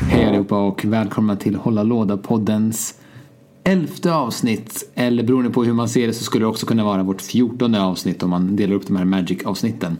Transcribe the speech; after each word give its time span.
Hej 0.00 0.24
allihopa 0.26 0.58
och 0.58 0.84
välkomna 0.84 1.36
till 1.36 1.54
Hålla 1.56 1.82
Låda-poddens 1.82 2.94
elfte 3.64 4.12
avsnitt. 4.14 4.90
Eller 4.94 5.22
beroende 5.22 5.50
på 5.50 5.64
hur 5.64 5.72
man 5.72 5.88
ser 5.88 6.06
det 6.06 6.12
så 6.12 6.24
skulle 6.24 6.44
det 6.44 6.48
också 6.48 6.66
kunna 6.66 6.84
vara 6.84 7.02
vårt 7.02 7.20
fjortonde 7.22 7.82
avsnitt 7.82 8.22
om 8.22 8.30
man 8.30 8.56
delar 8.56 8.74
upp 8.74 8.86
de 8.86 8.96
här 8.96 9.04
Magic-avsnitten. 9.04 9.96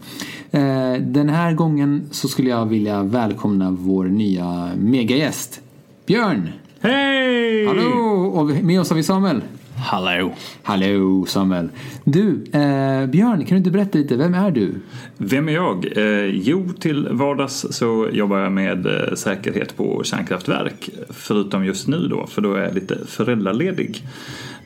Eh, 0.51 0.93
Den 1.01 1.29
här 1.29 1.53
gången 1.53 2.03
så 2.11 2.27
skulle 2.27 2.49
jag 2.49 2.65
vilja 2.65 3.03
välkomna 3.03 3.71
vår 3.71 4.05
nya 4.05 4.71
megagäst. 4.77 5.61
Björn! 6.05 6.49
Hej! 6.79 7.67
Hallå! 7.67 8.31
Och 8.33 8.63
med 8.63 8.79
oss 8.79 8.89
har 8.89 8.97
vi 8.97 9.03
Samuel. 9.03 9.41
Hallå! 9.81 10.33
Hallå 10.63 11.25
Samuel. 11.25 11.69
Du, 12.03 12.43
eh, 12.53 13.05
Björn, 13.05 13.45
kan 13.45 13.49
du 13.49 13.57
inte 13.57 13.71
berätta 13.71 13.97
lite, 13.97 14.15
vem 14.15 14.33
är 14.33 14.51
du? 14.51 14.75
Vem 15.17 15.49
är 15.49 15.53
jag? 15.53 15.97
Eh, 15.97 16.25
jo, 16.25 16.69
till 16.79 17.07
vardags 17.11 17.65
så 17.69 18.07
jobbar 18.11 18.37
jag 18.39 18.51
med 18.51 18.85
eh, 18.85 19.13
säkerhet 19.15 19.77
på 19.77 20.01
kärnkraftverk. 20.03 20.89
Förutom 21.09 21.65
just 21.65 21.87
nu 21.87 22.07
då, 22.07 22.27
för 22.27 22.41
då 22.41 22.53
är 22.53 22.63
jag 22.63 22.75
lite 22.75 22.97
föräldraledig. 23.07 24.03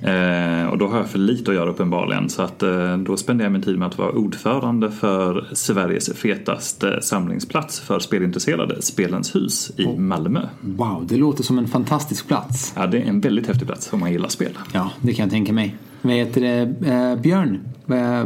Eh, 0.03 0.65
och 0.65 0.77
då 0.77 0.87
har 0.87 0.97
jag 0.97 1.09
för 1.09 1.19
lite 1.19 1.51
att 1.51 1.57
göra 1.57 1.69
uppenbarligen. 1.69 2.29
Så 2.29 2.41
att 2.41 2.63
eh, 2.63 2.97
då 2.97 3.17
spenderar 3.17 3.45
jag 3.45 3.51
min 3.51 3.61
tid 3.61 3.79
med 3.79 3.87
att 3.87 3.97
vara 3.97 4.11
ordförande 4.11 4.91
för 4.91 5.45
Sveriges 5.53 6.13
fetaste 6.13 7.01
samlingsplats 7.01 7.79
för 7.79 7.99
spelintresserade, 7.99 8.81
Spelens 8.81 9.35
hus 9.35 9.71
i 9.77 9.97
Malmö. 9.97 10.47
Wow, 10.61 11.07
det 11.07 11.17
låter 11.17 11.43
som 11.43 11.57
en 11.57 11.67
fantastisk 11.67 12.27
plats. 12.27 12.73
Ja, 12.75 12.87
det 12.87 12.97
är 12.97 13.05
en 13.05 13.21
väldigt 13.21 13.47
häftig 13.47 13.67
plats 13.67 13.93
om 13.93 13.99
man 13.99 14.11
gillar 14.11 14.29
spel. 14.29 14.57
Ja, 14.73 14.89
det 15.01 15.13
kan 15.13 15.23
jag 15.23 15.31
tänka 15.31 15.53
mig. 15.53 15.75
Vad 16.01 16.13
heter 16.13 16.41
det? 16.41 16.89
Eh, 16.91 17.21
Björn, 17.21 17.59
eh, 17.87 18.25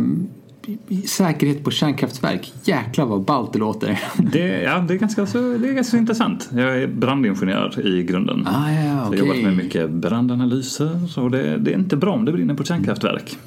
säkerhet 1.06 1.64
på 1.64 1.72
kärnkraftverk. 1.72 2.54
Jäklar 2.64 3.06
vad 3.06 3.22
ballt 3.22 3.54
det 3.54 3.60
låter. 3.60 4.00
Det, 4.18 4.62
ja, 4.62 4.80
det, 4.80 4.94
är 4.94 4.98
ganska 4.98 5.26
så, 5.26 5.38
det 5.38 5.70
är 5.70 5.74
ganska 5.74 5.92
så 5.92 5.98
intressant. 5.98 6.50
Jag 6.56 6.82
är 6.82 6.88
brandingenjör 6.88 7.88
i 7.88 8.04
grunden. 8.04 8.48
Ah, 8.48 8.72
ja, 8.72 9.06
Så 9.08 9.16
jag 9.16 9.20
har 9.20 9.28
jobbat 9.28 9.44
med 9.44 9.58
mycket 9.58 9.90
brandanalyser 9.90 11.20
och 11.20 11.32
det, 11.32 11.58
det 11.58 11.72
är 11.72 11.76
inte 11.78 11.98
bra 11.98 12.14
om 12.14 12.26
det 12.26 12.32
brinner 12.32 12.54
på 12.54 12.64
kärnkraftverk. 12.64 13.38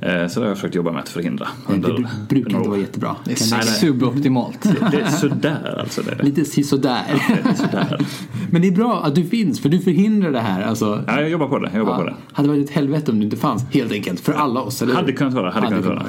Eh, 0.00 0.26
Så 0.28 0.40
det 0.40 0.46
har 0.46 0.50
jag 0.50 0.56
försökt 0.56 0.74
jobba 0.74 0.92
med 0.92 1.00
att 1.02 1.08
förhindra. 1.08 1.48
Det 1.66 1.74
under 1.74 1.88
bru- 1.88 2.06
brukar 2.28 2.50
några 2.50 2.58
inte 2.58 2.70
vara 2.70 2.80
jättebra. 2.80 3.16
Det 3.24 3.32
är 3.32 3.60
suboptimalt. 3.62 4.62
Det, 4.62 4.88
det 4.90 5.00
är 5.00 5.10
sådär 5.10 5.78
alltså. 5.80 6.02
Det 6.02 6.12
är 6.12 6.16
det. 6.16 6.22
Lite 6.24 6.44
sisådär. 6.44 7.02
Det 7.44 7.48
är 7.50 7.54
sådär. 7.54 8.06
Men 8.50 8.62
det 8.62 8.68
är 8.68 8.72
bra 8.72 9.02
att 9.04 9.14
du 9.14 9.24
finns, 9.24 9.60
för 9.60 9.68
du 9.68 9.78
förhindrar 9.80 10.32
det 10.32 10.40
här. 10.40 10.62
Alltså, 10.62 11.04
Ja, 11.06 11.20
jag 11.20 11.30
jobbar 11.30 11.48
på 11.48 11.58
det. 11.58 11.68
Jag 11.72 11.78
jobbar 11.78 11.96
på 11.96 12.04
det. 12.04 12.14
hade 12.32 12.48
varit 12.48 12.64
ett 12.64 12.74
helvete 12.76 13.10
om 13.12 13.18
du 13.18 13.24
inte 13.24 13.36
fanns, 13.36 13.64
helt 13.70 13.92
enkelt. 13.92 14.20
För 14.20 14.32
alla 14.32 14.60
oss, 14.60 14.82
eller? 14.82 14.94
Hade 14.94 15.12
kunnat 15.12 15.34
vara, 15.34 15.50
hade 15.50 15.66
kunnat 15.66 15.84
vara. 15.84 16.02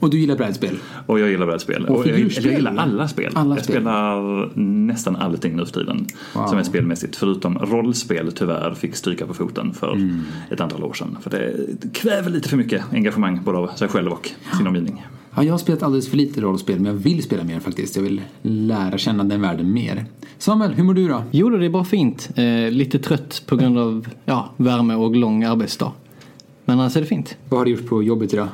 Och 0.00 0.10
du 0.10 0.18
gillar 0.18 0.36
brädspel? 0.36 0.78
Och 1.06 1.20
jag 1.20 1.28
gillar 1.30 1.46
brädspel. 1.46 1.84
Och 1.86 1.96
Och 1.98 2.06
jag, 2.06 2.18
jag 2.20 2.52
gillar 2.54 2.76
alla 2.76 3.08
spel. 3.08 3.32
Alla 3.34 3.54
jag 3.56 3.64
spel. 3.64 3.74
spelar 3.76 4.58
nästan 4.60 5.16
allting 5.16 5.56
nu 5.56 5.66
för 5.66 5.72
tiden 5.72 6.06
Wow. 6.34 6.46
som 6.46 6.58
är 6.58 6.62
spelmässigt. 6.62 7.16
Förutom 7.16 7.58
rollspel 7.58 8.32
tyvärr 8.32 8.74
fick 8.74 8.96
stryka 8.96 9.26
på 9.26 9.34
foten 9.34 9.74
för 9.74 9.92
Mm. 9.92 10.20
ett 10.50 10.60
antal 10.60 10.84
år 10.84 10.92
sedan. 10.92 11.16
För 11.22 11.30
det 11.30 11.52
kräver 11.92 12.30
lite 12.30 12.48
för 12.48 12.56
mycket 12.56 12.82
engagemang 12.92 13.27
både 13.44 13.58
av 13.58 13.66
sig 13.66 13.88
själv 13.88 14.12
och 14.12 14.30
sin 14.56 14.66
omgivning. 14.66 15.06
Ja, 15.36 15.42
jag 15.42 15.52
har 15.52 15.58
spelat 15.58 15.82
alldeles 15.82 16.08
för 16.08 16.16
lite 16.16 16.40
rollspel, 16.40 16.76
men 16.80 16.86
jag 16.86 16.94
vill 16.94 17.22
spela 17.22 17.44
mer 17.44 17.60
faktiskt. 17.60 17.96
Jag 17.96 18.02
vill 18.02 18.20
lära 18.42 18.98
känna 18.98 19.24
den 19.24 19.40
världen 19.40 19.72
mer. 19.72 20.06
Samuel, 20.38 20.72
hur 20.72 20.84
mår 20.84 20.94
du 20.94 21.08
då? 21.08 21.22
Jo, 21.30 21.50
det 21.50 21.64
är 21.64 21.70
bara 21.70 21.84
fint. 21.84 22.30
Eh, 22.34 22.70
lite 22.70 22.98
trött 22.98 23.42
på 23.46 23.56
grund 23.56 23.78
av 23.78 24.08
ja, 24.24 24.50
värme 24.56 24.94
och 24.94 25.16
lång 25.16 25.44
arbetsdag. 25.44 25.92
Men 26.64 26.80
annars 26.80 26.96
är 26.96 27.00
det 27.00 27.06
fint. 27.06 27.36
Vad 27.48 27.60
har 27.60 27.64
du 27.64 27.70
gjort 27.70 27.86
på 27.86 28.02
jobbet 28.02 28.32
idag? 28.32 28.48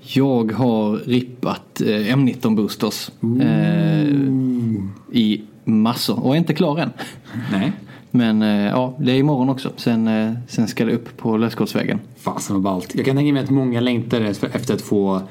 Jag 0.00 0.52
har 0.52 0.96
rippat 0.96 1.80
eh, 1.80 1.86
M19 1.86 2.56
boosters 2.56 3.10
eh, 3.40 4.08
i 5.12 5.42
massor 5.64 6.24
och 6.24 6.34
är 6.34 6.38
inte 6.38 6.54
klar 6.54 6.78
än. 6.78 6.90
Nej. 7.52 7.72
Men 8.10 8.42
eh, 8.42 8.66
ja, 8.66 8.94
det 8.98 9.12
är 9.12 9.16
imorgon 9.16 9.48
också. 9.48 9.72
Sen, 9.76 10.08
eh, 10.08 10.32
sen 10.48 10.68
ska 10.68 10.84
det 10.84 10.92
upp 10.92 11.16
på 11.16 11.36
lösgårdsvägen. 11.36 12.00
Fasen 12.16 12.54
vad 12.56 12.62
ballt. 12.62 12.94
Jag 12.94 13.04
kan 13.04 13.16
tänka 13.16 13.32
mig 13.32 13.42
att 13.42 13.50
många 13.50 13.80
längtar 13.80 14.20
efter 14.20 14.74
att 14.74 14.82
få 14.82 15.22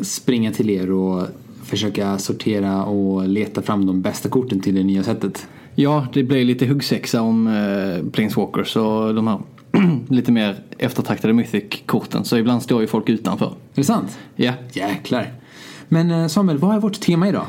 springa 0.00 0.52
till 0.52 0.70
er 0.70 0.90
och 0.90 1.26
försöka 1.64 2.18
sortera 2.18 2.84
och 2.84 3.28
leta 3.28 3.62
fram 3.62 3.86
de 3.86 4.02
bästa 4.02 4.28
korten 4.28 4.60
till 4.60 4.74
det 4.74 4.82
nya 4.82 5.02
sättet. 5.02 5.46
Ja, 5.74 6.06
det 6.12 6.22
blir 6.22 6.44
lite 6.44 6.66
huggsexa 6.66 7.22
om 7.22 7.46
eh, 7.46 8.10
Planeswalkers 8.12 8.76
och 8.76 9.14
de 9.14 9.26
här 9.26 9.38
lite 10.08 10.32
mer 10.32 10.56
eftertraktade 10.78 11.32
Mythic-korten. 11.32 12.24
Så 12.24 12.36
ibland 12.36 12.62
står 12.62 12.80
ju 12.80 12.86
folk 12.86 13.08
utanför. 13.08 13.46
Är 13.46 13.52
det 13.74 13.84
sant? 13.84 14.18
Ja, 14.36 14.52
Jäklar. 14.72 15.32
Men 15.88 16.10
eh, 16.10 16.26
Samuel, 16.26 16.58
vad 16.58 16.76
är 16.76 16.80
vårt 16.80 17.00
tema 17.00 17.28
idag? 17.28 17.46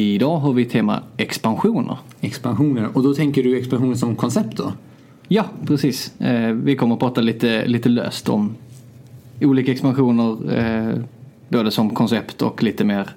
Idag 0.00 0.38
har 0.38 0.52
vi 0.52 0.64
tema 0.64 1.02
expansioner. 1.16 1.98
Expansioner. 2.20 2.88
Och 2.94 3.02
då 3.02 3.14
tänker 3.14 3.42
du 3.42 3.58
expansioner 3.58 3.94
som 3.94 4.16
koncept 4.16 4.56
då? 4.56 4.72
Ja, 5.28 5.44
precis. 5.66 6.20
Eh, 6.20 6.52
vi 6.52 6.76
kommer 6.76 6.94
att 6.94 7.00
prata 7.00 7.20
lite, 7.20 7.66
lite 7.66 7.88
löst 7.88 8.28
om 8.28 8.54
olika 9.40 9.72
expansioner. 9.72 10.58
Eh, 10.58 10.98
både 11.48 11.70
som 11.70 11.90
koncept 11.90 12.42
och 12.42 12.62
lite 12.62 12.84
mer 12.84 13.10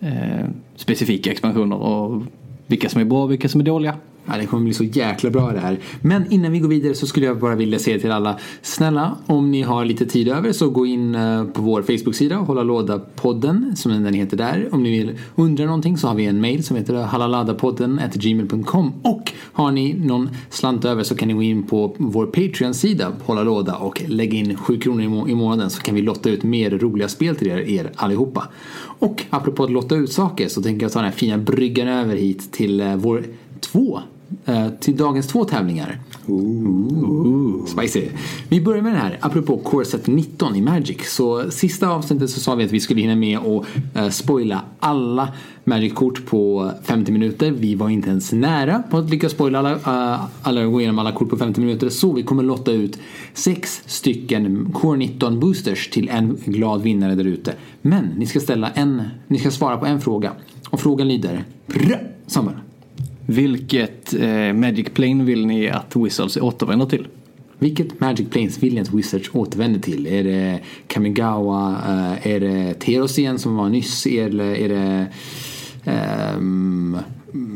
eh, 0.00 0.46
specifika 0.76 1.30
expansioner. 1.30 1.76
Och 1.76 2.22
vilka 2.66 2.88
som 2.88 3.00
är 3.00 3.04
bra 3.04 3.22
och 3.22 3.30
vilka 3.30 3.48
som 3.48 3.60
är 3.60 3.64
dåliga. 3.64 3.96
Ja, 4.28 4.36
det 4.36 4.46
kommer 4.46 4.64
bli 4.64 4.74
så 4.74 4.84
jäkla 4.84 5.30
bra 5.30 5.52
det 5.52 5.58
här. 5.60 5.78
Men 6.02 6.32
innan 6.32 6.52
vi 6.52 6.58
går 6.58 6.68
vidare 6.68 6.94
så 6.94 7.06
skulle 7.06 7.26
jag 7.26 7.38
bara 7.38 7.54
vilja 7.54 7.78
säga 7.78 7.98
till 7.98 8.10
alla, 8.12 8.38
snälla 8.62 9.16
om 9.26 9.50
ni 9.50 9.62
har 9.62 9.84
lite 9.84 10.06
tid 10.06 10.28
över 10.28 10.52
så 10.52 10.70
gå 10.70 10.86
in 10.86 11.14
eh, 11.14 11.44
på 11.44 11.62
vår 11.62 11.82
Facebook-sida 11.82 12.38
och 12.38 12.46
hålla 12.46 12.62
låda-podden 12.62 13.76
som 13.76 14.02
den 14.04 14.14
heter 14.14 14.36
där. 14.36 14.68
Om 14.72 14.82
ni 14.82 14.90
vill 14.90 15.18
undra 15.34 15.64
någonting 15.64 15.98
så 15.98 16.08
har 16.08 16.14
vi 16.14 16.24
en 16.26 16.40
mail 16.40 16.64
som 16.64 16.76
heter 16.76 16.94
hallaladapodden 16.94 18.00
gmail.com 18.14 18.92
och 19.02 19.32
har 19.52 19.70
ni 19.72 19.94
någon 19.94 20.28
slant 20.50 20.84
över 20.84 21.02
så 21.02 21.14
kan 21.14 21.28
ni 21.28 21.34
gå 21.34 21.42
in 21.42 21.62
på 21.62 21.94
vår 21.98 22.26
Patreon-sida 22.26 23.12
Hålla 23.24 23.42
Låda 23.42 23.74
och 23.76 24.02
lägga 24.06 24.38
in 24.38 24.56
7 24.56 24.78
kronor 24.78 25.02
i, 25.02 25.08
må- 25.08 25.28
i 25.28 25.34
månaden 25.34 25.70
så 25.70 25.82
kan 25.82 25.94
vi 25.94 26.02
lotta 26.02 26.30
ut 26.30 26.42
mer 26.42 26.70
roliga 26.70 27.08
spel 27.08 27.36
till 27.36 27.48
er, 27.48 27.58
er 27.58 27.90
allihopa. 27.96 28.48
Och 28.98 29.24
apropå 29.30 29.64
att 29.64 29.70
lotta 29.72 29.94
ut 29.96 30.12
saker 30.12 30.48
så 30.48 30.62
tänker 30.62 30.84
jag 30.84 30.92
ta 30.92 30.98
den 30.98 31.04
här 31.10 31.12
fina 31.16 31.38
bryggan 31.38 31.88
över 31.88 32.16
hit 32.16 32.52
till 32.52 32.80
eh, 32.80 32.96
vår 32.96 33.24
två 33.60 34.00
till 34.80 34.96
dagens 34.96 35.26
två 35.26 35.44
tävlingar. 35.44 36.00
Ooh. 36.26 37.66
Spicy. 37.66 38.08
Vi 38.48 38.60
börjar 38.60 38.82
med 38.82 38.92
den 38.92 39.00
här, 39.00 39.18
apropå 39.20 39.58
Core 39.58 39.84
Set 39.84 40.06
19 40.06 40.56
i 40.56 40.60
Magic. 40.60 41.10
Så 41.10 41.50
sista 41.50 41.88
avsnittet 41.88 42.30
så 42.30 42.40
sa 42.40 42.54
vi 42.54 42.64
att 42.64 42.70
vi 42.70 42.80
skulle 42.80 43.00
hinna 43.00 43.16
med 43.16 43.38
att 43.38 43.66
eh, 43.94 44.08
spoila 44.08 44.62
alla 44.78 45.28
Magic-kort 45.64 46.26
på 46.26 46.72
50 46.82 47.12
minuter. 47.12 47.50
Vi 47.50 47.74
var 47.74 47.88
inte 47.88 48.10
ens 48.10 48.32
nära 48.32 48.82
på 48.90 48.98
att 48.98 49.10
lyckas 49.10 49.32
spoila 49.32 49.58
alla, 49.58 49.72
eh, 49.72 50.24
alla 50.42 50.64
gå 50.64 50.80
igenom 50.80 50.98
alla 50.98 51.12
kort 51.12 51.30
på 51.30 51.36
50 51.36 51.60
minuter. 51.60 51.88
Så 51.88 52.12
vi 52.12 52.22
kommer 52.22 52.42
lotta 52.42 52.72
ut 52.72 52.98
sex 53.34 53.82
stycken 53.86 54.72
Core 54.72 54.98
19 54.98 55.40
boosters 55.40 55.90
till 55.90 56.08
en 56.08 56.38
glad 56.44 56.82
vinnare 56.82 57.14
där 57.14 57.26
ute. 57.26 57.54
Men 57.82 58.04
ni 58.04 58.26
ska 58.26 58.40
ställa 58.40 58.70
en, 58.70 59.02
ni 59.26 59.38
ska 59.38 59.50
svara 59.50 59.76
på 59.76 59.86
en 59.86 60.00
fråga. 60.00 60.32
Och 60.70 60.80
frågan 60.80 61.08
lyder, 61.08 61.44
Samuel. 62.26 62.56
Vilket 63.26 64.14
eh, 64.14 64.52
Magic 64.52 64.86
Plane 64.94 65.24
vill 65.24 65.46
ni 65.46 65.68
att 65.70 65.96
Wizards 65.96 66.36
återvänder 66.36 66.86
till? 66.86 67.06
Vilket 67.58 68.00
Magic 68.00 68.28
Planes 68.30 68.58
vill 68.62 68.74
ni 68.74 68.80
att 68.80 68.94
Wizards 68.94 69.30
återvänder 69.32 69.80
till? 69.80 70.06
Är 70.06 70.24
det 70.24 70.60
Kamigawa? 70.86 71.76
eh, 71.88 72.26
är 72.32 72.40
det 72.40 72.74
Teros 72.74 73.18
igen 73.18 73.38
som 73.38 73.56
var 73.56 73.68
nyss? 73.68 74.06
Eller 74.06 74.44
är 74.54 74.68
det... 74.68 75.06
Um, 76.36 76.98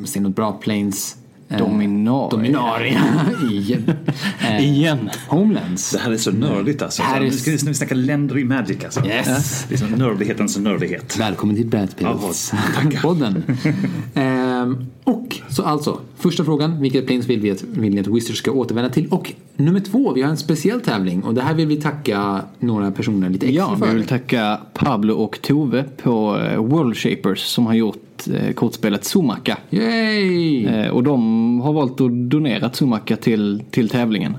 Säg 0.07 0.23
något 0.23 0.37
bra 0.37 0.53
Planes? 0.53 1.17
Eh, 1.49 1.59
Dominaria. 1.59 2.29
Dominaria. 2.31 3.01
Igen. 3.53 3.93
Eh, 4.41 4.71
Igen. 4.79 5.11
Homelands. 5.29 5.91
Det 5.91 5.99
här 5.99 6.13
är 6.13 6.17
så 6.17 6.31
nördigt 6.33 6.83
alltså. 6.83 7.03
här 7.03 7.21
är- 7.21 7.25
Nu 7.25 7.31
ska 7.31 7.51
vi 7.51 7.59
nu 7.65 7.75
snacka 7.75 7.95
länder 7.95 8.39
i 8.39 8.45
Magic 8.45 8.85
alltså. 8.85 9.07
Yes. 9.07 9.67
Det 9.69 9.75
är 9.75 9.79
som 9.79 9.89
nördighetens 9.91 10.59
nördighet. 10.59 11.17
Välkommen 11.19 11.57
till 11.57 11.67
Brädspelspodden. 11.67 13.43
ehm, 14.63 14.87
och 15.05 15.37
så 15.51 15.63
alltså, 15.63 16.01
första 16.17 16.45
frågan. 16.45 16.81
Vilket 16.83 17.07
Planes 17.07 17.27
vill, 17.27 17.41
vi 17.41 17.51
att, 17.51 17.63
vill 17.63 17.95
ni 17.95 18.01
att 18.01 18.07
Wizards 18.07 18.39
ska 18.39 18.51
återvända 18.51 18.91
till? 18.91 19.09
Och 19.11 19.33
nummer 19.57 19.81
två, 19.81 20.13
vi 20.13 20.23
har 20.23 20.31
en 20.31 20.37
speciell 20.37 20.81
tävling. 20.81 21.23
Och 21.23 21.35
det 21.35 21.43
här 21.43 21.55
vill 21.55 21.67
vi 21.67 21.77
tacka 21.77 22.41
några 22.59 22.91
personer 22.91 23.31
lite 23.31 23.47
extra 23.47 23.63
Ja, 23.71 23.77
för. 23.77 23.87
vi 23.87 23.95
vill 23.95 24.07
tacka 24.07 24.59
Pablo 24.75 25.15
och 25.15 25.39
Tove 25.43 25.85
på 26.03 26.39
eh, 26.39 26.63
World 26.65 26.97
Shapers 26.97 27.41
som 27.41 27.67
har 27.67 27.75
gjort 27.75 28.29
eh, 28.35 28.53
kortspelet 28.55 29.05
Sumaka. 29.05 29.59
Yay! 29.71 30.67
Eh, 30.67 30.89
Och 30.91 31.03
de 31.03 31.61
har 31.61 31.73
valt 31.73 32.01
att 32.01 32.31
donera 32.31 32.73
Sumaka 32.73 33.17
till, 33.17 33.63
till 33.71 33.89
tävlingen. 33.89 34.37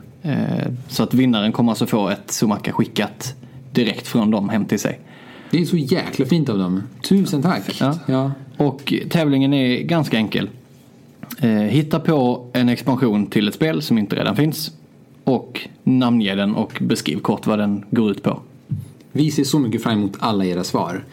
Så 0.87 1.03
att 1.03 1.13
vinnaren 1.13 1.51
kommer 1.51 1.71
alltså 1.71 1.85
få 1.85 2.09
ett 2.09 2.31
Sumaka 2.31 2.71
skickat 2.71 3.35
direkt 3.71 4.07
från 4.07 4.31
dem 4.31 4.49
hem 4.49 4.65
till 4.65 4.79
sig. 4.79 4.99
Det 5.51 5.61
är 5.61 5.65
så 5.65 5.77
jäkla 5.77 6.25
fint 6.25 6.49
av 6.49 6.57
dem. 6.57 6.83
Tusen 7.09 7.41
tack. 7.41 7.77
Ja. 7.79 7.99
Ja. 8.07 8.31
Och 8.61 8.93
tävlingen 9.09 9.53
är 9.53 9.81
ganska 9.81 10.17
enkel. 10.17 10.49
Eh, 11.39 11.49
Hitta 11.49 11.99
på 11.99 12.47
en 12.53 12.69
expansion 12.69 13.25
till 13.25 13.47
ett 13.47 13.53
spel 13.53 13.81
som 13.81 13.97
inte 13.97 14.15
redan 14.15 14.35
finns. 14.35 14.71
Och 15.23 15.69
namnge 15.83 16.35
den 16.35 16.55
och 16.55 16.77
beskriv 16.81 17.19
kort 17.19 17.47
vad 17.47 17.59
den 17.59 17.85
går 17.91 18.11
ut 18.11 18.23
på. 18.23 18.39
Vi 19.11 19.31
ser 19.31 19.43
så 19.43 19.59
mycket 19.59 19.83
fram 19.83 19.93
emot 19.93 20.17
alla 20.19 20.45
era 20.45 20.63
svar. 20.63 21.03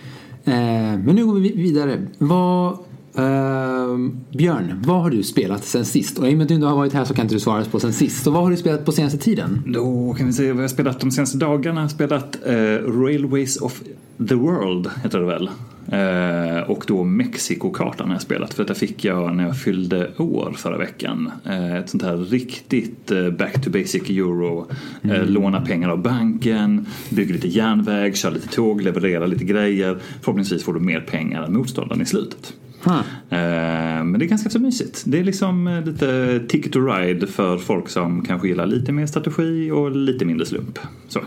Eh, 0.45 0.53
men 0.53 1.15
nu 1.15 1.27
går 1.27 1.35
vi 1.35 1.53
vidare. 1.53 2.06
Vad, 2.19 2.73
eh, 3.15 3.99
Björn, 4.31 4.83
vad 4.87 5.03
har 5.03 5.11
du 5.11 5.23
spelat 5.23 5.65
sen 5.65 5.85
sist? 5.85 6.19
Och 6.19 6.29
i 6.29 6.33
och 6.33 6.37
med 6.37 6.43
att 6.43 6.49
du 6.49 6.55
inte 6.55 6.67
har 6.67 6.77
varit 6.77 6.93
här 6.93 7.05
så 7.05 7.15
kan 7.15 7.25
inte 7.25 7.35
du 7.35 7.41
svara 7.41 7.65
på 7.65 7.81
sen 7.81 7.93
sist. 7.93 8.25
Så 8.25 8.31
vad 8.31 8.43
har 8.43 8.51
du 8.51 8.56
spelat 8.56 8.85
på 8.85 8.93
senaste 8.93 9.19
tiden? 9.19 9.62
Då 9.67 10.15
kan 10.19 10.27
vi 10.27 10.33
se 10.33 10.47
vad 10.47 10.56
jag 10.56 10.62
har 10.62 10.69
spelat 10.69 11.01
de 11.01 11.11
senaste 11.11 11.39
dagarna. 11.39 11.81
Jag 11.81 11.85
har 11.85 11.89
spelat 11.89 12.39
eh, 12.47 12.55
Railways 13.03 13.56
of 13.56 13.83
the 14.29 14.35
World, 14.35 14.91
heter 15.03 15.19
det 15.19 15.27
väl. 15.27 15.51
Eh, 15.93 16.61
och 16.70 16.85
då 16.87 17.05
Mexikokartan 17.05 18.06
har 18.06 18.14
jag 18.14 18.23
spelat 18.23 18.55
för 18.55 18.62
detta 18.64 18.75
fick 18.75 19.05
jag 19.05 19.37
när 19.37 19.44
jag 19.44 19.61
fyllde 19.61 20.11
år 20.17 20.55
förra 20.56 20.79
veckan. 20.79 21.31
Eh, 21.44 21.76
ett 21.76 21.90
sånt 21.90 22.02
här 22.02 22.17
riktigt 22.17 23.11
eh, 23.11 23.31
back 23.31 23.64
to 23.64 23.70
basic 23.70 24.11
euro. 24.11 24.67
Eh, 25.02 25.26
låna 25.26 25.61
pengar 25.61 25.88
av 25.88 26.02
banken, 26.02 26.87
bygga 27.11 27.32
lite 27.32 27.49
järnväg, 27.49 28.17
köra 28.17 28.32
lite 28.32 28.49
tåg, 28.49 28.82
leverera 28.82 29.26
lite 29.26 29.44
grejer. 29.44 29.99
Förhoppningsvis 30.20 30.64
får 30.64 30.75
du 30.75 30.81
mer 30.81 31.00
pengar 31.00 31.43
än 31.43 31.52
motståndaren 31.52 32.02
i 32.02 32.06
slutet. 32.06 32.55
Huh. 32.84 32.99
Eh, 33.31 34.05
Men 34.05 34.19
det 34.19 34.25
är 34.25 34.29
ganska 34.29 34.50
så 34.50 34.58
mysigt. 34.58 35.02
Det 35.06 35.19
är 35.19 35.25
liksom 35.25 35.67
eh, 35.67 35.84
lite 35.84 36.41
ticket 36.49 36.73
to 36.73 36.81
ride 36.81 37.26
för 37.26 37.58
folk 37.58 37.88
som 37.88 38.23
kanske 38.23 38.49
gillar 38.49 38.67
lite 38.67 38.93
mer 38.93 39.06
strategi 39.06 39.70
och 39.70 39.91
lite 39.96 40.25
mindre 40.25 40.46
slump. 40.46 40.79
Så. 41.08 41.20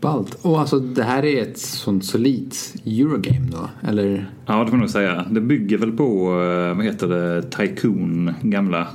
Ballt. 0.00 0.38
Och 0.42 0.60
alltså 0.60 0.78
det 0.78 1.02
här 1.02 1.24
är 1.24 1.42
ett 1.42 1.58
sånt 1.58 2.04
solidt 2.04 2.74
Eurogame 2.84 3.46
då? 3.50 3.88
Eller? 3.88 4.30
Ja, 4.46 4.58
det 4.58 4.64
får 4.64 4.70
man 4.70 4.80
nog 4.80 4.90
säga. 4.90 5.26
Det 5.30 5.40
bygger 5.40 5.78
väl 5.78 5.92
på, 5.92 6.30
eh, 6.42 6.76
vad 6.76 6.84
heter 6.84 7.08
det, 7.08 7.42
Tycoon, 7.42 8.34
gamla, 8.42 8.86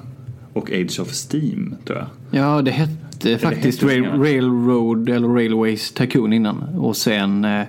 och 0.53 0.71
Age 0.71 0.99
of 0.99 1.11
Steam, 1.11 1.75
tror 1.85 1.97
jag. 1.97 2.07
Ja, 2.41 2.61
det 2.61 2.71
hette 2.71 3.37
faktiskt 3.37 3.81
hette 3.81 3.93
Rail, 3.93 4.05
Railroad 4.05 5.09
eller 5.09 5.27
Railways 5.27 5.91
Tycoon 5.91 6.33
innan. 6.33 6.63
Och 6.77 6.97
sen 6.97 7.45
eh, 7.45 7.63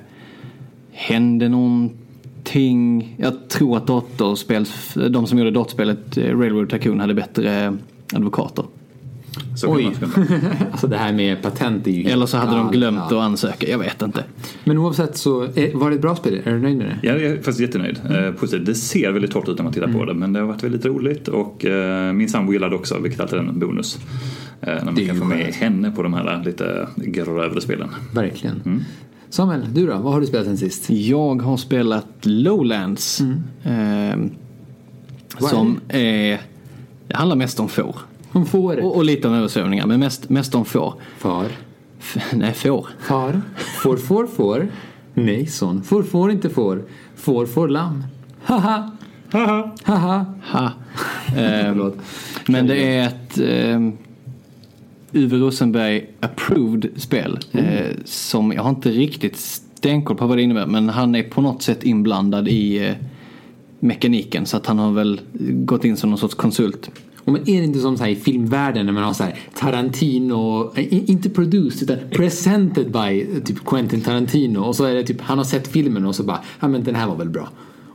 hände 0.93 1.49
någonting. 1.49 3.15
Jag 3.19 3.49
tror 3.49 3.77
att 3.77 3.87
datorspel, 3.87 4.67
de 5.11 5.27
som 5.27 5.39
gjorde 5.39 5.51
datorspelet 5.51 6.17
eh, 6.17 6.39
Railroad 6.39 6.71
Tycoon 6.71 7.01
hade 7.01 7.15
bättre 7.15 7.65
eh, 7.65 7.73
advokater. 8.15 8.65
Så 9.57 9.75
Oj. 9.75 9.91
alltså 10.73 10.87
det 10.87 10.97
här 10.97 11.13
med 11.13 11.43
patent 11.43 11.87
är 11.87 11.91
ju... 11.91 12.11
Eller 12.11 12.27
så 12.27 12.37
hade 12.37 12.57
de 12.57 12.71
glömt 12.71 12.99
ja. 12.99 13.05
att 13.07 13.13
ansöka, 13.13 13.69
jag 13.69 13.79
vet 13.79 14.03
inte. 14.03 14.25
Men 14.65 14.79
oavsett 14.79 15.17
så, 15.17 15.45
eh, 15.45 15.77
var 15.77 15.91
det 15.91 15.97
ett 15.97 16.03
bra 16.03 16.17
spel? 16.17 16.41
Är 16.45 16.53
du 16.53 16.59
nöjd 16.59 16.77
med 16.77 16.87
det? 16.87 17.09
Jag 17.09 17.23
är 17.23 17.35
faktiskt 17.35 17.61
jättenöjd. 17.61 18.01
Eh, 18.11 18.31
positivt. 18.33 18.67
Det 18.67 18.75
ser 18.75 19.11
väldigt 19.11 19.31
torrt 19.31 19.49
ut 19.49 19.57
när 19.59 19.65
man 19.65 19.73
tittar 19.73 19.93
på 19.93 20.05
det 20.05 20.15
men 20.15 20.33
det 20.33 20.41
har 20.41 20.47
varit 20.47 20.65
väldigt 20.65 20.85
roligt 20.85 21.29
och 21.29 21.65
eh, 21.65 22.13
min 22.13 22.29
sambo 22.29 22.53
gillade 22.53 22.75
också 22.77 22.99
vilket 22.99 23.21
alltid 23.21 23.39
är 23.39 23.43
en 23.43 23.59
bonus. 23.59 23.99
Eh, 24.61 24.75
när 24.75 24.85
man 24.85 24.95
Det 24.95 25.07
kan 25.07 25.17
få 25.19 25.25
med 25.25 25.39
skönt. 25.39 25.57
henne 25.57 25.91
på 25.91 26.03
de 26.03 26.15
här 26.15 26.43
lite 26.45 26.89
grövre 26.97 27.61
spelen. 27.61 27.89
Verkligen. 28.15 28.61
Mm. 28.65 28.81
Samuel, 29.31 29.75
du 29.75 29.87
då? 29.87 29.99
Vad 29.99 30.13
har 30.13 30.21
du 30.21 30.27
spelat 30.27 30.47
sen 30.47 30.57
sist? 30.59 30.91
Jag 30.91 31.43
har 31.43 31.57
spelat 31.57 32.07
Lowlands. 32.23 33.21
Eh, 33.21 33.27
Mm. 33.65 34.31
Är 35.41 35.47
som 35.49 35.81
är... 35.89 36.41
Det 37.09 37.17
handlar 37.17 37.37
mest 37.37 37.61
om 37.61 37.69
får. 37.69 37.97
Hon 38.35 38.47
får. 38.47 38.81
Och, 38.85 38.97
och 38.97 39.05
lite 39.05 39.29
om 39.29 39.35
översvämningar, 39.35 39.87
men 39.87 40.01
mest, 40.01 40.29
mest 40.29 40.55
om 40.55 40.65
får. 40.65 40.95
Far. 41.19 41.47
F- 42.01 42.33
nej, 42.33 42.53
får. 42.53 42.89
Far. 43.01 43.41
Får, 43.83 43.97
får, 43.97 44.27
får. 44.27 44.69
Nej, 45.15 45.47
son. 45.47 45.83
Får, 45.83 46.03
får, 46.03 46.31
inte 46.31 46.49
får. 46.51 46.85
Får, 47.17 47.47
får, 47.47 47.69
lamm. 47.69 48.05
Haha. 48.45 48.91
Haha! 49.31 49.71
Haha. 49.83 50.25
Ha. 50.53 50.65
Eh, 50.65 50.73
Förlåt. 51.73 51.97
men 52.47 52.67
det 52.67 52.97
är 52.97 53.07
ett 53.07 53.39
eh, 53.39 53.81
Uwe 55.13 55.37
Rosenberg 55.37 56.07
approved 56.21 56.91
spel. 56.97 57.39
Eh, 57.53 57.87
som 58.05 58.53
jag 58.53 58.63
har 58.63 58.71
inte 58.71 58.91
riktigt 58.91 59.37
stenkoll 59.37 60.17
på 60.17 60.27
vad 60.27 60.39
det 60.39 60.43
innebär. 60.43 60.67
Men 60.67 60.89
han 60.89 61.15
är 61.15 61.23
på 61.23 61.41
något 61.41 61.63
sätt 61.63 61.83
inblandad 61.85 62.49
i 62.49 62.87
eh, 62.89 62.95
mekaniken. 63.81 64.47
Så 64.47 64.57
att 64.57 64.67
han 64.67 64.79
har 64.79 64.93
väl 64.93 65.21
gått 65.51 65.85
in 65.85 65.97
som 65.97 66.11
någon 66.11 66.19
sorts 66.19 66.35
konsult. 66.35 66.91
Och 67.25 67.33
men 67.33 67.49
är 67.49 67.59
det 67.59 67.65
inte 67.65 67.79
som 67.79 67.97
så 67.97 68.05
här 68.05 68.11
i 68.11 68.17
filmvärlden 68.17 68.87
när 68.87 68.93
man 68.93 69.03
har 69.03 69.13
så 69.13 69.25
här 69.25 69.39
Tarantino, 69.55 70.73
inte 70.91 71.31
produced 71.31 71.91
utan 71.91 72.09
presented 72.11 72.91
by 72.93 73.21
eh, 73.21 73.43
typ 73.45 73.65
Quentin 73.65 74.01
Tarantino 74.01 74.59
och 74.59 74.77
så 74.77 74.85
är 74.85 74.95
det 74.95 75.03
typ 75.03 75.21
han 75.21 75.39
har 75.39 75.45
sett 75.45 75.69
filmen 75.69 76.07
och 76.07 76.15
så 76.15 76.23
bara 76.23 76.41
ja 76.61 76.69
men 76.69 76.85
den 76.85 76.95
här 76.95 77.07
var 77.07 77.17
väl 77.17 77.29
bra. 77.29 77.49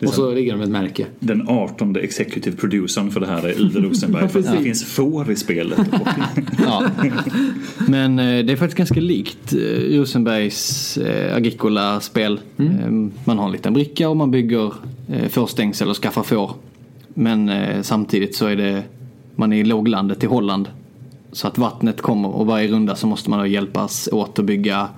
Och 0.07 0.13
så 0.13 0.31
ligger 0.31 0.51
de 0.51 0.57
med 0.57 0.65
ett 0.65 0.71
märke. 0.71 1.05
Den 1.19 1.49
18 1.49 1.95
executive 1.95 2.57
producern 2.57 3.11
för 3.11 3.19
det 3.19 3.27
här 3.27 3.47
är 3.47 3.61
Uwe 3.61 3.79
Rosenberg. 3.89 4.29
för 4.29 4.39
att 4.39 4.51
det 4.57 4.63
finns 4.63 4.85
får 4.85 5.31
i 5.31 5.35
spelet. 5.35 5.79
Ja. 6.65 6.89
Men 7.87 8.19
eh, 8.19 8.45
det 8.45 8.53
är 8.53 8.55
faktiskt 8.55 8.77
ganska 8.77 8.99
likt 8.99 9.53
eh, 9.53 9.59
Rosenbergs 9.97 10.97
Agricola-spel. 11.33 12.39
Eh, 12.57 12.65
man 13.25 13.37
har 13.37 13.45
en 13.45 13.51
liten 13.51 13.73
bricka 13.73 14.09
och 14.09 14.17
man 14.17 14.31
bygger 14.31 14.73
fårstängsel 15.29 15.89
och 15.89 15.95
skaffar 15.95 16.23
får. 16.23 16.51
Men 17.13 17.51
samtidigt 17.83 18.35
så 18.35 18.45
är 18.45 18.55
det 18.55 18.83
man 19.39 19.53
är 19.53 19.57
i 19.57 19.63
låglandet 19.63 20.23
i 20.23 20.27
Holland. 20.27 20.69
Så 21.31 21.47
att 21.47 21.57
vattnet 21.57 22.01
kommer 22.01 22.29
och 22.29 22.45
varje 22.45 22.67
runda 22.67 22.95
så 22.95 23.07
måste 23.07 23.29
man 23.29 23.39
då 23.39 23.45
hjälpas 23.45 24.09
åt 24.11 24.39
att 24.39 24.45
bygga 24.45 24.89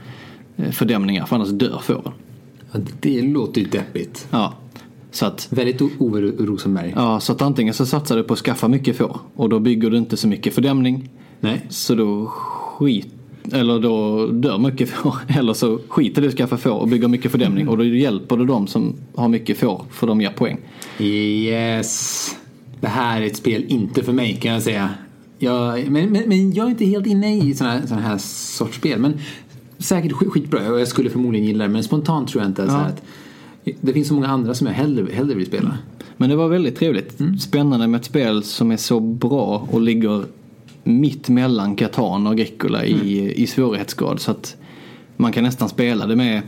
eh, 0.57 0.71
fördämningar 0.71 1.25
för 1.25 1.35
annars 1.35 1.49
dör 1.49 1.79
fåren. 1.83 2.11
Ja, 2.71 2.79
det 2.99 3.21
låter 3.21 3.61
ju 3.61 3.67
deppigt. 3.67 4.27
Ja. 4.31 4.53
Så 5.11 5.25
att 5.25 5.47
Väldigt 5.49 5.81
Ove. 5.99 6.91
Ja, 6.95 7.19
så 7.19 7.31
att 7.31 7.41
antingen 7.41 7.73
så 7.73 7.85
satsar 7.85 8.17
du 8.17 8.23
på 8.23 8.33
att 8.33 8.39
skaffa 8.39 8.67
mycket 8.67 8.97
får 8.97 9.19
och 9.35 9.49
då 9.49 9.59
bygger 9.59 9.89
du 9.89 9.97
inte 9.97 10.17
så 10.17 10.27
mycket 10.27 10.53
fördämning. 10.53 11.09
Nej. 11.39 11.65
Så 11.69 11.95
då 11.95 12.25
skit 12.25 13.13
eller 13.51 13.79
då 13.79 14.27
dör 14.27 14.57
mycket 14.57 14.89
får. 14.89 15.15
Eller 15.37 15.53
så 15.53 15.79
skiter 15.87 16.21
du 16.21 16.27
i 16.27 16.29
att 16.29 16.37
skaffa 16.37 16.57
får 16.57 16.79
och 16.79 16.87
bygger 16.87 17.07
mycket 17.07 17.31
fördämning 17.31 17.67
och 17.67 17.77
då 17.77 17.83
hjälper 17.83 18.37
du 18.37 18.45
dem 18.45 18.67
som 18.67 18.95
har 19.15 19.27
mycket 19.27 19.57
får 19.57 19.85
för 19.91 20.07
de 20.07 20.21
ger 20.21 20.29
poäng. 20.29 20.57
Yes. 20.99 22.35
Det 22.81 22.87
här 22.87 23.21
är 23.21 23.25
ett 23.25 23.35
spel 23.35 23.65
inte 23.67 24.03
för 24.03 24.13
mig 24.13 24.35
kan 24.35 24.53
jag 24.53 24.61
säga. 24.61 24.89
Jag, 25.39 25.91
men, 25.91 26.09
men, 26.09 26.23
men 26.29 26.53
jag 26.53 26.65
är 26.65 26.69
inte 26.69 26.85
helt 26.85 27.07
inne 27.07 27.37
i 27.37 27.53
sådana 27.53 27.87
såna 27.87 28.01
här 28.01 28.17
sorts 28.17 28.77
spel. 28.77 28.99
Men 28.99 29.19
säkert 29.77 30.11
skit, 30.11 30.29
skitbra 30.29 30.71
och 30.71 30.79
jag 30.79 30.87
skulle 30.87 31.09
förmodligen 31.09 31.47
gilla 31.47 31.63
det. 31.63 31.69
Men 31.69 31.83
spontant 31.83 32.29
tror 32.29 32.43
jag 32.43 32.49
inte 32.49 32.71
här 32.71 32.87
att 32.87 33.01
det 33.81 33.93
finns 33.93 34.07
så 34.07 34.13
många 34.13 34.27
andra 34.27 34.53
som 34.53 34.67
jag 34.67 34.73
hellre, 34.73 35.13
hellre 35.13 35.35
vill 35.35 35.45
spela. 35.45 35.77
Men 36.17 36.29
det 36.29 36.35
var 36.35 36.47
väldigt 36.47 36.75
trevligt. 36.75 37.17
Spännande 37.39 37.87
med 37.87 37.99
ett 37.99 38.05
spel 38.05 38.43
som 38.43 38.71
är 38.71 38.77
så 38.77 38.99
bra 38.99 39.67
och 39.71 39.81
ligger 39.81 40.25
mitt 40.83 41.29
mellan 41.29 41.75
Catan 41.75 42.27
och 42.27 42.33
Agricola 42.33 42.85
i, 42.85 43.33
i 43.43 43.47
svårighetsgrad. 43.47 44.19
Så 44.19 44.31
att 44.31 44.57
man 45.17 45.31
kan 45.31 45.43
nästan 45.43 45.69
spela 45.69 46.07
det 46.07 46.15
med, 46.15 46.41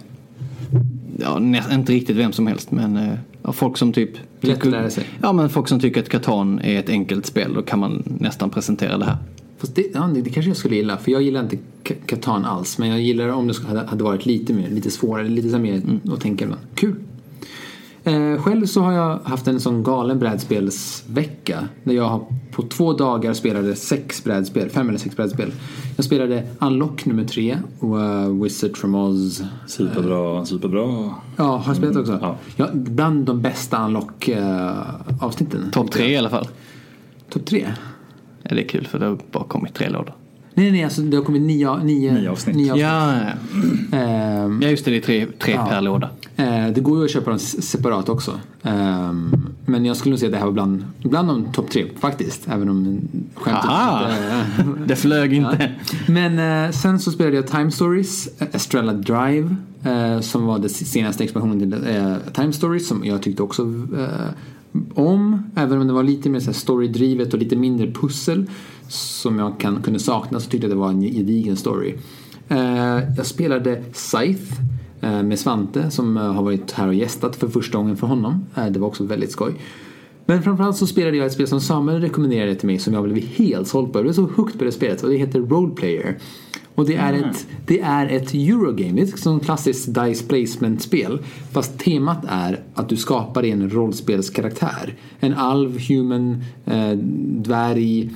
ja, 1.19 1.39
nä, 1.39 1.63
inte 1.71 1.93
riktigt 1.93 2.17
vem 2.17 2.31
som 2.31 2.47
helst 2.47 2.71
men 2.71 2.97
eh, 2.97 3.13
ja, 3.13 3.15
folk 3.51 3.77
som 3.77 3.93
typ 3.93 4.09
Lätt 4.41 4.57
att 4.57 4.65
lära 4.65 4.89
sig. 4.89 5.05
Ja 5.21 5.33
men 5.33 5.49
folk 5.49 5.67
som 5.67 5.79
tycker 5.79 6.01
att 6.01 6.09
Catan 6.09 6.59
är 6.59 6.79
ett 6.79 6.89
enkelt 6.89 7.25
spel 7.25 7.53
då 7.53 7.61
kan 7.61 7.79
man 7.79 8.03
nästan 8.19 8.49
presentera 8.49 8.97
det 8.97 9.05
här. 9.05 9.17
Fast 9.57 9.75
det, 9.75 9.85
ja, 9.93 10.09
det, 10.13 10.29
kanske 10.29 10.49
jag 10.49 10.57
skulle 10.57 10.75
gilla. 10.75 10.97
För 10.97 11.11
jag 11.11 11.21
gillar 11.21 11.43
inte 11.43 11.57
Catan 12.05 12.45
alls. 12.45 12.77
Men 12.77 12.89
jag 12.89 13.01
gillar 13.01 13.29
om 13.29 13.47
det 13.47 13.87
hade, 13.89 14.03
varit 14.03 14.25
lite 14.25 14.53
mer, 14.53 14.69
lite 14.69 14.91
svårare. 14.91 15.27
Lite 15.27 15.49
så 15.49 15.59
mer 15.59 15.81
att 16.13 16.21
tänka 16.21 16.45
ibland. 16.45 16.61
Kul. 16.75 16.95
Eh, 18.05 18.41
själv 18.41 18.65
så 18.65 18.81
har 18.81 18.91
jag 18.91 19.19
haft 19.23 19.47
en 19.47 19.59
sån 19.59 19.83
galen 19.83 20.19
brädspelsvecka. 20.19 21.67
Där 21.83 21.93
jag 21.93 22.03
har 22.03 22.25
på 22.51 22.61
två 22.61 22.93
dagar 22.93 23.33
spelade 23.33 23.75
sex 23.75 24.23
brädspel. 24.23 24.69
Fem 24.69 24.89
eller 24.89 24.99
sex 24.99 25.15
brädspel. 25.15 25.51
Jag 25.95 26.05
spelade 26.05 26.47
Unlock 26.59 27.05
nummer 27.05 27.23
tre. 27.23 27.57
Och 27.79 27.97
uh, 27.97 28.43
Wizard 28.43 28.77
from 28.77 28.95
Oz. 28.95 29.43
superbra, 29.67 30.45
superbra. 30.45 31.13
Ja, 31.37 31.57
har 31.57 31.73
du 31.73 31.77
spelat 31.77 31.95
också? 31.95 32.19
ja. 32.21 32.35
Ja, 32.55 32.69
bland 32.73 33.25
de 33.25 33.41
bästa 33.41 33.85
Unlock 33.85 34.29
uh, 34.29 35.23
avsnitten. 35.23 35.71
Topp 35.71 35.91
tre 35.91 36.13
i 36.13 36.17
alla 36.17 36.29
fall. 36.29 36.47
Topp 37.29 37.45
tre? 37.45 37.67
Ja, 38.43 38.55
det 38.55 38.63
är 38.63 38.67
kul 38.67 38.87
för 38.87 38.99
det 38.99 39.05
har 39.05 39.17
bara 39.31 39.43
kommit 39.43 39.73
tre 39.73 39.89
lådor. 39.89 40.13
Nej, 40.55 40.71
nej, 40.71 40.83
alltså 40.83 41.01
det 41.01 41.17
har 41.17 41.23
kommit 41.23 41.41
nio, 41.41 41.77
nio, 41.77 42.11
Nio 42.13 42.31
avsnitt. 42.31 42.55
Nio 42.55 42.71
avsnitt. 42.71 42.81
Ja, 42.83 43.13
ja. 43.91 43.97
Ehm, 43.97 44.61
ja 44.61 44.69
just 44.69 44.85
det, 44.85 44.91
det 44.91 44.97
är 44.97 45.01
tre, 45.01 45.25
tre 45.39 45.53
Ja. 45.53 45.65
per 45.65 45.81
låda. 45.81 46.09
Eh, 46.35 46.67
det 46.75 46.81
går 46.81 46.97
ju 46.99 47.05
att 47.05 47.11
köpa 47.11 47.29
dem 47.29 47.39
separat 47.39 48.09
också. 48.09 48.39
Ehm, 48.63 49.35
men 49.65 49.85
jag 49.85 49.97
skulle 49.97 50.11
nog 50.11 50.19
säga 50.19 50.27
att 50.27 50.31
det 50.31 50.37
här 50.37 50.45
var 50.45 50.51
bland, 50.53 50.85
bland 51.03 51.27
de 51.27 51.45
topp 51.53 51.69
tre 51.71 51.85
faktiskt. 51.99 52.47
Även 52.47 52.69
om 52.69 53.01
skämtet 53.35 53.65
Aha! 53.65 54.09
inte... 54.59 54.79
Det 54.87 54.95
flög 54.95 55.33
inte. 55.33 55.71
Men 56.07 56.65
eh, 56.65 56.71
sen 56.71 56.99
så 56.99 57.11
spelade 57.11 57.35
jag 57.35 57.47
Time 57.47 57.71
Stories, 57.71 58.29
eh, 58.41 58.47
Estrella 58.51 58.93
Drive. 58.93 59.55
Som 60.21 60.45
var 60.45 60.59
den 60.59 60.69
senaste 60.69 61.23
expansionen 61.23 61.59
till 61.59 61.75
Time 62.33 62.53
Stories. 62.53 62.87
Som 62.87 63.05
jag 63.05 63.21
tyckte 63.21 63.43
också 63.43 63.61
om. 64.93 65.43
Även 65.55 65.81
om 65.81 65.87
det 65.87 65.93
var 65.93 66.03
lite 66.03 66.29
mer 66.29 66.39
så 66.39 66.45
här 66.45 66.53
storydrivet 66.53 67.33
och 67.33 67.39
lite 67.39 67.55
mindre 67.55 67.91
pussel. 67.91 68.45
Som 68.87 69.39
jag 69.39 69.59
kan, 69.59 69.81
kunde 69.81 69.99
sakna 69.99 70.39
så 70.39 70.49
tyckte 70.49 70.67
jag 70.67 70.71
det 70.75 70.79
var 70.79 70.89
en 70.89 71.01
gedigen 71.01 71.55
story. 71.57 71.95
Eh, 72.49 72.99
jag 73.17 73.25
spelade 73.25 73.83
Scythe. 73.93 74.55
eh, 75.01 75.23
Med 75.23 75.39
Svante 75.39 75.91
som 75.91 76.17
eh, 76.17 76.33
har 76.33 76.43
varit 76.43 76.71
här 76.71 76.87
och 76.87 76.93
gästat 76.93 77.35
för 77.35 77.47
första 77.47 77.77
gången 77.77 77.97
för 77.97 78.07
honom. 78.07 78.45
Det 78.69 78.79
var 78.79 78.87
också 78.87 79.03
väldigt 79.03 79.31
skoj. 79.31 79.53
Men 80.25 80.43
framförallt 80.43 80.77
så 80.77 80.87
spelade 80.87 81.17
jag 81.17 81.25
ett 81.25 81.33
spel 81.33 81.47
som 81.47 81.61
Samuel 81.61 82.01
rekommenderade 82.01 82.55
till 82.55 82.67
mig 82.67 82.79
som 82.79 82.93
jag 82.93 83.03
blev 83.03 83.17
helt 83.17 83.67
såld 83.67 83.93
på. 83.93 83.99
Jag 83.99 84.05
blev 84.05 84.13
så 84.13 84.21
hooked 84.21 84.59
på 84.59 84.65
det 84.65 84.71
spelet 84.71 85.03
och 85.03 85.09
det 85.09 85.17
heter 85.17 85.39
Roleplayer. 85.39 86.17
Och 86.75 86.85
det 86.85 86.95
är, 86.95 87.13
ett, 87.13 87.47
det 87.67 87.79
är 87.79 88.07
ett 88.09 88.33
Eurogame, 88.33 88.91
det 88.91 89.01
är 89.01 89.13
ett 89.13 89.19
sånt 89.19 89.45
klassiskt 89.45 89.93
Dice 89.93 90.27
Placement-spel. 90.27 91.19
Fast 91.51 91.79
temat 91.79 92.25
är 92.27 92.59
att 92.73 92.89
du 92.89 92.95
skapar 92.95 93.45
en 93.45 93.69
rollspelskaraktär. 93.69 94.95
En 95.19 95.33
alv, 95.33 95.79
human, 95.89 96.43
eh, 96.65 96.91
dvärg, 97.27 98.09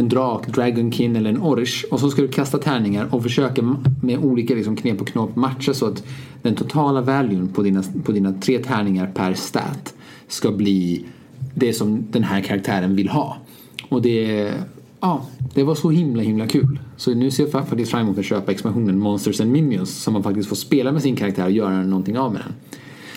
en 0.00 0.08
drak, 0.08 0.46
dragonkin 0.46 1.16
eller 1.16 1.30
en 1.30 1.40
orch. 1.42 1.84
Och 1.90 2.00
så 2.00 2.10
ska 2.10 2.22
du 2.22 2.28
kasta 2.28 2.58
tärningar 2.58 3.14
och 3.14 3.22
försöka 3.22 3.76
med 4.02 4.18
olika 4.18 4.54
liksom, 4.54 4.76
knep 4.76 5.00
och 5.00 5.08
knop 5.08 5.36
matcha 5.36 5.74
så 5.74 5.86
att 5.86 6.04
den 6.42 6.54
totala 6.54 7.00
valuen 7.00 7.48
på 7.48 7.62
dina, 7.62 7.82
på 8.04 8.12
dina 8.12 8.32
tre 8.32 8.58
tärningar 8.58 9.10
per 9.14 9.34
stat 9.34 9.94
ska 10.28 10.50
bli 10.52 11.04
det 11.54 11.72
som 11.72 12.04
den 12.10 12.24
här 12.24 12.40
karaktären 12.40 12.96
vill 12.96 13.08
ha. 13.08 13.36
Och 13.88 14.02
det, 14.02 14.52
ja, 15.00 15.26
det 15.54 15.62
var 15.62 15.74
så 15.74 15.90
himla 15.90 16.22
himla 16.22 16.46
kul. 16.46 16.78
Så 16.96 17.14
nu 17.14 17.30
ser 17.30 17.42
jag 17.42 17.52
faktiskt 17.52 17.90
fram 17.90 18.00
emot 18.00 18.18
att 18.18 18.24
köpa 18.24 18.52
expansionen 18.52 18.98
Monsters 18.98 19.40
and 19.40 19.50
Minions 19.50 20.02
som 20.02 20.12
man 20.12 20.22
faktiskt 20.22 20.48
får 20.48 20.56
spela 20.56 20.92
med 20.92 21.02
sin 21.02 21.16
karaktär 21.16 21.44
och 21.44 21.50
göra 21.50 21.82
någonting 21.82 22.18
av 22.18 22.32
med 22.32 22.42
den. 22.42 22.52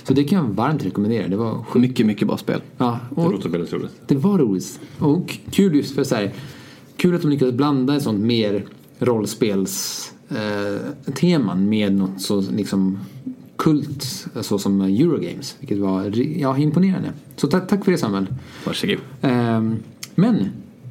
Så 0.03 0.13
det 0.13 0.23
kan 0.23 0.37
jag 0.37 0.45
varmt 0.53 0.85
rekommendera. 0.85 1.27
Det 1.27 1.35
var 1.35 1.63
sjukt. 1.63 1.81
Mycket, 1.81 2.05
mycket 2.05 2.27
bra 2.27 2.37
spel. 2.37 2.61
Ja, 2.77 2.99
Det 3.15 3.21
låter 3.21 3.49
väldigt 3.49 3.73
roligt. 3.73 3.91
det 4.07 4.15
var 4.15 4.37
roligt. 4.37 4.79
Och 4.99 5.37
kul 5.51 5.75
just 5.75 5.95
för 5.95 6.03
så 6.03 6.15
här, 6.15 6.31
kul 7.03 7.15
att 7.15 7.21
de 7.21 7.31
lyckades 7.31 7.55
blanda 7.55 7.95
ett 7.95 8.03
sånt 8.03 8.21
mer 8.21 8.65
rollspels 8.99 10.11
eh, 10.29 11.55
med 11.55 11.93
något 11.93 12.21
så 12.21 12.41
liksom 12.41 12.99
kult 13.55 14.27
så 14.41 14.59
som 14.59 14.81
Eurogames. 14.81 15.55
Vilket 15.59 15.77
var 15.77 16.19
ja, 16.39 16.57
imponerande. 16.57 17.13
Så 17.35 17.47
tack, 17.47 17.67
tack 17.67 17.85
för 17.85 17.91
det 17.91 17.97
Samuel. 17.97 18.25
Varsågod. 18.65 18.97
Ehm, 19.21 19.75
men 20.15 20.49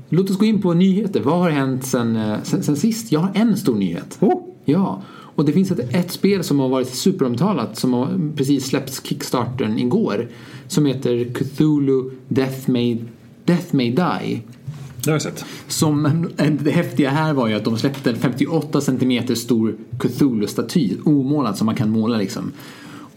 låt 0.08 0.30
oss 0.30 0.38
gå 0.38 0.44
in 0.44 0.62
på 0.62 0.74
nyheter. 0.74 1.20
Vad 1.20 1.38
har 1.38 1.50
hänt 1.50 1.84
sen, 1.84 2.16
eh, 2.16 2.42
sen, 2.42 2.62
sen 2.62 2.76
sist? 2.76 3.12
Jag 3.12 3.20
har 3.20 3.30
en 3.34 3.56
stor 3.56 3.74
nyhet. 3.74 4.20
Ja, 4.64 5.02
och 5.12 5.44
det 5.44 5.52
finns 5.52 5.70
ett, 5.70 5.94
ett 5.94 6.10
spel 6.10 6.44
som 6.44 6.60
har 6.60 6.68
varit 6.68 6.88
superomtalat 6.88 7.78
som 7.78 7.92
har 7.92 8.32
precis 8.36 8.66
släppts 8.66 9.06
Kickstartern 9.06 9.78
igår. 9.78 10.28
Som 10.68 10.86
heter 10.86 11.34
Cthulhu 11.34 12.10
Death 12.28 12.70
May, 12.70 12.98
Death 13.44 13.74
May 13.74 13.90
Die. 13.90 14.42
Det 15.04 15.10
har 15.10 15.14
jag 15.14 15.22
sett. 15.22 15.44
Som, 15.68 16.28
det 16.60 16.70
häftiga 16.70 17.10
här 17.10 17.32
var 17.32 17.48
ju 17.48 17.54
att 17.54 17.64
de 17.64 17.78
släppte 17.78 18.10
en 18.10 18.16
58 18.16 18.80
cm 18.80 19.36
stor 19.36 19.74
Cthulhu-staty, 19.98 20.96
omålad 21.04 21.56
som 21.58 21.66
man 21.66 21.74
kan 21.74 21.90
måla 21.90 22.16
liksom. 22.16 22.52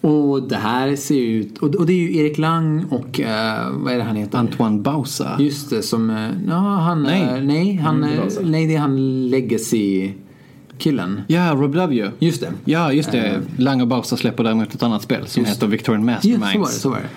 Och 0.02 0.44
det 0.44 0.56
här 0.56 0.96
ser 0.96 1.16
ju 1.16 1.40
ut, 1.42 1.58
och, 1.58 1.86
det 1.86 1.94
är 1.94 1.98
ju 1.98 2.18
Erik 2.18 2.38
Lang 2.38 2.86
och 2.90 3.20
eh, 3.20 3.72
vad 3.72 3.94
är 3.94 3.98
det 3.98 4.04
han 4.04 4.16
heter? 4.16 4.38
Antoine 4.38 4.82
Bausa. 4.82 5.36
Just 5.40 5.70
det, 5.70 5.82
som, 5.82 6.10
eh, 6.10 6.30
ja 6.48 6.56
han, 6.58 7.04
Nej. 7.04 7.26
nej, 7.26 7.42
nej, 7.44 7.76
han, 7.76 8.08
nej 8.44 8.68
det 8.68 8.76
är 8.76 8.80
han 8.80 9.28
Legacy-killen. 9.30 11.22
Ja, 11.28 11.54
Rob 11.54 11.76
W. 11.76 12.12
Just 12.20 12.42
det. 12.42 12.54
Ja, 12.66 12.92
just 12.94 13.12
det. 13.12 13.42
Lang 13.58 13.82
och 13.82 13.88
Bausa 13.88 14.18
släpper 14.18 14.44
däremot 14.44 14.74
ett 14.76 14.84
annat 14.84 15.02
spel 15.02 15.28
som 15.28 15.44
Just- 15.44 15.56
heter 15.56 15.68
Victorian 15.68 16.08
Ja, 16.08 16.18
så 16.22 16.30
var 16.30 16.34
det. 16.34 16.40
Masterminds. 16.40 16.82
Så 16.82 16.90
var 16.90 16.98
det. 16.98 17.10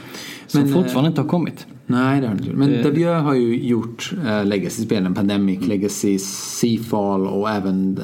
Som 0.49 0.61
Men, 0.61 0.71
eh, 0.73 0.76
fortfarande 0.83 1.09
inte 1.09 1.21
har 1.21 1.28
kommit. 1.28 1.67
Nej, 1.87 2.21
det 2.21 2.26
har 2.26 2.35
inte 2.35 2.47
gjort. 2.49 2.57
Men 2.57 2.71
Det- 2.71 2.83
Davieux 2.83 3.23
har 3.23 3.35
ju 3.35 3.62
gjort 3.69 4.12
äh, 4.26 4.45
Legacy-spelen, 4.45 5.14
Pandemic, 5.14 5.67
Legacy, 5.67 6.19
Seafall 6.19 7.26
och 7.26 7.50
även 7.50 7.99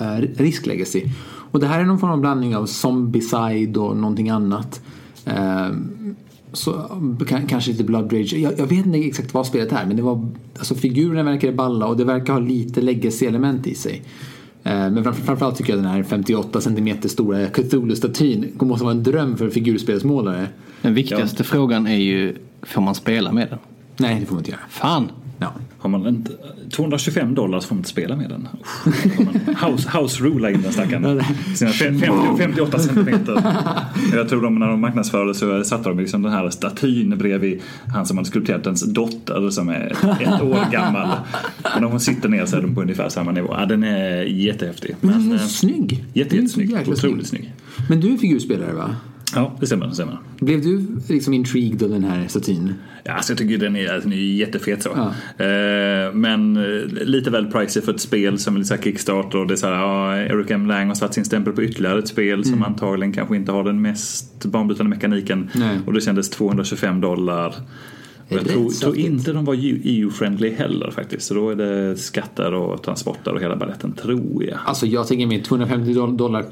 äh, 0.00 0.06
Risk 0.36 0.66
Legacy. 0.66 1.02
Och 1.52 1.60
det 1.60 1.66
här 1.66 1.80
är 1.80 1.84
någon 1.84 1.98
form 1.98 2.10
av 2.10 2.20
blandning 2.20 2.56
av 2.56 2.66
Zombicide 2.66 3.76
och 3.76 3.96
någonting 3.96 4.30
annat. 4.30 4.82
Ehm, 5.24 6.14
så 6.52 6.72
kanske 7.48 7.70
lite 7.70 7.84
Blood 7.84 8.12
Rage. 8.12 8.32
Jag, 8.32 8.52
jag 8.58 8.66
vet 8.66 8.86
inte 8.86 8.98
exakt 8.98 9.34
vad 9.34 9.46
spelet 9.46 9.72
är 9.72 9.86
men 9.86 9.96
det 9.96 10.02
var, 10.02 10.28
alltså 10.58 10.74
figurerna 10.74 11.22
verkar 11.22 11.52
balla 11.52 11.86
och 11.86 11.96
det 11.96 12.04
verkar 12.04 12.32
ha 12.32 12.40
lite 12.40 12.80
legacy-element 12.80 13.66
i 13.66 13.74
sig. 13.74 14.02
Eh, 14.64 14.72
Men 14.90 15.04
framför, 15.04 15.22
framförallt 15.22 15.56
tycker 15.56 15.72
jag 15.72 15.82
den 15.82 15.90
här 15.90 16.02
58 16.02 16.60
cm 16.60 17.02
stora 17.08 17.46
Cthulhu-statyn 17.46 18.52
måste 18.60 18.84
vara 18.84 18.94
en 18.94 19.02
dröm 19.02 19.36
för 19.36 19.50
figurspelsmålare. 19.50 20.46
Den 20.82 20.94
viktigaste 20.94 21.44
frågan 21.44 21.86
är 21.86 21.96
ju, 21.96 22.36
får 22.62 22.82
man 22.82 22.94
spela 22.94 23.32
med 23.32 23.48
den? 23.50 23.58
Nej, 23.96 24.20
det 24.20 24.26
får 24.26 24.34
man 24.34 24.40
inte 24.40 24.50
göra. 24.50 24.60
Fan! 24.70 25.08
Ja. 25.42 25.52
Har 25.78 25.90
man 25.90 26.06
inte 26.06 26.32
225 26.70 27.34
dollar 27.34 27.60
så 27.60 27.68
får 27.68 27.74
man 27.74 27.80
inte 27.80 27.88
spela 27.90 28.16
med 28.16 28.28
den. 28.30 28.48
House, 29.70 29.98
house 29.98 30.24
rula 30.24 30.50
in 30.50 30.62
den 30.62 30.72
stackaren. 30.72 31.22
Sina 31.56 31.70
fe- 31.70 31.98
50, 32.00 32.08
58 32.38 32.78
centimeter. 32.78 33.42
Jag 34.14 34.28
tror 34.28 34.42
de 34.42 34.58
när 34.58 34.66
de 34.68 34.80
marknadsförde 34.80 35.34
så 35.34 35.64
satte 35.64 35.88
de 35.88 35.98
liksom 35.98 36.22
den 36.22 36.32
här 36.32 36.50
statyn 36.50 37.18
bredvid 37.18 37.60
han 37.92 38.06
som 38.06 38.16
hade 38.18 38.28
skulpterat 38.28 38.66
ens 38.66 38.82
dotter 38.92 39.50
som 39.50 39.68
är 39.68 39.92
ett 40.20 40.42
år 40.42 40.72
gammal. 40.72 41.08
Och 41.74 41.80
när 41.80 41.88
hon 41.88 42.00
sitter 42.00 42.28
ner 42.28 42.46
så 42.46 42.56
är 42.56 42.62
de 42.62 42.74
på 42.74 42.80
ungefär 42.82 43.08
samma 43.08 43.32
nivå. 43.32 43.54
Ja, 43.58 43.66
den 43.66 43.84
är 43.84 44.22
jättehäftig. 44.22 44.96
Men 45.00 45.12
den 45.12 45.22
Men, 45.28 45.32
är 45.38 45.42
eh, 45.42 45.46
snygg. 45.46 46.04
jätte, 46.12 46.30
Den 46.30 46.38
är 46.38 46.42
jättesnygg. 46.42 46.88
Otroligt 46.88 47.26
snygg. 47.26 47.52
Men 47.88 48.00
du 48.00 48.12
är 48.12 48.16
figurspelare 48.16 48.72
va? 48.72 48.96
Ja, 49.34 49.56
det 49.60 49.66
stämmer. 49.66 49.86
Det 49.86 49.94
stämmer. 49.94 50.18
Blev 50.40 50.62
du 50.62 50.86
liksom 51.08 51.34
intrigued 51.34 51.82
av 51.82 51.90
den 51.90 52.04
här 52.04 52.28
statyn? 52.28 52.74
Ja, 53.04 53.12
alltså 53.12 53.32
jag 53.32 53.38
tycker 53.38 53.58
den 53.58 53.76
är, 53.76 54.00
den 54.00 54.12
är 54.12 54.16
jättefet 54.16 54.82
så. 54.82 54.90
Ja. 54.96 55.44
Eh, 55.44 56.12
men 56.14 56.56
eh, 56.56 57.04
lite 57.04 57.30
väl 57.30 57.46
pricey 57.46 57.82
för 57.82 57.94
ett 57.94 58.00
spel 58.00 58.38
som 58.38 58.54
är 58.54 58.58
lite 58.58 58.76
så 58.76 58.82
Kickstarter 58.82 59.38
och 59.38 59.46
det 59.46 59.54
är 59.54 59.56
så 59.56 59.66
här, 59.66 59.74
ja, 59.74 60.16
Eric 60.16 60.50
M. 60.50 60.66
Lang 60.66 60.88
har 60.88 60.94
satt 60.94 61.14
sin 61.14 61.24
stämpel 61.24 61.52
på 61.52 61.62
ytterligare 61.62 61.98
ett 61.98 62.08
spel 62.08 62.44
som 62.44 62.62
antagligen 62.62 63.12
kanske 63.12 63.36
inte 63.36 63.52
har 63.52 63.64
den 63.64 63.82
mest 63.82 64.44
banbrytande 64.44 64.90
mekaniken. 64.90 65.50
Nej. 65.54 65.78
Och 65.86 65.92
det 65.92 66.00
kändes 66.00 66.30
225 66.30 67.00
dollar. 67.00 67.54
Jag 68.32 68.44
det 68.44 68.50
tror, 68.50 68.70
tror 68.70 68.96
inte 68.98 69.32
de 69.32 69.44
var 69.44 69.54
EU-friendly 69.84 70.54
heller 70.54 70.90
faktiskt. 70.90 71.26
Så 71.26 71.34
då 71.34 71.50
är 71.50 71.54
det 71.56 71.96
skatter 71.96 72.54
och 72.54 72.82
transporter 72.82 73.34
och 73.34 73.40
hela 73.40 73.56
baletten 73.56 73.92
tror 73.92 74.44
jag. 74.44 74.58
Alltså 74.64 74.86
jag 74.86 75.06
tänker 75.06 75.26
mig 75.26 75.42
250 75.42 75.92
doll- 75.94 76.16
dollar 76.16 76.42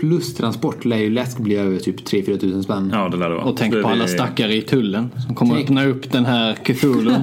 plus 0.00 0.34
transport 0.34 0.84
lär 0.84 0.96
ju 0.96 1.10
lätt 1.10 1.38
bli 1.38 1.56
över 1.56 1.78
typ 1.78 2.00
3-4 2.08 2.36
tusen 2.38 2.62
spänn. 2.62 2.90
Ja, 2.94 3.08
det 3.08 3.16
lär 3.16 3.28
det 3.28 3.34
vara. 3.34 3.44
Och 3.44 3.56
tänk 3.56 3.74
det, 3.74 3.82
på 3.82 3.88
alla 3.88 4.02
det- 4.02 4.08
stackare 4.08 4.54
i 4.54 4.62
tullen 4.62 5.08
som 5.26 5.34
kommer 5.34 5.54
Tänk. 5.54 5.64
öppna 5.66 5.84
upp 5.86 6.12
den 6.12 6.24
här 6.26 6.54
Cthulhu. 6.54 7.10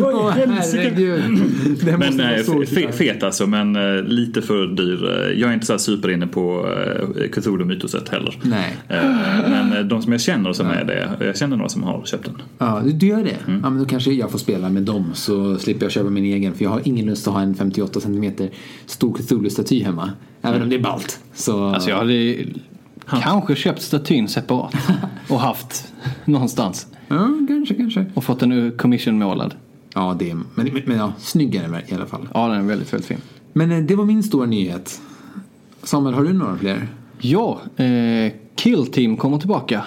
Åh 0.00 0.30
herregud. 0.30 1.22
Det 1.84 1.98
Men 1.98 2.00
måste 2.06 2.22
vara 2.22 2.30
nej, 2.30 2.42
fe- 2.66 2.92
fet 2.92 3.22
alltså, 3.22 3.46
men 3.46 3.76
eh, 3.76 4.02
lite 4.02 4.42
för 4.42 4.66
dyr. 4.66 5.04
Eh, 5.32 5.40
Jag 5.40 5.50
är 5.50 5.54
inte 5.54 5.66
så 5.66 5.72
här 5.72 5.78
superinne 5.78 6.26
på 6.26 6.66
uh, 6.66 7.28
Cthulhu-mytoset 7.32 8.08
heller. 8.08 8.38
Nej. 8.42 8.76
Eh, 8.88 9.50
men 9.50 9.72
eh, 9.72 9.80
de 9.84 10.02
som 10.02 10.12
jag 10.12 10.20
känner 10.20 10.52
som 10.52 10.66
är 10.66 10.84
det, 10.84 11.26
jag 11.26 11.36
känner 11.36 11.56
några 11.56 11.68
som 11.68 11.82
har 11.82 12.02
köpt 12.04 12.24
den. 12.24 12.42
Ja, 12.58 12.82
du, 12.92 13.06
gör 13.06 13.24
det? 13.24 13.36
Ja, 13.46 13.70
men 13.70 13.78
då 13.78 13.84
kanske 13.84 14.12
jag 14.12 14.30
får 14.30 14.38
spela 14.38 14.70
med 14.70 14.82
dem 14.82 15.10
så 15.14 15.58
slipper 15.58 15.84
jag 15.84 15.92
köpa 15.92 16.10
min 16.10 16.24
egen. 16.24 16.54
För 16.54 16.64
jag 16.64 16.70
har 16.70 16.82
ingen 16.84 17.06
lust 17.06 17.28
att 17.28 17.34
ha 17.34 17.40
en 17.40 17.54
58 17.54 18.00
cm 18.00 18.32
stor 18.86 19.14
Cthulhu-staty 19.14 19.84
hemma. 19.84 20.10
Även 20.42 20.62
om 20.62 20.68
det 20.68 20.76
är 20.76 20.82
ballt. 20.82 21.20
Så... 21.34 21.64
Alltså 21.64 21.90
jag 21.90 21.96
hade 21.96 22.44
kanske 23.06 23.56
köpt 23.56 23.82
statyn 23.82 24.28
separat 24.28 24.74
och 25.28 25.40
haft 25.40 25.92
någonstans. 26.24 26.86
Ja, 27.08 27.30
kanske, 27.48 27.74
kanske. 27.74 28.06
Och 28.14 28.24
fått 28.24 28.40
den 28.40 28.72
commission-målad. 28.78 29.54
Ja, 29.94 30.16
det 30.18 30.30
är... 30.30 30.34
Men, 30.34 30.70
men, 30.86 30.96
ja, 30.96 31.12
snyggare 31.18 31.82
i 31.88 31.94
alla 31.94 32.06
fall. 32.06 32.28
Ja, 32.34 32.48
den 32.48 32.58
är 32.58 32.62
väldigt, 32.62 32.92
väldigt 32.92 33.08
fin. 33.08 33.20
Men 33.52 33.72
eh, 33.72 33.78
det 33.78 33.96
var 33.96 34.04
min 34.04 34.22
stora 34.22 34.46
nyhet. 34.46 35.00
Samuel, 35.82 36.14
har 36.14 36.24
du 36.24 36.32
några 36.32 36.56
fler? 36.56 36.88
Ja, 37.18 37.60
eh, 37.76 38.32
Kill 38.54 38.86
Team 38.86 39.16
kommer 39.16 39.38
tillbaka. 39.38 39.84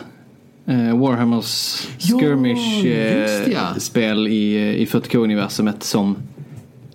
Eh, 0.65 0.97
Warhammers 0.97 1.87
Ja, 1.97 2.17
skirmish 2.19 2.85
eh, 2.85 3.21
just 3.21 3.45
det, 3.45 3.51
ja. 3.51 3.79
spel 3.79 4.27
i, 4.27 4.55
eh, 4.55 4.81
i 4.81 4.85
40K-universumet 4.85 5.83
som 5.83 6.15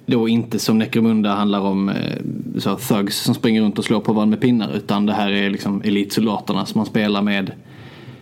då 0.07 0.29
inte 0.29 0.59
som 0.59 0.79
Necromunda 0.79 1.35
handlar 1.35 1.61
om 1.61 1.89
eh, 1.89 1.95
så, 2.59 2.77
thugs 2.77 3.17
som 3.17 3.35
springer 3.35 3.63
runt 3.63 3.79
och 3.79 3.85
slår 3.85 4.01
på 4.01 4.13
varandra 4.13 4.31
med 4.31 4.41
pinnar 4.41 4.73
utan 4.77 5.07
det 5.07 5.13
här 5.13 5.31
är 5.31 5.51
liksom 5.51 5.83
elitsoldaterna 5.85 6.67
som 6.67 6.79
man 6.79 6.87
spelar 6.87 7.23
med 7.23 7.53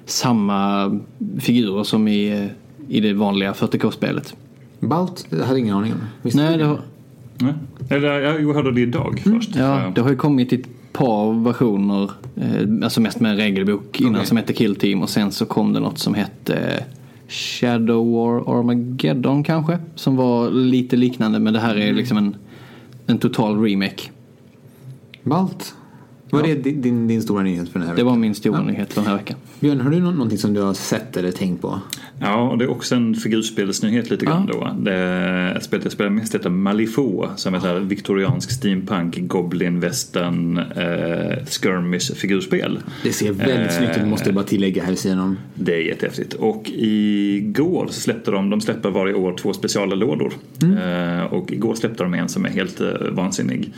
samma 0.04 0.90
figurer 1.38 1.84
som 1.84 2.08
i, 2.08 2.28
eh, 2.28 2.94
i 2.96 3.00
det 3.00 3.12
vanliga 3.12 3.52
40K-spelet. 3.52 4.34
Balt? 4.80 5.26
Jag 5.30 5.44
hade 5.44 5.58
ingen 5.58 5.76
aning 5.76 5.92
om. 5.92 6.30
Nej, 6.34 6.58
det 6.58 6.64
har, 6.64 6.80
Nej. 7.38 7.54
Eller 7.88 8.20
jag 8.20 8.42
jag 8.42 8.54
hörde 8.54 8.72
det 8.72 8.80
idag 8.80 9.22
först. 9.24 9.56
Ja, 9.56 9.92
det 9.94 10.00
har 10.00 10.10
ju 10.10 10.16
kommit 10.16 10.52
ett 10.52 10.66
par 10.98 11.44
versioner, 11.44 12.10
eh, 12.36 12.84
alltså 12.84 13.00
mest 13.00 13.20
med 13.20 13.30
en 13.30 13.36
regelbok 13.36 14.00
innan 14.00 14.14
Okej. 14.14 14.26
som 14.26 14.36
hette 14.36 14.52
Kill 14.52 14.76
Team 14.76 15.02
och 15.02 15.10
sen 15.10 15.32
så 15.32 15.46
kom 15.46 15.72
det 15.72 15.80
något 15.80 15.98
som 15.98 16.14
hette 16.14 16.84
Shadow 17.28 18.12
War 18.12 18.58
Armageddon 18.58 19.44
kanske. 19.44 19.78
Som 19.94 20.16
var 20.16 20.50
lite 20.50 20.96
liknande 20.96 21.38
men 21.38 21.52
det 21.54 21.60
här 21.60 21.76
är 21.76 21.92
liksom 21.92 22.18
en, 22.18 22.36
en 23.06 23.18
total 23.18 23.64
remake. 23.64 24.02
Balt? 25.22 25.74
Var 26.30 26.42
det 26.42 26.54
din, 26.54 26.80
din, 26.82 27.08
din 27.08 27.22
stora 27.22 27.42
nyhet 27.42 27.68
för 27.68 27.78
den 27.78 27.88
här 27.88 27.94
Det 27.94 28.02
veckan? 28.02 28.06
var 28.06 28.16
min 28.16 28.34
stora 28.34 28.62
nyhet 28.62 28.92
för 28.92 29.00
den 29.00 29.10
här 29.10 29.16
veckan. 29.16 29.36
Björn, 29.60 29.80
har 29.80 29.90
du 29.90 30.00
nå- 30.00 30.10
någonting 30.10 30.38
som 30.38 30.54
du 30.54 30.60
har 30.60 30.74
sett 30.74 31.16
eller 31.16 31.30
tänkt 31.32 31.62
på? 31.62 31.80
Ja, 32.20 32.50
och 32.50 32.58
det 32.58 32.64
är 32.64 32.70
också 32.70 32.94
en 32.94 33.14
figurspelsnyhet 33.14 34.10
lite 34.10 34.26
grann 34.26 34.46
då. 34.46 34.70
Det 34.80 34.92
är 34.94 35.54
ett 35.56 35.64
spel 35.64 35.80
jag 35.82 35.92
spelar 35.92 36.10
mest 36.10 36.34
heter 36.34 36.50
Malifaux 36.50 37.42
som 37.42 37.54
är 37.54 37.76
ett 37.78 37.82
viktoriansk 37.82 38.50
steampunk, 38.50 39.18
goblin, 39.20 39.80
western, 39.80 40.58
eh, 40.58 41.44
skirmish 41.46 42.14
figurspel. 42.14 42.78
Det 43.02 43.12
ser 43.12 43.32
väldigt 43.32 43.58
Eh, 43.58 43.68
snyggt 43.78 43.96
ut, 43.98 44.06
måste 44.06 44.28
jag 44.28 44.34
bara 44.34 44.44
tillägga 44.44 44.82
här 44.82 44.90
vid 44.90 44.98
sidan 44.98 45.18
om. 45.18 45.36
Det 45.54 45.74
är 45.74 45.80
jättehäftigt. 45.80 46.32
Och 46.34 46.70
igår 46.74 47.86
så 47.90 48.00
släppte 48.00 48.30
de, 48.30 48.50
de 48.50 48.60
släpper 48.60 48.90
varje 48.90 49.14
år 49.14 49.34
två 49.36 49.52
speciallådor. 49.52 50.32
Eh, 50.62 51.24
och 51.24 51.52
igår 51.52 51.74
släppte 51.74 52.02
de 52.02 52.14
en 52.14 52.28
som 52.28 52.44
är 52.44 52.48
helt 52.50 52.80
eh, 52.80 52.88
vansinnig. 53.12 53.72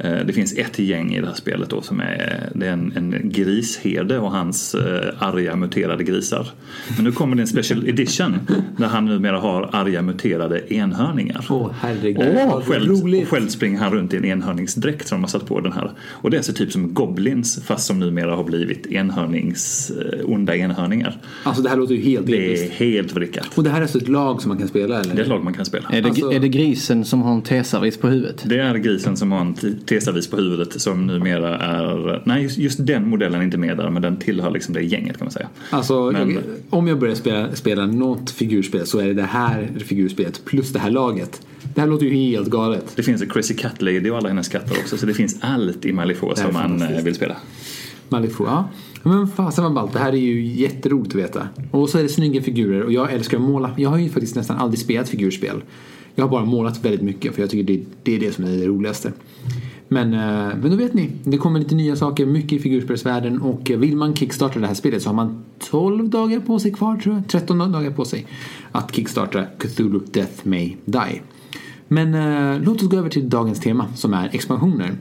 Eh, 0.00 0.16
det 0.26 0.32
finns 0.32 0.52
ett 0.58 0.78
gäng 0.78 1.14
i 1.14 1.20
det 1.20 1.26
här 1.26 1.34
spelet 1.34 1.70
då 1.70 1.82
som 1.86 2.00
är, 2.00 2.48
det 2.54 2.66
är 2.66 2.72
en, 2.72 2.92
en 2.96 3.20
grisherde 3.24 4.18
och 4.18 4.30
hans 4.30 4.74
eh, 4.74 5.08
arga 5.18 5.56
muterade 5.56 6.04
grisar. 6.04 6.46
Men 6.96 7.04
nu 7.04 7.12
kommer 7.12 7.36
det 7.36 7.42
en 7.42 7.46
special 7.46 7.88
edition 7.88 8.38
där 8.78 8.86
han 8.86 9.04
numera 9.04 9.38
har 9.38 9.70
arga 9.72 10.02
muterade 10.02 10.74
enhörningar. 10.74 11.46
Åh, 11.50 11.70
herregud. 11.80 12.18
Och 12.28 12.34
Vad 12.52 12.64
själv, 12.64 12.90
roligt. 12.90 13.22
och 13.22 13.28
själv 13.28 13.48
springer 13.48 13.78
han 13.78 13.92
runt 13.92 14.14
i 14.14 14.16
en 14.16 14.24
enhörningsdräkt 14.24 15.08
som 15.08 15.16
de 15.18 15.22
har 15.22 15.28
satt 15.28 15.46
på 15.46 15.60
den 15.60 15.72
här. 15.72 15.90
Och 16.08 16.30
det 16.30 16.36
är 16.36 16.38
alltså 16.38 16.52
typ 16.52 16.72
som 16.72 16.94
Goblins 16.94 17.62
fast 17.64 17.86
som 17.86 17.98
numera 18.00 18.36
har 18.36 18.44
blivit 18.44 18.86
enhörnings, 18.86 19.90
eh, 19.90 20.30
onda 20.30 20.56
enhörningar. 20.56 21.16
Alltså 21.42 21.62
det 21.62 21.68
här 21.68 21.76
låter 21.76 21.94
ju 21.94 22.00
helt 22.00 22.26
Det 22.26 22.36
är 22.46 22.50
episkt. 22.50 22.72
helt 22.72 23.12
vrickat. 23.12 23.48
Och 23.54 23.64
det 23.64 23.70
här 23.70 23.78
är 23.78 23.82
alltså 23.82 23.98
ett 23.98 24.08
lag 24.08 24.42
som 24.42 24.48
man 24.48 24.58
kan 24.58 24.68
spela 24.68 25.00
eller? 25.00 25.14
Det 25.14 25.20
är 25.20 25.22
ett 25.22 25.28
lag 25.28 25.44
man 25.44 25.54
kan 25.54 25.64
spela. 25.64 25.88
Är 25.92 26.02
det, 26.02 26.08
Alltså- 26.08 26.32
är 26.32 26.40
det 26.40 26.48
grisen 26.48 27.04
som 27.04 27.22
har 27.22 27.34
en 27.34 27.42
tesavis 27.42 27.96
på 27.98 28.08
huvudet? 28.08 28.42
Det 28.46 28.58
är 28.58 28.74
grisen 28.74 29.16
som 29.16 29.32
har 29.32 29.40
en 29.40 29.54
tesavis 29.86 30.26
på 30.30 30.36
huvudet 30.36 30.80
som 30.80 31.06
numera 31.06 31.58
är... 31.58 31.75
Nej, 32.24 32.42
just, 32.42 32.58
just 32.58 32.86
den 32.86 33.08
modellen 33.08 33.40
är 33.40 33.44
inte 33.44 33.58
med 33.58 33.76
där 33.76 33.90
men 33.90 34.02
den 34.02 34.16
tillhör 34.16 34.50
liksom 34.50 34.74
det 34.74 34.82
gänget 34.82 35.18
kan 35.18 35.24
man 35.24 35.32
säga. 35.32 35.48
Alltså, 35.70 36.10
Men- 36.10 36.30
jag, 36.30 36.42
om 36.70 36.88
jag 36.88 36.98
börjar 36.98 37.14
spela, 37.14 37.54
spela 37.54 37.86
något 37.86 38.30
figurspel 38.30 38.86
så 38.86 38.98
är 38.98 39.06
det 39.06 39.14
det 39.14 39.22
här 39.22 39.68
figurspelet 39.78 40.44
plus 40.44 40.72
det 40.72 40.78
här 40.78 40.90
laget. 40.90 41.46
Det 41.74 41.80
här 41.80 41.88
låter 41.88 42.06
ju 42.06 42.14
helt 42.14 42.48
galet. 42.48 42.92
Det 42.96 43.02
finns 43.02 43.22
en 43.22 43.28
Crazy 43.28 43.54
Cat 43.54 43.82
Lady 43.82 44.10
och 44.10 44.16
alla 44.16 44.28
hennes 44.28 44.48
katter 44.48 44.76
också 44.80 44.96
så 44.96 45.06
det 45.06 45.14
finns 45.14 45.36
allt 45.40 45.84
i 45.84 45.92
Malifaux 45.92 46.40
som 46.40 46.56
är 46.56 46.68
man 46.68 46.82
eh, 46.82 47.02
vill 47.02 47.14
spela. 47.14 47.36
Malifaux, 48.08 48.50
ja. 48.50 48.68
Men 49.02 49.28
fasen 49.28 49.64
vad 49.64 49.72
ballt, 49.74 49.92
det 49.92 49.98
här 49.98 50.12
är 50.12 50.16
ju 50.16 50.46
jätteroligt 50.46 51.14
att 51.14 51.20
veta. 51.20 51.48
Och 51.70 51.88
så 51.88 51.98
är 51.98 52.02
det 52.02 52.08
snygga 52.08 52.42
figurer 52.42 52.82
och 52.82 52.92
jag 52.92 53.12
älskar 53.12 53.36
att 53.36 53.42
måla. 53.42 53.70
Jag 53.76 53.90
har 53.90 53.98
ju 53.98 54.08
faktiskt 54.08 54.36
nästan 54.36 54.56
aldrig 54.56 54.78
spelat 54.78 55.08
figurspel. 55.08 55.62
Jag 56.14 56.24
har 56.24 56.30
bara 56.30 56.44
målat 56.44 56.84
väldigt 56.84 57.02
mycket 57.02 57.34
för 57.34 57.42
jag 57.42 57.50
tycker 57.50 57.74
det, 57.74 57.84
det 58.02 58.14
är 58.14 58.20
det 58.20 58.32
som 58.32 58.44
är 58.44 58.48
det 58.48 58.66
roligaste. 58.66 59.12
Men, 59.88 60.14
eh, 60.14 60.56
men 60.62 60.70
då 60.70 60.76
vet 60.76 60.94
ni, 60.94 61.10
det 61.24 61.38
kommer 61.38 61.58
lite 61.58 61.74
nya 61.74 61.96
saker, 61.96 62.26
mycket 62.26 62.52
i 62.52 62.58
figurspelsvärlden 62.58 63.40
och 63.42 63.70
eh, 63.70 63.78
vill 63.78 63.96
man 63.96 64.14
kickstarta 64.14 64.60
det 64.60 64.66
här 64.66 64.74
spelet 64.74 65.02
så 65.02 65.08
har 65.08 65.14
man 65.14 65.44
12 65.70 66.08
dagar 66.08 66.40
på 66.40 66.58
sig 66.58 66.72
kvar 66.72 66.96
tror 66.96 67.14
jag, 67.14 67.28
13 67.28 67.58
dagar 67.58 67.90
på 67.90 68.04
sig 68.04 68.26
att 68.72 68.94
kickstarta 68.94 69.44
Cthulhu 69.58 70.00
Death 70.12 70.48
May 70.48 70.76
Die. 70.84 71.22
Men 71.88 72.14
eh, 72.14 72.62
låt 72.62 72.82
oss 72.82 72.88
gå 72.88 72.96
över 72.96 73.10
till 73.10 73.30
dagens 73.30 73.60
tema 73.60 73.86
som 73.94 74.14
är 74.14 74.28
expansioner. 74.32 74.96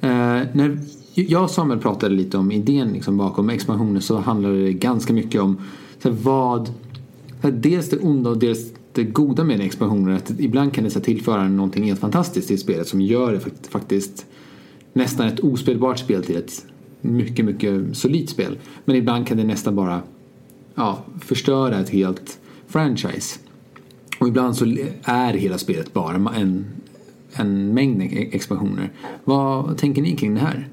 Eh, 0.00 0.40
när 0.52 0.78
jag 1.14 1.42
och 1.42 1.50
Samuel 1.50 1.80
pratade 1.80 2.14
lite 2.14 2.38
om 2.38 2.52
idén 2.52 2.92
liksom 2.92 3.16
bakom 3.16 3.50
expansioner 3.50 4.00
så 4.00 4.18
handlade 4.18 4.64
det 4.64 4.72
ganska 4.72 5.12
mycket 5.12 5.40
om 5.40 5.56
så 6.02 6.08
här, 6.08 6.16
vad, 6.22 6.66
så 7.40 7.46
här, 7.46 7.50
dels 7.50 7.90
det 7.90 7.98
onda 7.98 8.30
och 8.30 8.38
dels 8.38 8.72
det 8.92 9.04
goda 9.04 9.44
med 9.44 9.60
expansionen 9.60 10.14
är 10.14 10.16
Att 10.16 10.30
ibland 10.38 10.74
kan 10.74 10.84
det 10.84 10.90
tillföra 10.90 11.48
någonting 11.48 11.84
helt 11.84 12.00
fantastiskt 12.00 12.50
i 12.50 12.58
spelet 12.58 12.88
som 12.88 13.00
gör 13.00 13.32
det 13.32 13.68
faktiskt 13.68 14.26
nästan 14.92 15.26
ett 15.26 15.40
ospelbart 15.40 15.98
spel 15.98 16.24
till 16.24 16.36
ett 16.36 16.66
mycket, 17.00 17.44
mycket 17.44 17.96
solidt 17.96 18.30
spel. 18.30 18.58
Men 18.84 18.96
ibland 18.96 19.26
kan 19.26 19.36
det 19.36 19.44
nästan 19.44 19.76
bara 19.76 20.02
ja, 20.74 21.04
förstöra 21.20 21.80
ett 21.80 21.90
helt 21.90 22.38
franchise. 22.66 23.38
Och 24.18 24.28
ibland 24.28 24.56
så 24.56 24.64
är 25.02 25.34
hela 25.34 25.58
spelet 25.58 25.92
bara 25.92 26.14
en, 26.14 26.64
en 27.32 27.74
mängd 27.74 28.02
expansioner. 28.12 28.92
Vad 29.24 29.78
tänker 29.78 30.02
ni 30.02 30.16
kring 30.16 30.34
det 30.34 30.40
här? 30.40 30.68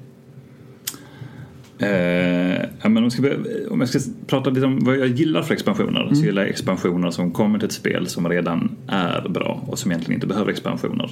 Eh, 1.80 2.60
ja, 2.82 2.88
men 2.88 3.04
om, 3.04 3.10
ska, 3.10 3.22
vi- 3.22 3.66
om 3.70 3.80
jag 3.80 3.88
ska 3.88 3.98
prata 4.26 4.50
lite 4.50 4.66
om 4.66 4.78
vad 4.84 4.96
jag 4.98 5.08
gillar 5.08 5.42
för 5.42 5.54
expansioner 5.54 6.14
så 6.14 6.24
gillar 6.24 6.42
jag 6.42 6.48
expansioner 6.50 7.10
som 7.10 7.30
kommer 7.32 7.58
till 7.58 7.66
ett 7.66 7.72
spel 7.72 8.06
som 8.06 8.28
redan 8.28 8.70
är 8.88 9.28
bra 9.28 9.64
och 9.66 9.78
som 9.78 9.90
egentligen 9.90 10.14
inte 10.16 10.26
behöver 10.26 10.50
expansioner. 10.50 11.08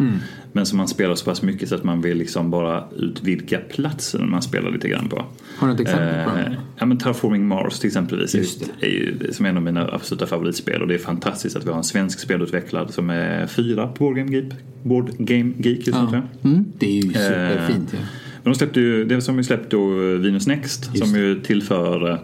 Men 0.53 0.67
som 0.67 0.79
man 0.79 0.89
spelar 0.89 1.15
så 1.15 1.25
pass 1.25 1.43
mycket 1.43 1.69
så 1.69 1.75
att 1.75 1.85
man 1.85 2.01
vill 2.03 2.19
liksom 2.19 2.51
bara 2.51 2.85
utvidga 2.97 3.59
platsen 3.71 4.31
man 4.31 4.43
spelar 4.43 4.71
lite 4.71 4.89
grann 4.89 5.09
på. 5.09 5.25
Har 5.59 5.69
du 5.69 5.75
ett 5.75 5.81
exempel 5.81 6.25
på 6.25 6.31
Eh, 6.39 6.53
ja, 6.79 6.87
men 6.87 6.99
Terraforming 6.99 7.47
Mars 7.49 7.79
till 7.79 7.87
exempelvis 7.89 8.35
är, 8.35 8.41
är 8.87 8.89
ju 8.91 9.33
som 9.33 9.47
en 9.47 9.57
av 9.57 9.63
mina 9.63 9.89
absoluta 9.93 10.27
favoritspel 10.27 10.83
och 10.83 10.89
det 10.89 10.95
är 10.95 10.99
fantastiskt 10.99 11.57
att 11.57 11.65
vi 11.67 11.71
har 11.71 11.77
en 11.77 11.85
svensk 11.85 12.19
spelutvecklad 12.21 12.95
som 12.95 13.11
är 13.11 13.47
fyra 13.47 13.87
på 13.89 14.05
Board 14.05 14.17
Game 14.17 14.33
Geek, 14.33 14.53
Board 14.83 15.11
Game 15.19 15.53
Geek 15.59 15.79
just 15.87 15.99
Ja. 16.13 16.23
jag. 16.43 16.65
Det 16.79 16.87
är 16.87 16.93
ju 16.95 17.03
superfint. 17.13 17.89
Ja. 17.93 17.99
Men 18.47 18.53
de 18.53 18.59
släppte 18.59 18.81
ju, 18.81 19.05
det 19.05 19.21
som 19.21 19.37
vi 19.37 19.45
släppt 19.45 19.71
då 19.71 19.87
Venus 19.95 20.47
Next 20.47 20.99
som 20.99 21.19
ju 21.19 21.41
tillför 21.41 22.11
eh, 22.11 22.19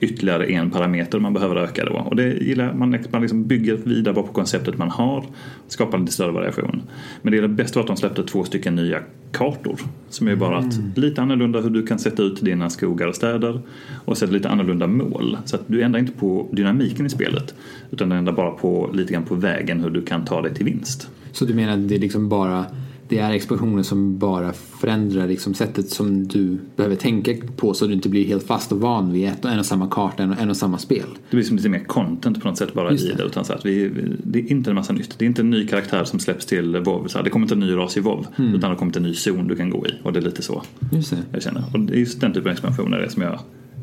ytterligare 0.00 0.46
en 0.46 0.70
parameter 0.70 1.18
man 1.18 1.34
behöver 1.34 1.56
öka 1.56 1.84
då. 1.84 1.92
Och 1.92 2.16
det 2.16 2.32
gillar 2.32 2.74
man, 2.74 2.98
man 3.10 3.22
liksom 3.22 3.46
bygger 3.46 3.76
vidare 3.76 4.14
bara 4.14 4.26
på 4.26 4.32
konceptet 4.32 4.78
man 4.78 4.90
har, 4.90 5.24
skapar 5.68 5.98
lite 5.98 6.12
större 6.12 6.32
variation. 6.32 6.82
Men 7.22 7.32
det 7.32 7.38
är 7.38 7.42
det 7.42 7.48
bästa 7.48 7.78
var 7.78 7.82
att 7.82 7.86
de 7.86 7.96
släppte 7.96 8.22
två 8.22 8.44
stycken 8.44 8.76
nya 8.76 9.00
kartor. 9.32 9.80
Som 10.08 10.28
är 10.28 10.36
bara 10.36 10.58
att 10.58 10.74
lite 10.96 11.22
annorlunda 11.22 11.60
hur 11.60 11.70
du 11.70 11.86
kan 11.86 11.98
sätta 11.98 12.22
ut 12.22 12.40
dina 12.40 12.70
skogar 12.70 13.06
och 13.06 13.16
städer 13.16 13.60
och 14.04 14.18
sätta 14.18 14.32
lite 14.32 14.48
annorlunda 14.48 14.86
mål. 14.86 15.38
Så 15.44 15.56
att 15.56 15.62
du 15.66 15.82
ändrar 15.82 16.00
inte 16.00 16.12
på 16.12 16.48
dynamiken 16.52 17.06
i 17.06 17.10
spelet 17.10 17.54
utan 17.90 18.08
du 18.08 18.16
ändrar 18.16 18.32
bara 18.32 18.50
på 18.50 18.90
lite 18.94 19.12
grann 19.12 19.24
på 19.24 19.34
vägen 19.34 19.80
hur 19.80 19.90
du 19.90 20.02
kan 20.02 20.24
ta 20.24 20.42
dig 20.42 20.54
till 20.54 20.64
vinst. 20.64 21.08
Så 21.32 21.44
du 21.44 21.54
menar 21.54 21.72
att 21.72 21.88
det 21.88 21.94
är 21.94 22.00
liksom 22.00 22.28
bara 22.28 22.64
det 23.08 23.18
är 23.18 23.32
expansioner 23.32 23.82
som 23.82 24.18
bara 24.18 24.52
förändrar 24.52 25.28
liksom 25.28 25.54
sättet 25.54 25.90
som 25.90 26.28
du 26.28 26.58
behöver 26.76 26.96
tänka 26.96 27.34
på 27.56 27.74
så 27.74 27.86
du 27.86 27.92
inte 27.92 28.08
blir 28.08 28.26
helt 28.26 28.46
fast 28.46 28.72
och 28.72 28.80
van 28.80 29.12
vid 29.12 29.28
ett 29.28 29.44
och 29.44 29.50
en 29.50 29.58
och 29.58 29.66
samma 29.66 29.88
karta, 29.90 30.22
en 30.22 30.30
och, 30.30 30.38
en 30.40 30.50
och 30.50 30.56
samma 30.56 30.78
spel. 30.78 31.06
Det 31.30 31.36
blir 31.36 31.44
som 31.44 31.56
lite 31.56 31.68
mer 31.68 31.84
content 31.84 32.42
på 32.42 32.48
något 32.48 32.58
sätt 32.58 32.74
bara 32.74 32.92
Just 32.92 33.04
i 33.04 33.08
det. 33.08 33.14
det. 33.16 33.22
Utan 33.22 33.44
så 33.44 33.52
att 33.52 33.66
vi, 33.66 33.90
det 34.24 34.38
är 34.38 34.52
inte 34.52 34.70
en 34.70 34.74
massa 34.76 34.92
nytt. 34.92 35.18
Det 35.18 35.24
är 35.24 35.26
inte 35.26 35.42
en 35.42 35.50
ny 35.50 35.66
karaktär 35.66 36.04
som 36.04 36.18
släpps 36.18 36.46
till 36.46 36.76
WoW. 36.76 37.08
Så 37.08 37.18
här, 37.18 37.24
det 37.24 37.30
kommer 37.30 37.44
inte 37.44 37.54
en 37.54 37.60
ny 37.60 37.76
ras 37.76 37.96
i 37.96 38.00
WoW. 38.00 38.26
Mm. 38.36 38.54
Utan 38.54 38.70
det 38.70 38.76
kommer 38.76 38.88
inte 38.88 38.98
en 38.98 39.02
ny 39.02 39.14
zon 39.14 39.48
du 39.48 39.56
kan 39.56 39.70
gå 39.70 39.86
i. 39.86 39.90
Och 40.02 40.12
det 40.12 40.18
är 40.18 40.22
lite 40.22 40.42
så 40.42 40.62
Just 40.92 41.10
det. 41.10 41.22
jag 41.32 41.42
känner. 41.42 41.64
Och 41.72 41.80
det 41.80 41.94
är 41.94 41.98
just 41.98 42.20
den 42.20 42.32
typen 42.32 42.48
av 42.48 42.52
expansioner 42.52 43.08
som 43.08 43.22
jag 43.22 43.40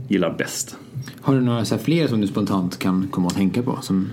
gillar 0.07 0.35
bäst. 0.38 0.77
Har 1.21 1.33
du 1.35 1.41
några 1.41 1.65
så 1.65 1.77
fler 1.77 2.07
som 2.07 2.21
du 2.21 2.27
spontant 2.27 2.79
kan 2.79 3.07
komma 3.11 3.27
att 3.27 3.35
tänka 3.35 3.61
på? 3.63 3.79
Som, 3.81 4.07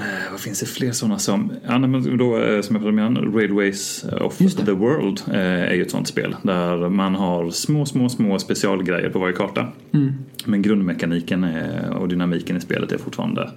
Eh, 0.00 0.30
vad 0.30 0.40
finns 0.40 0.60
det 0.60 0.66
fler 0.66 0.92
sådana 0.92 1.18
som? 1.18 1.52
Ja, 1.66 1.78
men 1.78 2.18
då, 2.18 2.38
eh, 2.38 2.60
som 2.60 2.76
jag 2.76 2.82
pratade 2.84 2.88
om 2.88 2.98
innan, 2.98 3.34
Railways 3.34 4.04
of 4.20 4.38
the 4.38 4.72
World 4.72 5.20
eh, 5.28 5.34
är 5.40 5.74
ju 5.74 5.82
ett 5.82 5.90
sånt 5.90 6.08
spel. 6.08 6.36
Där 6.42 6.88
man 6.88 7.14
har 7.14 7.50
små, 7.50 7.86
små, 7.86 8.08
små 8.08 8.38
specialgrejer 8.38 9.10
på 9.10 9.18
varje 9.18 9.36
karta. 9.36 9.66
Mm. 9.92 10.12
Men 10.44 10.62
grundmekaniken 10.62 11.44
är, 11.44 11.90
och 11.90 12.08
dynamiken 12.08 12.56
i 12.56 12.60
spelet 12.60 12.92
är 12.92 12.98
fortfarande 12.98 13.50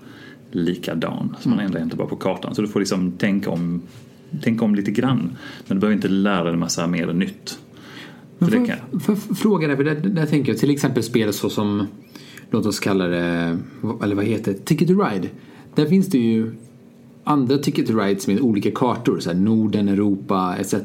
likadan. 0.52 1.36
Så 1.40 1.50
man 1.50 1.60
Mm. 1.60 1.66
ändrar 1.66 1.82
inte 1.82 1.96
bara 1.96 2.08
på 2.08 2.16
kartan. 2.16 2.56
Så 2.56 2.62
du 2.62 2.68
får 2.68 2.80
liksom 2.80 3.12
tänka 3.12 3.50
om, 3.50 3.82
tänka 4.44 4.66
om 4.66 4.76
lite 4.76 4.92
grann. 4.92 5.38
Men 5.68 5.78
du 5.78 5.82
behöver 5.82 5.96
inte 5.96 6.08
lära 6.08 6.44
dig 6.44 6.54
en 6.54 6.60
massa 6.60 6.88
mer 6.88 7.14
nytt. 7.14 7.60
Men 8.38 8.50
För 8.50 9.00
får 9.00 9.16
jag 9.30 9.38
fråga 9.38 9.68
dig, 9.68 9.78
för 9.78 9.84
där, 9.84 9.96
där 9.96 10.26
tänker 10.26 10.52
jag 10.52 10.60
till 10.60 10.70
exempel 10.72 11.04
spel 11.04 11.34
så 11.34 11.50
som, 11.50 11.88
låt 12.52 12.66
oss 12.66 12.80
kalla 12.80 13.08
det, 13.08 13.58
eller 14.04 14.16
vad 14.16 14.26
heter 14.26 14.54
det, 14.54 14.66
Ticket 14.66 14.88
to 14.88 14.94
Ride. 14.94 15.28
Där 15.76 15.86
finns 15.86 16.08
det 16.08 16.18
ju 16.18 16.56
andra 17.24 17.58
Ticket 17.58 17.90
Rides 17.90 18.28
med 18.28 18.40
olika 18.40 18.72
kartor, 18.72 19.20
så 19.20 19.34
Norden, 19.34 19.90
Europa 19.90 20.56
etc. 20.60 20.76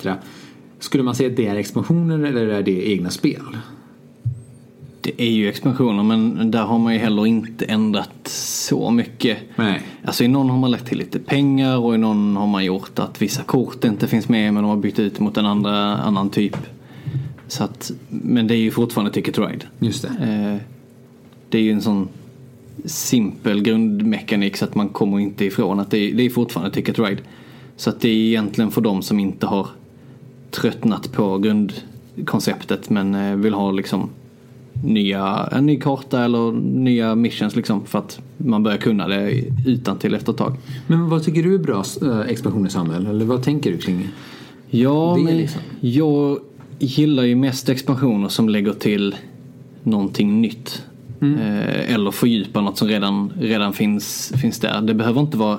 Skulle 0.79 1.03
man 1.03 1.15
säga 1.15 1.31
att 1.31 1.37
det 1.37 1.47
är 1.47 1.57
expansioner 1.57 2.25
eller 2.25 2.47
är 2.47 2.63
det 2.63 2.91
egna 2.91 3.11
spel? 3.11 3.57
Det 5.01 5.23
är 5.23 5.31
ju 5.31 5.49
expansioner 5.49 6.03
men 6.03 6.51
där 6.51 6.63
har 6.63 6.79
man 6.79 6.93
ju 6.93 6.99
heller 6.99 7.27
inte 7.27 7.65
ändrat 7.65 8.29
så 8.29 8.91
mycket. 8.91 9.39
Nej. 9.57 9.83
Alltså 10.05 10.25
i 10.25 10.29
någon 10.29 10.51
har 10.51 10.59
man 10.59 10.71
lagt 10.71 10.87
till 10.87 10.99
lite 10.99 11.19
pengar 11.19 11.79
och 11.79 11.95
i 11.95 11.99
någon 11.99 12.37
har 12.37 12.47
man 12.47 12.65
gjort 12.65 12.99
att 12.99 13.23
vissa 13.23 13.43
kort 13.43 13.85
inte 13.85 14.07
finns 14.07 14.29
med 14.29 14.55
men 14.55 14.63
de 14.63 14.71
har 14.71 14.77
bytt 14.77 14.99
ut 14.99 15.21
mot 15.21 15.37
en 15.37 15.47
andra, 15.47 15.97
annan 15.97 16.31
typ. 16.31 16.57
Så 17.49 17.65
att, 17.65 17.91
men 18.09 18.47
det 18.47 18.55
är 18.55 18.59
ju 18.59 18.71
fortfarande 18.71 19.13
Ticket 19.13 19.39
Ride. 19.39 19.67
Just 19.79 20.03
det. 20.03 20.09
Eh, 20.09 20.67
det 21.49 21.59
är 21.59 21.63
ju 21.63 21.73
en 21.73 21.83
sån 21.83 22.09
simpel 22.85 23.63
grundmekanik 23.63 24.57
så 24.57 24.65
att 24.65 24.75
man 24.75 24.89
kommer 24.89 25.21
inte 25.21 25.45
ifrån 25.45 25.81
att 25.81 25.91
det 25.91 25.99
är, 25.99 26.15
det 26.15 26.23
är 26.23 26.31
fortfarande 26.31 26.75
Ticket 26.75 26.99
Ride. 26.99 27.23
Så 27.77 27.91
att 27.91 28.01
det 28.01 28.09
är 28.09 28.15
egentligen 28.15 28.71
för 28.71 28.81
de 28.81 29.03
som 29.03 29.19
inte 29.19 29.47
har 29.47 29.69
tröttnat 30.51 31.13
på 31.13 31.39
grundkonceptet 31.39 32.91
men 32.91 33.15
eh, 33.15 33.37
vill 33.37 33.55
ha 33.55 33.71
liksom 33.71 34.11
nya, 34.85 35.49
en 35.53 35.67
ny 35.67 35.81
karta 35.81 36.25
eller 36.25 36.53
nya 36.61 37.15
missions 37.15 37.57
liksom 37.57 37.87
för 37.87 37.99
att 37.99 38.21
man 38.37 38.63
börjar 38.63 38.79
kunna 38.79 39.09
det 39.09 39.45
utan 39.67 39.99
till 39.99 40.15
efter 40.15 40.33
ett 40.33 40.39
tag. 40.39 40.57
Men 40.87 41.09
vad 41.09 41.25
tycker 41.25 41.43
du 41.43 41.55
är 41.55 41.59
bra 41.59 41.85
äh, 42.03 42.21
expansioner 42.21 42.69
Samuel? 42.69 43.07
Eller 43.07 43.25
vad 43.25 43.43
tänker 43.43 43.71
du 43.71 43.79
kring? 43.79 44.09
Ja, 44.71 45.19
Det 45.27 45.33
liksom. 45.33 45.61
jag 45.81 46.39
gillar 46.79 47.23
ju 47.23 47.37
mest 47.37 47.69
expansioner 47.69 48.29
som 48.29 48.49
lägger 48.49 48.73
till 48.73 49.17
någonting 49.83 50.41
nytt. 50.41 50.83
Eh, 51.23 51.95
eller 51.95 52.11
fördjupar 52.11 52.63
något 52.63 52.79
som 52.79 52.89
redan, 52.89 53.33
redan 53.41 53.73
finns, 53.73 54.33
finns 54.41 54.61
där. 54.61 54.81
Det 54.81 54.95
behöver 54.95 55.21
inte 55.21 55.37
vara 55.37 55.59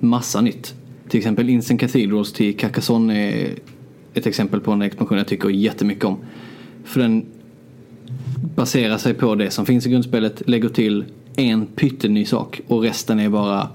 massa 0.00 0.40
nytt. 0.40 0.74
Till 1.08 1.18
exempel 1.18 1.48
Instant 1.48 1.80
Cathedrals 1.80 2.32
till 2.32 2.56
Carcassonne 2.56 3.32
är 3.32 3.54
ett 4.14 4.26
exempel 4.26 4.60
på 4.60 4.72
en 4.72 4.82
expansion 4.82 5.18
jag 5.18 5.26
tycker 5.26 5.48
jättemycket 5.48 6.04
om. 6.04 6.16
För 6.84 7.00
den 7.00 7.26
baserar 8.54 8.98
sig 8.98 9.14
på 9.14 9.34
det 9.34 9.50
som 9.50 9.66
finns 9.66 9.86
i 9.86 9.90
grundspelet, 9.90 10.42
lägger 10.48 10.68
till 10.68 11.04
en 11.36 11.66
pytteny 11.66 12.24
sak 12.24 12.60
och 12.66 12.82
resten 12.82 13.20
är 13.20 13.28
bara 13.28 13.68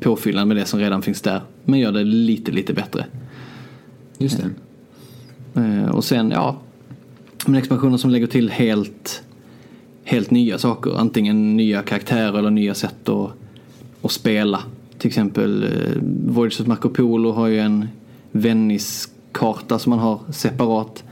påfyllnad 0.00 0.48
med 0.48 0.56
det 0.56 0.64
som 0.64 0.80
redan 0.80 1.02
finns 1.02 1.22
där. 1.22 1.40
Men 1.64 1.80
gör 1.80 1.92
det 1.92 2.04
lite, 2.04 2.52
lite 2.52 2.72
bättre. 2.74 3.06
Just 4.18 4.42
det. 4.42 4.50
Eh, 5.60 5.88
Och 5.88 6.04
sen, 6.04 6.30
ja, 6.30 6.56
men 7.46 7.54
expansioner 7.54 7.96
som 7.96 8.10
lägger 8.10 8.26
till 8.26 8.50
helt, 8.50 9.22
helt 10.06 10.30
nya 10.30 10.58
saker. 10.58 10.98
Antingen 10.98 11.56
nya 11.56 11.82
karaktärer 11.82 12.38
eller 12.38 12.50
nya 12.50 12.74
sätt 12.74 13.08
att, 13.08 13.30
att 14.02 14.12
spela. 14.12 14.62
Till 14.98 15.08
exempel 15.08 15.62
eh, 15.62 16.02
Voyages 16.26 16.60
of 16.60 16.66
Marco 16.66 16.88
Polo 16.88 17.32
har 17.32 17.46
ju 17.46 17.58
en 17.58 17.88
Venice-karta 18.32 19.78
som 19.78 19.90
man 19.90 19.98
har 19.98 20.20
separat. 20.32 21.04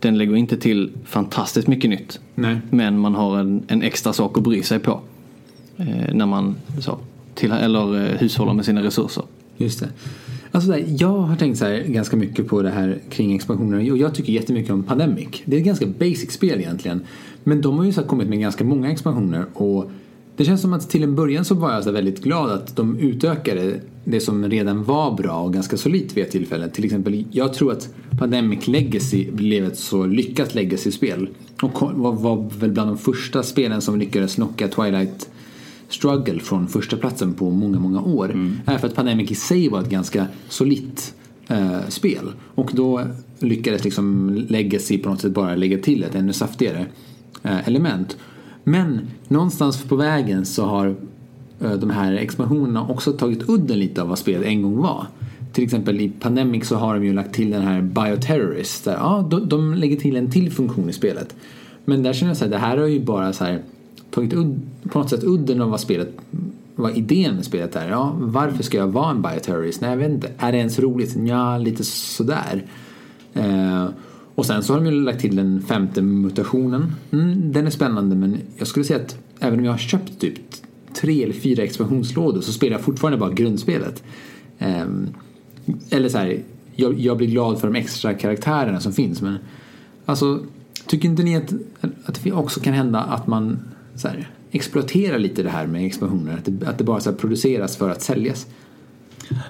Den 0.00 0.18
lägger 0.18 0.36
inte 0.36 0.56
till 0.56 0.92
fantastiskt 1.04 1.68
mycket 1.68 1.90
nytt. 1.90 2.20
Nej. 2.34 2.58
Men 2.70 2.98
man 2.98 3.14
har 3.14 3.38
en, 3.38 3.62
en 3.68 3.82
extra 3.82 4.12
sak 4.12 4.38
att 4.38 4.44
bry 4.44 4.62
sig 4.62 4.78
på. 4.78 5.00
Eh, 5.76 6.14
när 6.14 6.26
man 6.26 6.56
så, 6.80 6.98
till, 7.34 7.52
eller 7.52 7.94
eh, 7.94 8.18
hushållar 8.18 8.54
med 8.54 8.64
sina 8.64 8.82
resurser. 8.82 9.24
Just 9.56 9.80
det. 9.80 9.88
Alltså 10.56 10.70
där, 10.70 10.84
jag 10.98 11.18
har 11.18 11.36
tänkt 11.36 11.58
så 11.58 11.64
här 11.64 11.84
ganska 11.84 12.16
mycket 12.16 12.48
på 12.48 12.62
det 12.62 12.70
här 12.70 12.98
kring 13.10 13.34
expansioner 13.34 13.90
och 13.92 13.98
jag 13.98 14.14
tycker 14.14 14.32
jättemycket 14.32 14.72
om 14.72 14.82
Pandemic. 14.82 15.28
Det 15.44 15.56
är 15.56 15.60
ett 15.60 15.66
ganska 15.66 15.86
basic 15.86 16.32
spel 16.32 16.60
egentligen. 16.60 17.00
Men 17.44 17.60
de 17.60 17.78
har 17.78 17.84
ju 17.84 17.92
så 17.92 18.00
här 18.00 18.08
kommit 18.08 18.28
med 18.28 18.40
ganska 18.40 18.64
många 18.64 18.90
expansioner 18.90 19.44
och 19.54 19.90
det 20.36 20.44
känns 20.44 20.60
som 20.60 20.72
att 20.72 20.90
till 20.90 21.02
en 21.02 21.14
början 21.14 21.44
så 21.44 21.54
var 21.54 21.72
jag 21.72 21.84
så 21.84 21.90
väldigt 21.90 22.22
glad 22.22 22.50
att 22.50 22.76
de 22.76 22.98
utökade 22.98 23.80
det 24.04 24.20
som 24.20 24.48
redan 24.48 24.84
var 24.84 25.16
bra 25.16 25.40
och 25.40 25.52
ganska 25.52 25.76
solitt 25.76 26.16
vid 26.16 26.24
ett 26.24 26.30
tillfälle. 26.30 26.68
Till 26.68 26.84
exempel, 26.84 27.24
jag 27.30 27.54
tror 27.54 27.72
att 27.72 27.94
Pandemic 28.18 28.66
Legacy 28.66 29.30
blev 29.30 29.64
ett 29.64 29.78
så 29.78 30.06
lyckat 30.06 30.54
Legacy-spel. 30.54 31.28
Och 31.62 31.82
var, 31.82 32.12
var 32.12 32.50
väl 32.58 32.70
bland 32.70 32.90
de 32.90 32.98
första 32.98 33.42
spelen 33.42 33.82
som 33.82 33.98
lyckades 33.98 34.34
knocka 34.34 34.68
Twilight 34.68 35.28
struggle 35.88 36.40
från 36.40 36.68
första 36.68 36.96
platsen 36.96 37.34
på 37.34 37.50
många, 37.50 37.78
många 37.78 38.02
år. 38.02 38.24
Mm. 38.24 38.60
Är 38.66 38.78
för 38.78 38.88
att 38.88 38.94
Pandemic 38.94 39.30
i 39.30 39.34
sig 39.34 39.68
var 39.68 39.80
ett 39.80 39.90
ganska 39.90 40.26
solitt 40.48 41.14
eh, 41.48 41.88
spel. 41.88 42.32
Och 42.54 42.70
då 42.74 43.02
lyckades 43.38 43.84
liksom 43.84 44.34
Legacy 44.48 44.98
på 44.98 45.08
något 45.08 45.20
sätt 45.20 45.32
bara 45.32 45.56
lägga 45.56 45.78
till 45.78 46.04
ett 46.04 46.14
ännu 46.14 46.32
saftigare 46.32 46.86
eh, 47.42 47.68
element. 47.68 48.16
Men 48.64 49.00
någonstans 49.28 49.82
på 49.82 49.96
vägen 49.96 50.46
så 50.46 50.64
har 50.64 50.96
eh, 51.60 51.72
de 51.72 51.90
här 51.90 52.12
expansionerna 52.12 52.88
också 52.88 53.12
tagit 53.12 53.48
udden 53.48 53.78
lite 53.78 54.02
av 54.02 54.08
vad 54.08 54.18
spelet 54.18 54.46
en 54.46 54.62
gång 54.62 54.76
var. 54.76 55.06
Till 55.52 55.64
exempel 55.64 56.00
i 56.00 56.08
Pandemic 56.08 56.68
så 56.68 56.76
har 56.76 56.94
de 56.94 57.04
ju 57.04 57.12
lagt 57.12 57.34
till 57.34 57.50
den 57.50 57.62
här 57.62 57.82
Bioterrorist. 57.82 58.84
Där, 58.84 58.92
ja, 58.92 59.28
de, 59.30 59.48
de 59.48 59.74
lägger 59.74 59.96
till 59.96 60.16
en 60.16 60.30
till 60.30 60.52
funktion 60.52 60.90
i 60.90 60.92
spelet. 60.92 61.36
Men 61.84 62.02
där 62.02 62.12
känner 62.12 62.30
jag 62.30 62.36
så 62.36 62.44
här, 62.44 62.50
det 62.50 62.58
här 62.58 62.76
har 62.76 62.86
ju 62.86 63.04
bara 63.04 63.32
så 63.32 63.44
här 63.44 63.62
tagit 64.20 64.60
på 64.90 64.98
något 64.98 65.10
sätt 65.10 65.24
udden 65.24 65.60
av 65.60 65.70
vad 65.70 65.80
spelet 65.80 66.08
vad 66.76 66.96
idén 66.96 67.34
med 67.34 67.44
spelet 67.44 67.76
är. 67.76 67.88
Ja, 67.88 68.16
varför 68.18 68.62
ska 68.62 68.78
jag 68.78 68.86
vara 68.86 69.10
en 69.10 69.22
bioterrorist? 69.22 69.80
Nej, 69.80 69.90
jag 69.90 69.96
vet 69.96 70.10
inte. 70.10 70.30
Är 70.38 70.52
det 70.52 70.58
ens 70.58 70.78
roligt? 70.78 71.16
Ja, 71.24 71.58
lite 71.58 71.84
sådär. 71.84 72.64
Eh, 73.34 73.86
och 74.34 74.46
sen 74.46 74.62
så 74.62 74.72
har 74.72 74.80
de 74.80 74.86
ju 74.86 75.00
lagt 75.00 75.20
till 75.20 75.36
den 75.36 75.62
femte 75.62 76.02
mutationen. 76.02 76.92
Mm, 77.10 77.52
den 77.52 77.66
är 77.66 77.70
spännande 77.70 78.16
men 78.16 78.38
jag 78.56 78.68
skulle 78.68 78.84
säga 78.84 79.00
att 79.00 79.18
även 79.40 79.58
om 79.58 79.64
jag 79.64 79.72
har 79.72 79.78
köpt 79.78 80.20
typ 80.20 80.34
tre 81.00 81.22
eller 81.22 81.34
fyra 81.34 81.62
expansionslådor 81.62 82.40
så 82.40 82.52
spelar 82.52 82.76
jag 82.76 82.84
fortfarande 82.84 83.18
bara 83.18 83.32
grundspelet. 83.32 84.02
Eh, 84.58 84.86
eller 85.90 86.08
så 86.08 86.18
här, 86.18 86.42
jag, 86.74 87.00
jag 87.00 87.16
blir 87.16 87.28
glad 87.28 87.60
för 87.60 87.68
de 87.68 87.78
extra 87.78 88.14
karaktärerna 88.14 88.80
som 88.80 88.92
finns 88.92 89.22
men 89.22 89.38
alltså 90.04 90.40
tycker 90.86 91.08
inte 91.08 91.22
ni 91.22 91.36
att, 91.36 91.52
att 92.04 92.24
det 92.24 92.32
också 92.32 92.60
kan 92.60 92.74
hända 92.74 93.00
att 93.00 93.26
man 93.26 93.58
så 93.96 94.08
här, 94.08 94.28
exploaterar 94.50 95.18
lite 95.18 95.42
det 95.42 95.50
här 95.50 95.66
med 95.66 95.86
expansioner? 95.86 96.34
Att 96.34 96.44
det, 96.44 96.68
att 96.68 96.78
det 96.78 96.84
bara 96.84 97.00
så 97.00 97.10
här, 97.10 97.16
produceras 97.16 97.76
för 97.76 97.90
att 97.90 98.02
säljas? 98.02 98.46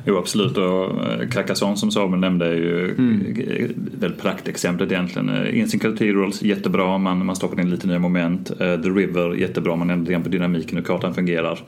Jo 0.04 0.18
absolut 0.18 0.56
och 0.56 1.04
eh, 1.04 1.28
Carcassonne 1.28 1.76
som 1.76 1.90
Samuel 1.90 2.20
nämnde 2.20 2.46
är 2.46 2.54
ju 2.54 2.90
mm. 2.90 3.35
väl 4.00 4.12
praktexemplet 4.12 4.92
egentligen. 4.92 5.28
Eh, 5.28 5.59
Instant 5.59 5.82
Cathedrals 5.82 6.42
jättebra, 6.42 6.98
man, 6.98 7.26
man 7.26 7.37
stoppar 7.37 7.61
in 7.61 7.70
lite 7.70 7.87
nya 7.87 7.98
moment. 7.98 8.50
Eh, 8.50 8.56
The 8.56 8.88
River 8.88 9.35
jättebra, 9.35 9.76
man 9.76 9.90
ändrar 9.90 10.11
igen 10.11 10.22
på 10.22 10.28
dynamiken 10.28 10.76
hur 10.76 10.85
kartan 10.85 11.14
fungerar. 11.14 11.61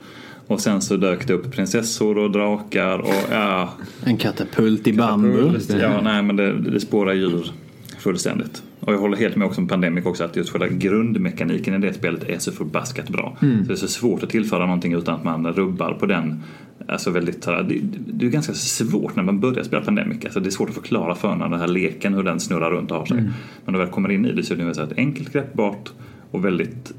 Och 0.47 0.61
sen 0.61 0.81
så 0.81 0.97
dök 0.97 1.27
det 1.27 1.33
upp 1.33 1.51
prinsessor 1.51 2.17
och 2.17 2.31
drakar 2.31 2.99
och 2.99 3.25
ja... 3.31 3.73
En 4.03 4.17
katapult 4.17 4.87
i 4.87 4.93
bambu. 4.93 5.51
Ja, 5.79 6.01
nej 6.01 6.23
men 6.23 6.35
det, 6.35 6.53
det 6.53 6.79
spårar 6.79 7.13
djur 7.13 7.51
fullständigt. 7.99 8.63
Och 8.79 8.93
jag 8.93 8.99
håller 8.99 9.17
helt 9.17 9.35
med 9.35 9.47
också 9.47 9.61
om 9.61 9.67
Pandemic 9.67 10.05
också 10.05 10.23
att 10.23 10.35
just 10.35 10.49
själva 10.49 10.67
grundmekaniken 10.67 11.73
i 11.73 11.77
det 11.87 11.93
spelet 11.93 12.23
är 12.23 12.39
så 12.39 12.51
förbaskat 12.51 13.09
bra. 13.09 13.37
Så 13.39 13.45
det 13.45 13.73
är 13.73 13.75
så 13.75 13.87
svårt 13.87 14.23
att 14.23 14.29
tillföra 14.29 14.65
någonting 14.65 14.93
utan 14.93 15.15
att 15.15 15.23
man 15.23 15.53
rubbar 15.53 15.93
på 15.93 16.05
den. 16.05 16.43
Alltså 16.87 17.11
väldigt, 17.11 17.43
så 17.43 17.51
det, 17.51 17.79
det 18.07 18.25
är 18.25 18.29
ganska 18.29 18.53
svårt 18.53 19.15
när 19.15 19.23
man 19.23 19.39
börjar 19.39 19.63
spela 19.63 19.81
Pandemic. 19.81 20.25
Alltså 20.25 20.39
det 20.39 20.49
är 20.49 20.51
svårt 20.51 20.69
att 20.69 20.75
förklara 20.75 21.15
för 21.15 21.35
någon 21.35 21.51
den 21.51 21.59
här 21.59 21.67
leken 21.67 22.13
hur 22.13 22.23
den 22.23 22.39
snurrar 22.39 22.71
runt 22.71 22.91
och 22.91 22.97
har 22.97 23.05
sig. 23.05 23.17
Men 23.17 23.33
när 23.65 23.73
du 23.73 23.79
väl 23.79 23.87
kommer 23.87 24.11
in 24.11 24.25
i 24.25 24.31
det 24.31 24.43
så 24.43 24.53
är 24.53 24.57
det 24.57 24.73
så 24.73 24.87
enkelt 24.97 25.33
greppbart 25.33 25.91
och 26.31 26.45
väldigt 26.45 26.93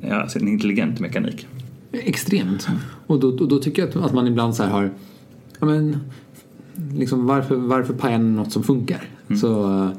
ja, 0.00 0.14
alltså 0.14 0.38
en 0.38 0.48
intelligent 0.48 1.00
mekanik. 1.00 1.46
Extremt. 1.92 2.68
Och 3.06 3.20
då, 3.20 3.30
då, 3.30 3.46
då 3.46 3.58
tycker 3.58 3.82
jag 3.82 3.88
att, 3.88 3.96
att 3.96 4.14
man 4.14 4.26
ibland 4.26 4.54
så 4.54 4.62
här 4.62 4.70
har 4.70 4.90
ja, 5.60 5.66
men, 5.66 5.98
liksom 6.94 7.26
varför, 7.26 7.56
varför 7.56 7.94
paja 7.94 8.18
något 8.18 8.52
som 8.52 8.62
funkar? 8.62 9.08
Så, 9.40 9.64
eh, 9.64 9.90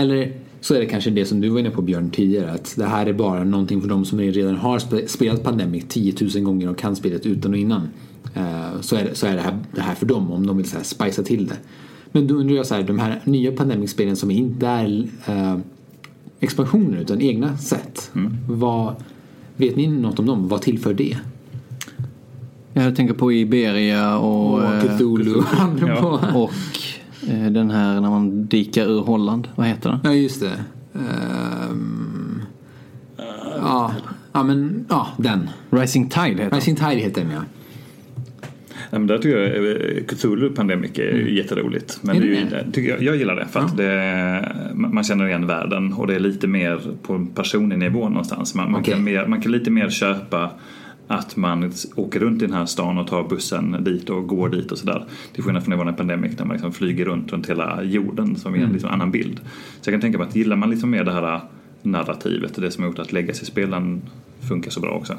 eller 0.00 0.32
så 0.60 0.74
är 0.74 0.78
det 0.80 0.86
kanske 0.86 1.10
det 1.10 1.24
som 1.24 1.40
du 1.40 1.48
var 1.48 1.60
inne 1.60 1.70
på 1.70 1.82
Björn 1.82 2.10
tidigare 2.10 2.52
att 2.52 2.74
det 2.76 2.84
här 2.86 3.06
är 3.06 3.12
bara 3.12 3.44
någonting 3.44 3.80
för 3.80 3.88
de 3.88 4.04
som 4.04 4.20
redan 4.20 4.56
har 4.56 4.78
spe- 4.78 5.06
spelat 5.06 5.42
Pandemic 5.42 5.84
10 5.88 6.14
000 6.34 6.44
gånger 6.44 6.70
och 6.70 6.78
kan 6.78 6.96
spelet 6.96 7.26
utan 7.26 7.50
och 7.52 7.58
innan. 7.58 7.88
Eh, 8.34 8.80
Så 8.80 8.96
är, 8.96 9.04
det, 9.04 9.14
så 9.14 9.26
är 9.26 9.34
det, 9.34 9.40
här, 9.42 9.58
det 9.74 9.80
här 9.80 9.94
för 9.94 10.06
dem 10.06 10.32
om 10.32 10.46
de 10.46 10.56
vill 10.56 10.66
så 10.68 10.76
här 10.76 10.84
spicea 10.84 11.24
till 11.24 11.46
det. 11.46 11.56
Men 12.12 12.26
då 12.26 12.34
undrar 12.34 12.56
jag 12.56 12.66
så 12.66 12.74
här, 12.74 12.82
de 12.82 12.98
här 12.98 13.20
nya 13.24 13.52
Pandemic-spelen 13.52 14.16
som 14.16 14.30
inte 14.30 14.66
är 14.66 15.06
eh, 15.26 15.56
expansioner 16.40 16.98
utan 17.00 17.20
egna 17.20 17.58
sätt. 17.58 18.10
Vad, 18.48 18.94
vet 19.56 19.76
ni 19.76 19.86
något 19.86 20.18
om 20.18 20.26
dem? 20.26 20.48
Vad 20.48 20.62
tillför 20.62 20.94
det? 20.94 21.16
Jag 22.72 22.96
tänker 22.96 23.14
på 23.14 23.32
Iberia 23.32 24.18
och, 24.18 24.54
Och 24.54 24.64
eh, 24.64 24.96
Cthulhu. 24.96 25.42
Ja. 25.86 26.20
och 26.34 26.50
eh, 26.50 26.56
den 27.50 27.70
här 27.70 28.00
när 28.00 28.10
man 28.10 28.46
dikar 28.46 28.86
ur 28.86 29.00
Holland. 29.00 29.48
Vad 29.54 29.66
heter 29.66 29.90
den? 29.90 30.00
Ja, 30.04 30.12
just 30.12 30.40
det. 30.40 30.52
Ehm, 30.94 32.42
ja, 33.60 33.94
ja, 34.32 34.42
men 34.42 34.86
ja, 34.88 35.08
den. 35.16 35.50
Rising 35.70 36.08
Tide 36.08 36.26
heter 36.26 36.42
den. 36.42 36.50
Rising 36.50 36.76
Tide 36.76 36.96
heter 36.96 37.20
den 37.22 37.30
ja. 37.30 37.40
Ja, 38.90 38.98
men 38.98 39.06
där 39.06 39.18
tycker 39.18 39.38
jag 39.38 39.70
eh, 39.70 40.04
Cthulhu 40.04 40.50
Pandemic 40.50 40.98
är 40.98 41.14
mm. 41.14 41.34
jätteroligt. 41.34 41.98
Men 42.02 42.16
Är 42.16 42.20
det 42.20 42.26
det 42.26 42.36
är 42.36 42.64
ju, 42.64 42.72
tycker 42.72 42.90
jag, 42.90 43.02
jag 43.02 43.16
gillar 43.16 43.36
det 43.36 43.46
för 43.46 43.60
att 43.60 43.76
det, 43.76 44.52
man 44.74 45.04
känner 45.04 45.26
igen 45.26 45.46
världen 45.46 45.92
och 45.92 46.06
det 46.06 46.14
är 46.14 46.20
lite 46.20 46.46
mer 46.46 46.80
på 47.02 47.26
personlig 47.34 47.78
nivå 47.78 48.08
någonstans. 48.08 48.54
Man, 48.54 48.72
man, 48.72 48.80
Okej. 48.80 48.94
kan, 48.94 49.04
mer, 49.04 49.26
man 49.26 49.40
kan 49.40 49.52
lite 49.52 49.70
mer 49.70 49.90
köpa 49.90 50.50
att 51.08 51.36
man 51.36 51.72
åker 51.94 52.20
runt 52.20 52.42
i 52.42 52.46
den 52.46 52.54
här 52.54 52.66
stan 52.66 52.98
och 52.98 53.06
tar 53.06 53.28
bussen 53.28 53.84
dit 53.84 54.10
och 54.10 54.26
går 54.26 54.48
dit 54.48 54.72
och 54.72 54.78
sådär. 54.78 55.04
Till 55.32 55.42
skillnad 55.42 55.62
från 55.64 55.70
Nirvana 55.70 55.92
Pandemic 55.92 56.36
där 56.36 56.44
man 56.44 56.54
liksom 56.54 56.72
flyger 56.72 57.04
runt 57.04 57.32
runt 57.32 57.50
hela 57.50 57.82
jorden 57.82 58.36
som 58.36 58.54
är 58.54 58.58
en 58.58 58.72
liksom 58.72 58.90
annan 58.90 59.10
bild. 59.10 59.40
Så 59.80 59.90
jag 59.90 59.94
kan 59.94 60.00
tänka 60.00 60.18
mig 60.18 60.26
att 60.26 60.36
gillar 60.36 60.56
man 60.56 60.70
liksom 60.70 60.90
mer 60.90 61.04
det 61.04 61.12
här 61.12 61.40
narrativet, 61.82 62.54
det 62.54 62.70
som 62.70 62.84
har 62.84 62.90
gjort 62.90 62.98
att 62.98 63.12
Legacy-spelen 63.12 64.02
funkar 64.48 64.70
så 64.70 64.80
bra 64.80 64.90
också. 64.90 65.12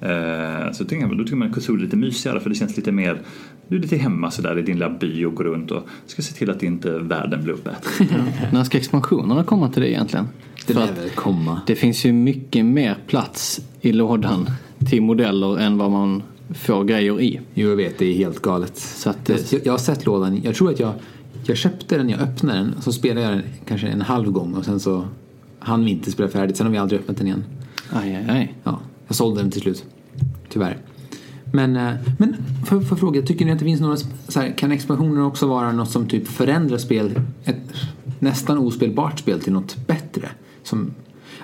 Eh, 0.00 0.72
så 0.72 0.84
tänker 0.84 1.06
jag, 1.06 1.18
då 1.18 1.24
tycker 1.24 1.36
man 1.36 1.50
att 1.50 1.68
är 1.68 1.78
lite 1.78 1.96
mysigare 1.96 2.40
för 2.40 2.50
det 2.50 2.56
känns 2.56 2.76
lite 2.76 2.92
mer, 2.92 3.20
du 3.68 3.76
är 3.76 3.80
lite 3.80 3.96
hemma 3.96 4.30
sådär 4.30 4.58
i 4.58 4.62
din 4.62 4.74
lilla 4.74 4.90
by 4.90 5.24
och 5.24 5.34
går 5.34 5.44
runt 5.44 5.70
och 5.70 5.88
ska 6.06 6.22
se 6.22 6.34
till 6.34 6.50
att 6.50 6.62
inte 6.62 6.98
världen 6.98 7.44
blir 7.44 7.54
uppäten. 7.54 8.08
När 8.52 8.64
ska 8.64 8.78
expansionerna 8.78 9.44
komma 9.44 9.68
till 9.68 9.82
det 9.82 9.90
egentligen? 9.90 10.28
Det 10.66 11.14
komma. 11.14 11.60
det 11.66 11.74
finns 11.74 12.04
ju 12.04 12.12
mycket 12.12 12.64
mer 12.64 12.96
plats 13.06 13.60
i 13.80 13.92
lådan 13.92 14.50
till 14.88 15.02
modeller 15.02 15.58
än 15.58 15.78
vad 15.78 15.90
man 15.90 16.22
får 16.54 16.84
grejer 16.84 17.20
i. 17.20 17.40
Jo, 17.54 17.68
jag 17.68 17.76
vet. 17.76 17.98
Det 17.98 18.06
är 18.06 18.14
helt 18.14 18.42
galet. 18.42 18.76
Så 18.76 19.10
att 19.10 19.28
Jag, 19.28 19.38
det, 19.50 19.66
jag, 19.66 19.72
har 19.72 19.78
sett 19.78 20.06
lådan. 20.06 20.40
Jag 20.42 20.54
tror 20.54 20.70
att 20.70 20.80
jag, 20.80 20.92
jag 21.44 21.56
köpte 21.56 21.96
den, 21.96 22.08
jag 22.08 22.20
öppnade 22.20 22.58
den. 22.58 22.74
Så 22.80 22.92
spelade 22.92 23.26
jag 23.26 23.32
den 23.32 23.42
kanske 23.66 23.86
en 23.88 24.00
halv 24.00 24.30
gång 24.30 24.54
och 24.54 24.64
sen 24.64 24.80
så 24.80 25.04
hann 25.58 25.84
vi 25.84 25.90
inte 25.90 26.10
spela 26.10 26.28
färdigt. 26.28 26.56
Sen 26.56 26.66
har 26.66 26.72
vi 26.72 26.78
aldrig 26.78 27.00
öppnat 27.00 27.16
den 27.16 27.26
igen. 27.26 27.44
aj, 27.90 28.14
aj, 28.14 28.26
aj. 28.28 28.54
Ja, 28.64 28.80
jag 29.06 29.16
sålde 29.16 29.42
den 29.42 29.50
till 29.50 29.60
slut. 29.60 29.84
Tyvärr. 30.48 30.78
Men, 31.52 31.76
eh, 31.76 31.92
men 32.18 32.36
för, 32.66 32.80
för 32.80 32.96
fråga, 32.96 33.22
tycker 33.22 33.44
ni 33.44 33.52
att 33.52 33.58
det 33.58 33.64
finns 33.64 33.80
några, 33.80 33.96
så 34.28 34.40
här, 34.40 34.54
kan 34.56 34.72
expansioner 34.72 35.22
också 35.22 35.46
vara 35.46 35.72
något 35.72 35.90
som 35.90 36.08
typ 36.08 36.28
förändrar 36.28 36.78
spel, 36.78 37.20
ett 37.44 37.56
nästan 38.18 38.58
ospelbart 38.58 39.18
spel 39.18 39.40
till 39.40 39.52
något 39.52 39.86
bättre? 39.86 40.28
Som, 40.62 40.90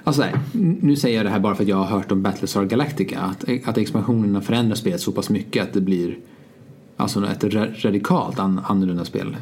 alltså 0.06 0.22
här, 0.22 0.40
nu 0.80 0.96
säger 0.96 1.16
jag 1.16 1.26
det 1.26 1.30
här 1.30 1.40
bara 1.40 1.54
för 1.54 1.62
att 1.62 1.68
jag 1.68 1.76
har 1.76 1.84
hört 1.84 2.12
om 2.12 2.22
Battlestar 2.22 2.64
Galactica, 2.64 3.20
att, 3.20 3.44
att 3.68 3.78
expansionerna 3.78 4.40
förändrar 4.40 4.74
spelet 4.74 5.00
så 5.00 5.12
pass 5.12 5.30
mycket 5.30 5.62
att 5.62 5.72
det 5.72 5.80
blir 5.80 6.18
alltså 6.96 7.26
ett 7.26 7.44
radikalt 7.84 8.38
an, 8.38 8.60
annorlunda 8.66 9.04
spel. 9.04 9.36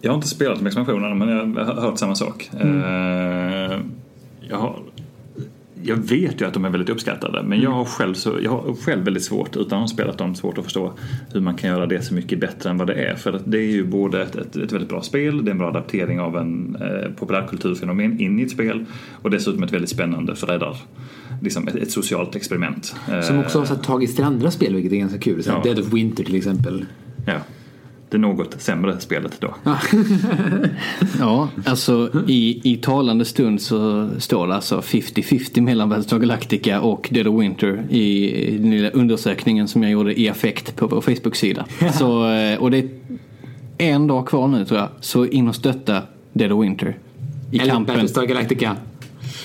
Jag 0.00 0.10
har 0.10 0.16
inte 0.16 0.28
spelat 0.28 0.60
med 0.60 0.66
expansionerna 0.66 1.14
men 1.14 1.28
jag 1.28 1.64
har 1.64 1.74
hört 1.74 1.98
samma 1.98 2.14
sak. 2.14 2.50
Mm. 2.60 2.76
Uh, 2.76 3.80
jag 4.40 4.56
har 4.56 4.82
jag 5.82 5.96
vet 5.96 6.40
ju 6.40 6.46
att 6.46 6.54
de 6.54 6.64
är 6.64 6.70
väldigt 6.70 6.88
uppskattade 6.88 7.42
men 7.42 7.60
jag 7.60 7.70
har 7.70 7.84
själv, 7.84 8.14
så, 8.14 8.38
jag 8.42 8.50
har 8.50 8.74
själv 8.74 9.04
väldigt 9.04 9.24
svårt, 9.24 9.56
utan 9.56 9.78
att 9.78 9.82
ha 9.82 9.88
spelat 9.88 10.18
dem, 10.18 10.34
svårt 10.34 10.58
att 10.58 10.64
förstå 10.64 10.92
hur 11.32 11.40
man 11.40 11.54
kan 11.54 11.70
göra 11.70 11.86
det 11.86 12.02
så 12.02 12.14
mycket 12.14 12.40
bättre 12.40 12.70
än 12.70 12.78
vad 12.78 12.86
det 12.86 12.94
är. 12.94 13.14
För 13.14 13.40
det 13.44 13.58
är 13.58 13.70
ju 13.70 13.84
både 13.84 14.22
ett, 14.22 14.36
ett, 14.36 14.56
ett 14.56 14.72
väldigt 14.72 14.88
bra 14.88 15.02
spel, 15.02 15.44
det 15.44 15.50
är 15.50 15.52
en 15.52 15.58
bra 15.58 15.68
adaptering 15.68 16.20
av 16.20 16.36
en 16.36 16.76
eh, 16.80 17.10
populärkulturfenomen 17.16 18.20
in 18.20 18.40
i 18.40 18.42
ett 18.42 18.50
spel 18.50 18.84
och 19.22 19.30
dessutom 19.30 19.62
ett 19.62 19.72
väldigt 19.72 19.90
spännande 19.90 20.36
föräldrar 20.36 20.76
liksom 21.42 21.68
ett, 21.68 21.74
ett, 21.74 21.90
socialt 21.90 22.36
experiment. 22.36 22.96
Som 23.22 23.38
också 23.38 23.58
har 23.58 23.76
tagits 23.76 24.14
till 24.14 24.24
andra 24.24 24.50
spel 24.50 24.74
vilket 24.74 24.92
är 24.92 24.96
ganska 24.96 25.18
kul. 25.18 25.42
Så 25.42 25.50
ja. 25.50 25.60
Dead 25.64 25.78
of 25.78 25.92
Winter 25.92 26.24
till 26.24 26.34
exempel. 26.34 26.84
Ja 27.26 27.40
det 28.10 28.18
något 28.18 28.60
sämre 28.62 29.00
spelet 29.00 29.40
då. 29.40 29.54
ja, 31.18 31.48
alltså 31.64 32.10
i, 32.26 32.60
i 32.72 32.76
talande 32.76 33.24
stund 33.24 33.60
så 33.60 34.08
står 34.18 34.46
det 34.46 34.54
alltså 34.54 34.80
50-50 34.80 35.60
mellan 35.60 35.88
Battlestar 35.88 36.18
Galactica 36.18 36.80
och 36.80 37.08
Dead 37.12 37.26
of 37.26 37.40
Winter 37.40 37.86
i 37.90 38.58
den 38.60 38.70
lilla 38.70 38.90
undersökningen 38.90 39.68
som 39.68 39.82
jag 39.82 39.92
gjorde 39.92 40.20
i 40.20 40.28
affekt 40.28 40.76
på 40.76 40.86
vår 40.86 41.00
Facebook-sida. 41.00 41.64
Så, 41.98 42.30
eh, 42.30 42.58
och 42.58 42.70
det 42.70 42.78
är 42.78 42.86
en 43.78 44.06
dag 44.06 44.28
kvar 44.28 44.48
nu 44.48 44.64
tror 44.64 44.80
jag, 44.80 44.88
så 45.00 45.26
in 45.26 45.48
och 45.48 45.54
stötta 45.54 46.02
Dead 46.32 46.52
of 46.52 46.64
Winter. 46.64 46.98
I 47.50 47.58
Eller 47.58 47.72
kampen. 47.72 47.94
Battlestar 47.94 48.24
Galactica. 48.24 48.76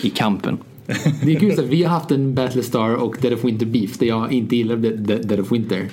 I 0.01 0.09
kampen. 0.09 0.57
Det 0.85 1.35
är 1.35 1.39
kul 1.39 1.51
att 1.51 1.59
vi 1.59 1.83
har 1.83 1.89
haft 1.89 2.11
en 2.11 2.35
Battlestar 2.35 2.95
och 2.95 3.15
Dead 3.21 3.33
of 3.33 3.45
Winter 3.45 3.65
Beef 3.65 3.97
där 3.97 4.07
jag 4.07 4.31
inte 4.31 4.55
gillar 4.55 4.75
Dead 5.23 5.39
of 5.39 5.51
Winter. 5.51 5.77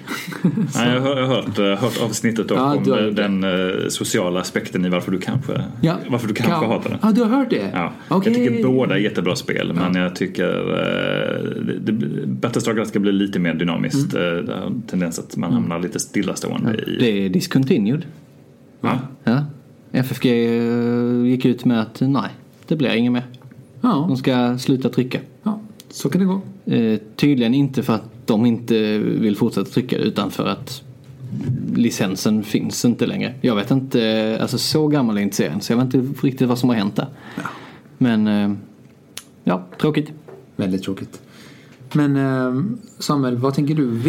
Nej, 0.75 0.95
jag 0.95 1.01
har 1.01 1.23
hört, 1.23 1.59
eh, 1.59 1.65
hört 1.65 2.03
avsnittet 2.03 2.47
ja, 2.51 2.77
om 2.77 2.91
har... 2.91 3.11
den 3.11 3.45
uh, 3.45 3.89
sociala 3.89 4.41
aspekten 4.41 4.85
i 4.85 4.89
varför 4.89 5.13
du 5.13 5.19
kanske, 5.19 5.65
ja. 5.81 5.97
varför 6.09 6.29
du 6.29 6.35
kanske 6.35 6.61
kan... 6.61 6.71
hatar 6.71 6.91
den. 6.91 6.99
Ja, 7.03 7.13
du 7.13 7.23
har 7.23 7.29
hört 7.29 7.51
det? 7.51 7.71
Ja. 7.73 7.93
Okay. 8.17 8.33
Jag 8.33 8.49
tycker 8.49 8.65
båda 8.65 8.95
är 8.95 8.99
jättebra 8.99 9.37
spel 9.37 9.73
men 9.73 10.03
jag 10.03 10.17
tycker 10.17 10.71
uh, 10.71 11.65
det, 11.81 11.93
Battlestar 12.27 12.73
Galactica 12.73 13.01
blir 13.01 13.13
lite 13.13 13.39
mer 13.39 13.55
dynamiskt. 13.55 14.15
Mm. 14.15 14.27
Uh, 14.27 14.45
det 14.45 14.83
tendens 14.87 15.19
att 15.19 15.37
man 15.37 15.53
hamnar 15.53 15.79
lite 15.79 15.99
stillastående 15.99 16.75
i... 16.75 16.97
Det 17.01 17.27
är 17.27 17.29
discontinued. 17.29 18.07
Va? 18.81 19.01
Ja. 19.25 19.45
FFG 19.93 20.25
gick 21.27 21.45
ut 21.45 21.65
med 21.65 21.81
att 21.81 22.01
nej, 22.01 22.31
det 22.67 22.77
blir 22.77 22.95
inget 22.95 23.13
mer. 23.13 23.25
Ja. 23.81 24.05
De 24.09 24.17
ska 24.17 24.59
sluta 24.59 24.89
trycka. 24.89 25.21
Ja, 25.43 25.61
så 25.91 26.09
kan 26.09 26.21
det 26.21 26.27
gå. 26.27 26.41
Eh, 26.75 26.99
tydligen 27.17 27.55
inte 27.55 27.83
för 27.83 27.93
att 27.93 28.27
de 28.27 28.47
inte 28.47 28.99
vill 28.99 29.37
fortsätta 29.37 29.71
trycka 29.71 29.97
utan 29.97 30.31
för 30.31 30.47
att 30.47 30.83
licensen 31.75 32.43
finns 32.43 32.85
inte 32.85 33.07
längre. 33.07 33.35
Jag 33.41 33.57
vet 33.57 33.71
inte, 33.71 34.39
alltså 34.41 34.59
så 34.59 34.89
gammal 34.89 35.19
är 35.19 35.23
inte 35.23 35.37
serien 35.37 35.61
så 35.61 35.73
jag 35.73 35.77
vet 35.77 35.95
inte 35.95 36.27
riktigt 36.27 36.49
vad 36.49 36.59
som 36.59 36.69
har 36.69 36.77
hänt 36.77 36.97
där. 36.97 37.07
Ja. 37.37 37.43
Men 37.99 38.27
eh, 38.27 38.53
ja, 39.45 39.67
tråkigt. 39.81 40.13
Väldigt 40.57 40.83
tråkigt. 40.83 41.21
Men 41.93 42.17
eh, 42.17 42.63
Samuel, 42.99 43.37
vad 43.37 43.55
tänker 43.55 43.75
du 43.75 44.01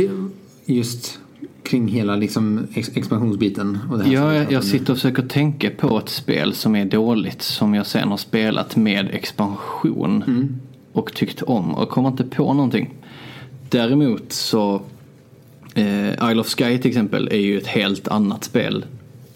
just 0.66 1.20
kring 1.64 1.88
hela 1.88 2.16
liksom 2.16 2.68
expansionsbiten? 2.76 3.80
Och 3.92 3.98
det 3.98 4.04
här 4.04 4.14
ja, 4.14 4.36
jag, 4.36 4.52
jag 4.52 4.64
sitter 4.64 4.94
och 4.94 4.98
försöker 4.98 5.24
tänka 5.24 5.70
på 5.70 5.98
ett 5.98 6.10
spel 6.10 6.54
som 6.54 6.76
är 6.76 6.86
dåligt 6.86 7.42
som 7.42 7.74
jag 7.74 7.86
sen 7.86 8.10
har 8.10 8.18
spelat 8.18 8.76
med 8.76 9.10
expansion 9.12 10.24
mm. 10.28 10.56
och 10.94 11.14
tyckt 11.14 11.42
om 11.42 11.76
och 11.76 11.90
kommer 11.90 12.10
inte 12.10 12.24
på 12.24 12.54
någonting. 12.54 12.94
Däremot 13.70 14.32
så 14.32 14.82
eh, 15.76 16.32
Isle 16.32 16.40
of 16.40 16.48
Sky 16.48 16.78
till 16.78 16.90
exempel 16.90 17.28
är 17.32 17.40
ju 17.40 17.58
ett 17.58 17.68
helt 17.68 18.08
annat 18.08 18.44
spel 18.44 18.86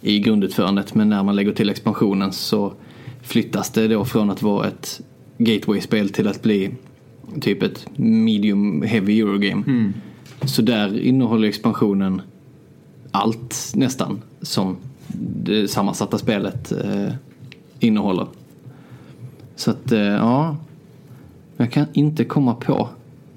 i 0.02 0.20
grundutförandet 0.20 0.96
men 0.96 1.10
när 1.10 1.24
man 1.24 1.36
lägger 1.36 1.52
till 1.52 1.70
expansionen 1.70 2.32
så 2.32 2.74
flyttas 3.22 3.70
det 3.70 3.88
då 3.88 4.06
från 4.06 4.30
att 4.30 4.42
vara 4.42 4.68
ett 4.68 5.02
gateway-spel 5.38 6.10
till 6.10 6.28
att 6.28 6.42
bli 6.42 6.72
typ 7.42 7.64
ett 7.64 7.88
medium 7.98 8.82
heavy 8.82 9.22
eurogame. 9.22 9.64
Mm. 9.68 9.94
Så 10.42 10.62
där 10.62 11.00
innehåller 11.00 11.48
expansionen 11.48 12.22
allt 13.12 13.72
nästan 13.76 14.22
som 14.42 14.78
det 15.44 15.68
sammansatta 15.68 16.18
spelet 16.18 16.72
eh, 16.72 17.14
innehåller. 17.80 18.28
Så 19.56 19.72
att 19.72 19.92
eh, 19.92 20.00
ja, 20.00 20.58
jag 21.58 21.72
kan 21.72 21.86
inte 21.94 22.26
komma 22.26 22.56
på 22.56 22.90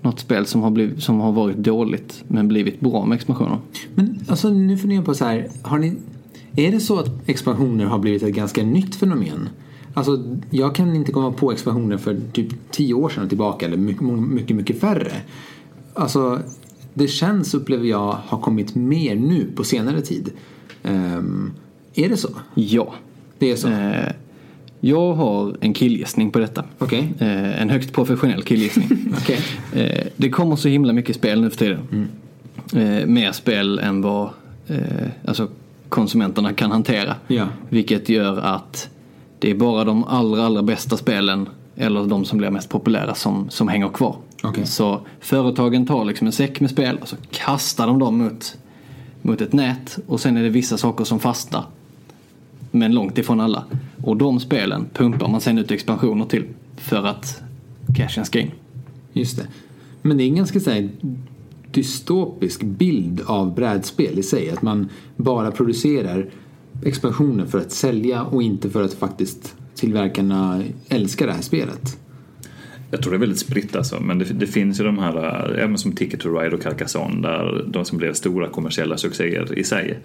något 0.03 0.21
spel 0.21 0.47
som 0.47 0.63
har, 0.63 0.71
blivit, 0.71 1.03
som 1.03 1.21
har 1.21 1.33
varit 1.33 1.57
dåligt 1.57 2.25
men 2.29 2.49
blivit 2.49 2.81
bra 2.81 3.05
med 3.05 3.17
expansioner. 3.17 3.59
Men 3.95 4.25
alltså 4.29 4.51
nu 4.51 4.77
funderar 4.77 4.99
jag 4.99 5.07
på 5.07 5.15
så 5.15 5.25
här, 5.25 5.49
har 5.63 5.79
ni, 5.79 5.93
är 6.57 6.73
det 6.73 6.81
så 6.81 6.99
att 6.99 7.29
expansioner 7.29 7.85
har 7.85 7.99
blivit 7.99 8.23
ett 8.23 8.35
ganska 8.35 8.63
nytt 8.63 8.95
fenomen? 8.95 9.49
Alltså 9.95 10.25
jag 10.51 10.75
kan 10.75 10.97
inte 10.97 11.13
komma 11.13 11.33
på 11.33 11.53
expansioner 11.53 11.97
för 11.97 12.21
typ 12.33 12.71
tio 12.71 12.95
år 12.95 13.09
sedan 13.09 13.29
tillbaka 13.29 13.67
eller 13.67 13.77
mycket, 13.77 14.03
mycket, 14.03 14.57
mycket 14.57 14.81
färre. 14.81 15.13
Alltså 15.95 16.41
det 16.95 17.09
känns, 17.09 17.55
upplever 17.55 17.87
jag, 17.87 18.19
har 18.27 18.39
kommit 18.39 18.75
mer 18.75 19.15
nu 19.15 19.51
på 19.57 19.65
senare 19.65 20.01
tid. 20.01 20.31
Um, 20.83 21.53
är 21.95 22.09
det 22.09 22.17
så? 22.17 22.29
Ja. 22.55 22.95
Det 23.39 23.51
är 23.51 23.57
så? 23.57 23.69
Uh, 23.69 24.13
jag 24.81 25.13
har 25.13 25.57
en 25.61 25.75
killgissning 25.75 26.31
på 26.31 26.39
detta. 26.39 26.65
Okay. 26.79 27.01
Uh, 27.01 27.63
en 27.63 27.71
högst 27.71 27.93
professionell 27.93 28.43
killgissning. 28.43 28.89
okay. 29.23 29.37
uh, 29.77 30.07
det 30.17 30.31
kommer 30.31 30.57
så 30.57 30.69
himla 30.69 30.93
mycket 30.93 31.17
spel 31.17 31.41
nu 31.41 31.51
för 31.51 31.57
tiden. 31.57 31.81
Mm. 32.73 33.13
mer 33.15 33.33
spel 33.33 33.79
än 33.79 34.03
vad 34.03 34.31
alltså 35.25 35.49
konsumenterna 35.89 36.53
kan 36.53 36.71
hantera. 36.71 37.15
Ja. 37.27 37.49
Vilket 37.69 38.09
gör 38.09 38.39
att 38.39 38.91
det 39.39 39.51
är 39.51 39.55
bara 39.55 39.85
de 39.85 40.05
allra, 40.05 40.45
allra 40.45 40.63
bästa 40.63 40.97
spelen 40.97 41.49
eller 41.77 42.05
de 42.05 42.25
som 42.25 42.39
blir 42.39 42.51
mest 42.51 42.69
populära 42.69 43.15
som, 43.15 43.51
som 43.51 43.69
hänger 43.69 43.89
kvar. 43.89 44.17
Okay. 44.43 44.67
Så 44.67 45.01
företagen 45.21 45.87
tar 45.87 46.05
liksom 46.05 46.27
en 46.27 46.33
säck 46.33 46.61
med 46.61 46.71
spel 46.71 46.99
och 47.01 47.09
så 47.09 47.17
kastar 47.31 47.87
de 47.87 47.99
dem 47.99 48.19
mot, 48.19 48.59
mot 49.23 49.41
ett 49.41 49.53
nät 49.53 49.99
och 50.07 50.21
sen 50.21 50.37
är 50.37 50.43
det 50.43 50.49
vissa 50.49 50.79
saker 50.79 51.05
som 51.05 51.21
fastnar. 51.21 51.65
Men 52.71 52.95
långt 52.95 53.19
ifrån 53.19 53.41
alla. 53.41 53.65
Och 54.05 54.17
de 54.17 54.41
spelen 54.41 54.87
pumpar 54.93 55.29
man 55.29 55.41
sen 55.41 55.59
ut 55.59 55.71
expansioner 55.71 56.25
till 56.25 56.45
för 56.77 57.07
att 57.07 57.43
cashen 57.97 58.25
ska 58.25 58.41
in. 58.41 58.51
Just 59.13 59.37
det. 59.37 59.47
Men 60.03 60.17
det 60.17 60.25
är 60.25 60.29
en 60.29 60.37
ganska 60.37 60.61
så 60.61 60.71
här, 60.71 60.91
dystopisk 61.71 62.63
bild 62.63 63.21
av 63.27 63.55
brädspel 63.55 64.19
i 64.19 64.23
sig. 64.23 64.51
Att 64.51 64.63
man 64.63 64.89
bara 65.17 65.51
producerar 65.51 66.31
expansioner 66.85 67.47
för 67.47 67.59
att 67.59 67.73
sälja 67.73 68.23
och 68.23 68.43
inte 68.43 68.71
för 68.71 68.83
att 68.83 68.95
faktiskt 68.95 69.55
tillverkarna 69.75 70.63
älskar 70.89 71.27
det 71.27 71.33
här 71.33 71.43
spelet. 71.43 71.99
Jag 72.91 73.03
tror 73.03 73.13
det 73.13 73.17
är 73.17 73.21
väldigt 73.21 73.39
spritt 73.39 73.77
alltså, 73.77 74.01
men 74.01 74.19
det, 74.19 74.25
det 74.25 74.47
finns 74.47 74.81
ju 74.81 74.85
de 74.85 74.99
här, 74.99 75.49
även 75.59 75.79
som 75.79 75.93
Ticket 75.93 76.21
to 76.21 76.39
Ride 76.39 76.57
och 76.57 76.63
Carcassonne, 76.63 77.29
där 77.29 77.65
de 77.67 77.85
som 77.85 77.99
blev 77.99 78.13
stora 78.13 78.49
kommersiella 78.49 78.97
succéer 78.97 79.59
i 79.59 79.65
sig. 79.65 79.99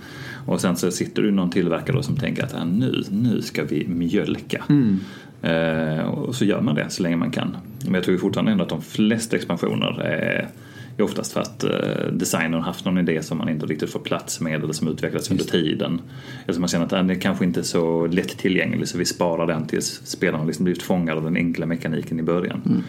Och 0.45 0.61
sen 0.61 0.75
så 0.75 0.91
sitter 0.91 1.21
du 1.21 1.31
någon 1.31 1.49
tillverkare 1.49 2.03
som 2.03 2.15
tänker 2.15 2.43
att 2.43 2.67
nu, 2.67 3.03
nu 3.09 3.41
ska 3.41 3.63
vi 3.63 3.87
mjölka. 3.87 4.63
Mm. 4.69 4.99
Eh, 5.41 6.05
och 6.05 6.35
så 6.35 6.45
gör 6.45 6.61
man 6.61 6.75
det 6.75 6.89
så 6.89 7.03
länge 7.03 7.15
man 7.15 7.31
kan. 7.31 7.57
Men 7.85 7.93
jag 7.93 8.03
tror 8.03 8.17
fortfarande 8.17 8.51
ändå 8.51 8.63
att 8.63 8.69
de 8.69 8.81
flesta 8.81 9.35
expansioner 9.35 10.01
är 10.01 10.49
är 10.97 11.03
oftast 11.03 11.33
för 11.33 11.41
att 11.41 11.63
eh, 11.63 12.11
designern 12.11 12.61
haft 12.61 12.85
någon 12.85 12.97
idé 12.97 13.23
som 13.23 13.37
man 13.37 13.49
inte 13.49 13.65
riktigt 13.65 13.89
får 13.89 13.99
plats 13.99 14.41
med 14.41 14.63
eller 14.63 14.73
som 14.73 14.87
utvecklats 14.87 15.31
under 15.31 15.43
tiden. 15.43 16.01
Eller 16.43 16.53
som 16.53 16.61
man 16.61 16.67
känner 16.67 16.85
att 16.85 16.91
den 16.91 17.09
är 17.09 17.15
kanske 17.15 17.45
inte 17.45 17.63
så 17.63 18.07
lättillgänglig 18.07 18.87
så 18.87 18.97
vi 18.97 19.05
sparar 19.05 19.47
den 19.47 19.65
tills 19.65 20.01
spelarna 20.05 20.43
liksom 20.43 20.63
blivit 20.63 20.83
fångade 20.83 21.17
av 21.17 21.23
den 21.23 21.35
enkla 21.35 21.65
mekaniken 21.65 22.19
i 22.19 22.23
början. 22.23 22.61
Mm. 22.65 22.83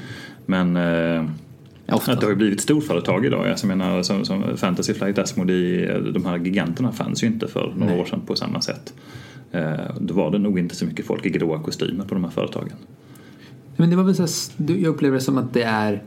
Men 0.47 0.77
eh, 0.77 1.95
Ofta. 1.97 2.15
det 2.15 2.23
har 2.23 2.31
ju 2.31 2.37
blivit 2.37 2.61
storföretag 2.61 3.27
idag. 3.27 3.49
Jag 3.49 3.65
menar, 3.65 4.03
som, 4.03 4.25
som 4.25 4.57
Fantasy 4.57 4.95
Flight 4.95 5.19
Asmodee, 5.19 5.99
de 5.99 6.25
här 6.25 6.39
giganterna 6.39 6.93
fanns 6.93 7.23
ju 7.23 7.27
inte 7.27 7.49
för 7.49 7.73
några 7.77 7.93
Nej. 7.93 8.01
år 8.01 8.05
sedan 8.05 8.21
på 8.27 8.37
samma 8.37 8.61
sätt. 8.61 8.95
Eh, 9.53 9.97
då 10.01 10.15
var 10.15 10.31
det 10.31 10.39
nog 10.39 10.59
inte 10.59 10.77
så 10.77 10.87
mycket 10.87 11.07
folk 11.07 11.27
i 11.27 11.31
gråa 11.31 11.63
kostymer 11.63 12.05
på 12.05 12.15
de 12.15 12.25
här 12.25 12.31
företagen. 12.31 12.77
Men 13.77 13.91
det 13.91 13.97
var 13.97 14.05
väl 14.05 14.15
så 14.15 14.23
här, 14.23 14.77
jag 14.77 14.87
upplever 14.87 15.15
det 15.15 15.21
som 15.21 15.39
att 15.39 15.55
det 15.55 15.63
är 15.63 16.03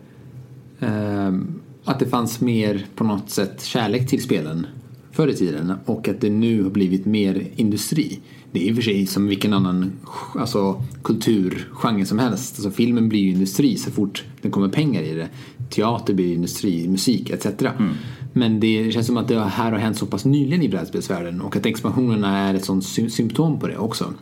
um 0.80 1.62
att 1.88 2.00
det 2.00 2.08
fanns 2.08 2.42
mer 2.42 2.86
på 2.96 3.04
något 3.04 3.30
sätt 3.30 3.64
kärlek 3.64 4.10
till 4.10 4.24
spelen 4.24 4.68
förr 5.12 5.28
i 5.28 5.36
tiden 5.36 5.74
och 5.86 6.08
att 6.08 6.22
det 6.22 6.30
nu 6.30 6.64
har 6.64 6.70
blivit 6.70 7.06
mer 7.06 7.48
industri. 7.56 8.20
Det 8.52 8.60
är 8.60 8.70
i 8.70 8.72
och 8.72 8.76
för 8.76 8.82
sig 8.82 9.08
som 9.08 9.28
vilken 9.28 9.54
annan 9.54 9.92
alltså, 10.36 10.84
kulturgenre 11.04 12.06
som 12.06 12.20
helst. 12.20 12.56
Alltså, 12.56 12.72
filmen 12.72 13.10
blir 13.10 13.20
ju 13.20 13.32
industri 13.32 13.78
så 13.78 13.92
fort 13.92 14.24
det 14.42 14.50
kommer 14.50 14.70
pengar 14.70 15.02
i 15.02 15.14
det. 15.14 15.30
Teater 15.70 16.14
blir 16.14 16.34
industri, 16.34 16.88
musik 16.88 17.30
etc. 17.30 17.46
Mm. 17.46 17.94
Men 18.34 18.60
det 18.60 18.92
känns 18.92 19.08
som 19.08 19.18
att 19.18 19.28
det 19.28 19.40
här 19.40 19.72
har 19.72 19.80
hänt 19.80 19.98
så 19.98 20.06
pass 20.06 20.26
nyligen 20.26 20.62
i 20.62 20.70
brädspelsvärlden 20.70 21.42
och 21.42 21.56
att 21.56 21.66
expansionerna 21.66 22.38
är 22.38 22.54
ett 22.54 22.66
sånt 22.66 22.86
sy 22.86 23.10
symptom 23.10 23.60
på 23.60 23.68
det 23.68 23.78
också. 23.78 24.14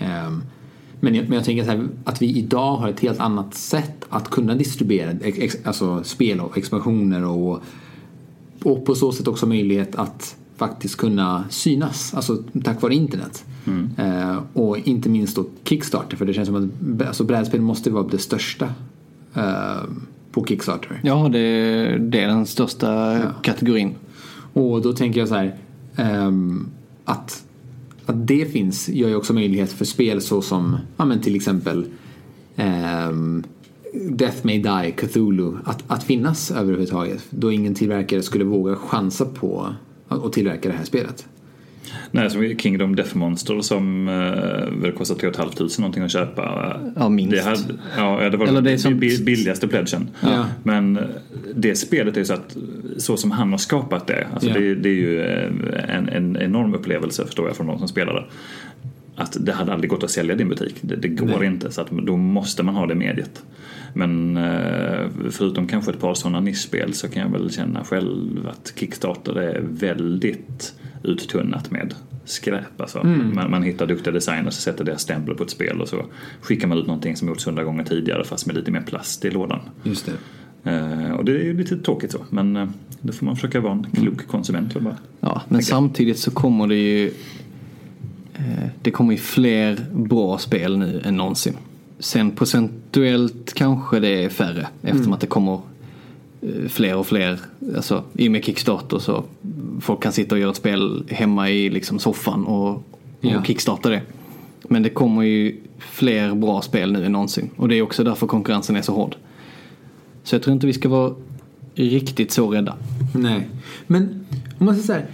Um, 0.00 0.42
men 1.00 1.14
jag, 1.14 1.24
men 1.28 1.32
jag 1.32 1.44
tänker 1.44 1.64
här, 1.64 1.88
att 2.04 2.22
vi 2.22 2.38
idag 2.38 2.76
har 2.76 2.88
ett 2.88 3.00
helt 3.00 3.20
annat 3.20 3.54
sätt 3.54 4.04
att 4.08 4.30
kunna 4.30 4.54
distribuera 4.54 5.10
ex, 5.10 5.56
alltså 5.64 6.04
spel 6.04 6.40
och 6.40 6.58
expansioner 6.58 7.24
och, 7.24 7.62
och 8.62 8.84
på 8.84 8.94
så 8.94 9.12
sätt 9.12 9.28
också 9.28 9.46
möjlighet 9.46 9.96
att 9.96 10.36
faktiskt 10.56 10.96
kunna 10.96 11.44
synas, 11.50 12.14
alltså 12.14 12.42
tack 12.64 12.82
vare 12.82 12.94
internet. 12.94 13.44
Mm. 13.66 13.90
Uh, 13.98 14.42
och 14.52 14.78
inte 14.78 15.08
minst 15.08 15.36
då 15.36 15.46
Kickstarter, 15.64 16.16
för 16.16 16.26
det 16.26 16.34
känns 16.34 16.48
som 16.48 16.56
att 16.56 17.06
alltså, 17.06 17.24
brädspel 17.24 17.60
måste 17.60 17.90
vara 17.90 18.08
det 18.08 18.18
största 18.18 18.66
uh, 19.36 19.82
på 20.32 20.44
Kickstarter. 20.44 21.00
Ja, 21.02 21.28
det, 21.32 21.38
det 21.98 22.20
är 22.20 22.26
den 22.26 22.46
största 22.46 23.18
ja. 23.18 23.32
kategorin. 23.42 23.94
Och 24.52 24.82
då 24.82 24.92
tänker 24.92 25.20
jag 25.20 25.28
så 25.28 25.34
här 25.34 25.56
um, 26.26 26.68
att, 27.04 27.44
att 28.08 28.26
det 28.26 28.52
finns 28.52 28.88
gör 28.88 29.08
ju 29.08 29.16
också 29.16 29.32
möjlighet 29.32 29.72
för 29.72 29.84
spel 29.84 30.20
såsom 30.20 30.76
ja, 30.96 31.04
men 31.04 31.20
till 31.20 31.36
exempel 31.36 31.86
um, 32.56 33.44
Death 34.10 34.46
May 34.46 34.58
Die, 34.58 34.92
Cthulhu, 34.96 35.52
att, 35.64 35.84
att 35.86 36.04
finnas 36.04 36.50
överhuvudtaget. 36.50 37.24
Då 37.30 37.52
ingen 37.52 37.74
tillverkare 37.74 38.22
skulle 38.22 38.44
våga 38.44 38.76
chansa 38.76 39.24
på 39.24 39.74
att 40.08 40.32
tillverka 40.32 40.68
det 40.68 40.74
här 40.74 40.84
spelet. 40.84 41.26
Nej, 42.10 42.30
som 42.30 42.58
Kingdom 42.58 42.96
Death 42.96 43.16
Monster 43.16 43.60
som 43.60 44.08
eh, 44.08 44.82
väl 44.82 44.92
kostar 44.92 45.14
3 45.14 45.32
500 45.32 45.66
någonting 45.78 46.02
att 46.02 46.12
köpa. 46.12 46.76
Ja, 46.96 47.08
minst. 47.08 47.36
Det, 47.36 47.42
hade, 47.42 47.58
ja, 47.96 48.30
det 48.30 48.36
var 48.36 48.46
Eller 48.46 48.62
det 48.62 48.78
som... 48.78 48.98
billigaste 48.98 49.68
pledgen. 49.68 50.08
Ja. 50.20 50.46
Men 50.62 50.96
eh, 50.96 51.02
det 51.54 51.74
spelet 51.74 52.16
är 52.16 52.20
ju 52.20 52.24
så 52.24 52.34
att 52.34 52.56
så 52.96 53.16
som 53.16 53.30
han 53.30 53.50
har 53.50 53.58
skapat 53.58 54.06
det, 54.06 54.26
alltså 54.34 54.48
ja. 54.48 54.58
det, 54.58 54.74
det, 54.74 54.88
är 54.88 54.94
ju 54.94 55.20
eh, 55.20 55.96
en, 55.96 56.08
en 56.08 56.36
enorm 56.36 56.74
upplevelse 56.74 57.26
förstår 57.26 57.46
jag 57.46 57.56
från 57.56 57.66
de 57.66 57.78
som 57.78 57.88
spelar 57.88 58.14
det. 58.14 58.24
Att 59.16 59.36
det 59.40 59.52
hade 59.52 59.72
aldrig 59.72 59.90
gått 59.90 60.04
att 60.04 60.10
sälja 60.10 60.34
din 60.34 60.48
butik. 60.48 60.74
Det, 60.80 60.96
det 60.96 61.08
går 61.08 61.38
Nej. 61.38 61.46
inte 61.46 61.70
så 61.70 61.80
att 61.80 61.90
då 61.90 62.16
måste 62.16 62.62
man 62.62 62.74
ha 62.74 62.86
det 62.86 62.94
mediet. 62.94 63.42
Men 63.94 64.36
eh, 64.36 65.08
förutom 65.30 65.66
kanske 65.66 65.90
ett 65.90 66.00
par 66.00 66.14
sådana 66.14 66.40
nischspel 66.40 66.94
så 66.94 67.08
kan 67.08 67.22
jag 67.22 67.30
väl 67.30 67.50
känna 67.50 67.84
själv 67.84 68.48
att 68.48 68.72
Kickstarter 68.76 69.38
är 69.38 69.60
väldigt 69.62 70.74
uttunnat 71.02 71.70
med 71.70 71.94
skräp. 72.24 72.80
Alltså. 72.80 72.98
Mm. 72.98 73.34
Man, 73.34 73.50
man, 73.50 73.62
hittar 73.62 73.86
duktiga 73.86 74.12
designers 74.12 74.46
och 74.56 74.62
sätter 74.62 74.84
deras 74.84 75.02
stämpel 75.02 75.34
på 75.34 75.42
ett 75.42 75.50
spel 75.50 75.80
och 75.80 75.88
så 75.88 76.04
skickar 76.40 76.68
man 76.68 76.78
ut 76.78 76.86
någonting 76.86 77.16
som 77.16 77.28
gjorts 77.28 77.46
hundra 77.46 77.64
gånger 77.64 77.84
tidigare 77.84 78.24
fast 78.24 78.46
med 78.46 78.56
lite 78.56 78.70
mer 78.70 78.82
plast 78.82 79.24
i 79.24 79.30
lådan. 79.30 79.60
Just 79.82 80.06
det. 80.06 80.12
Eh, 80.70 81.10
och 81.10 81.24
det 81.24 81.32
är 81.32 81.44
ju 81.44 81.56
lite 81.56 81.76
tråkigt 81.76 82.12
så 82.12 82.18
men 82.30 82.56
eh, 82.56 82.68
då 83.00 83.12
får 83.12 83.26
man 83.26 83.36
försöka 83.36 83.60
vara 83.60 83.72
en 83.72 83.86
klok 83.92 84.14
mm. 84.14 84.26
konsument. 84.26 84.74
Bara 84.74 84.96
ja, 85.20 85.42
men 85.48 85.58
tänka. 85.58 85.70
samtidigt 85.70 86.18
så 86.18 86.30
kommer 86.30 86.66
det 86.66 86.76
ju 86.76 87.06
eh, 88.34 88.68
det 88.82 88.90
kommer 88.90 89.12
ju 89.12 89.18
fler 89.18 89.86
bra 89.92 90.38
spel 90.38 90.78
nu 90.78 91.02
än 91.04 91.16
någonsin. 91.16 91.56
Sen 91.98 92.30
procentuellt 92.30 93.54
kanske 93.54 94.00
det 94.00 94.24
är 94.24 94.28
färre 94.28 94.68
eftersom 94.82 95.02
mm. 95.02 95.12
att 95.12 95.20
det 95.20 95.26
kommer 95.26 95.60
fler 96.68 96.96
och 96.96 97.06
fler, 97.06 97.40
alltså 97.76 98.04
i 98.14 98.28
och 98.28 98.32
med 98.32 98.44
Kickstarter 98.44 98.98
så 98.98 99.24
folk 99.80 100.02
kan 100.02 100.12
sitta 100.12 100.34
och 100.34 100.40
göra 100.40 100.50
ett 100.50 100.56
spel 100.56 101.04
hemma 101.10 101.50
i 101.50 101.70
liksom 101.70 101.98
soffan 101.98 102.44
och, 102.44 102.68
och 102.70 102.82
ja. 103.20 103.44
kickstarta 103.44 103.88
det. 103.88 104.02
Men 104.62 104.82
det 104.82 104.90
kommer 104.90 105.22
ju 105.22 105.60
fler 105.78 106.34
bra 106.34 106.62
spel 106.62 106.92
nu 106.92 107.04
än 107.04 107.12
någonsin 107.12 107.50
och 107.56 107.68
det 107.68 107.74
är 107.74 107.82
också 107.82 108.04
därför 108.04 108.26
konkurrensen 108.26 108.76
är 108.76 108.82
så 108.82 108.92
hård. 108.92 109.16
Så 110.22 110.34
jag 110.34 110.42
tror 110.42 110.54
inte 110.54 110.66
vi 110.66 110.72
ska 110.72 110.88
vara 110.88 111.14
riktigt 111.74 112.32
så 112.32 112.50
rädda. 112.50 112.76
Nej, 113.14 113.48
men 113.86 114.26
om 114.58 114.66
man 114.66 114.74
säger 114.74 114.86
så 114.86 114.92
här, 114.92 115.06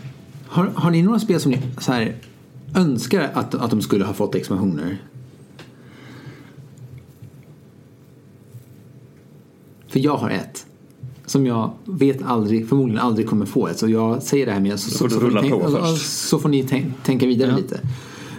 har, 0.47 0.71
har 0.75 0.91
ni 0.91 1.03
några 1.03 1.19
spel 1.19 1.41
som 1.41 1.53
ni 1.53 1.61
så 1.79 1.93
här, 1.93 2.15
önskar 2.75 3.31
att, 3.35 3.55
att 3.55 3.71
de 3.71 3.83
skulle 3.83 4.05
ha 4.05 4.15
fått 4.15 4.35
expansioner? 4.35 4.99
För 9.89 10.01
jag 10.01 10.17
har 10.17 10.31
ett 10.31 10.67
som 11.27 11.47
jag 11.47 11.71
vet 11.85 12.23
aldrig, 12.23 12.69
förmodligen 12.69 13.01
aldrig 13.01 13.29
kommer 13.29 13.47
få 13.47 13.69
ett. 13.69 13.79
Så 13.79 13.89
jag 13.89 14.23
säger 14.23 14.47
det 14.47 14.53
här 14.53 14.61
med 14.61 14.81
så, 14.81 14.91
så, 14.91 15.09
så, 15.09 15.21
får, 15.21 15.29
ni 15.29 15.41
tänka, 15.41 15.97
så 15.97 16.39
får 16.39 16.49
ni 16.49 16.93
tänka 17.05 17.27
vidare 17.27 17.51
ja. 17.51 17.57
lite. 17.57 17.81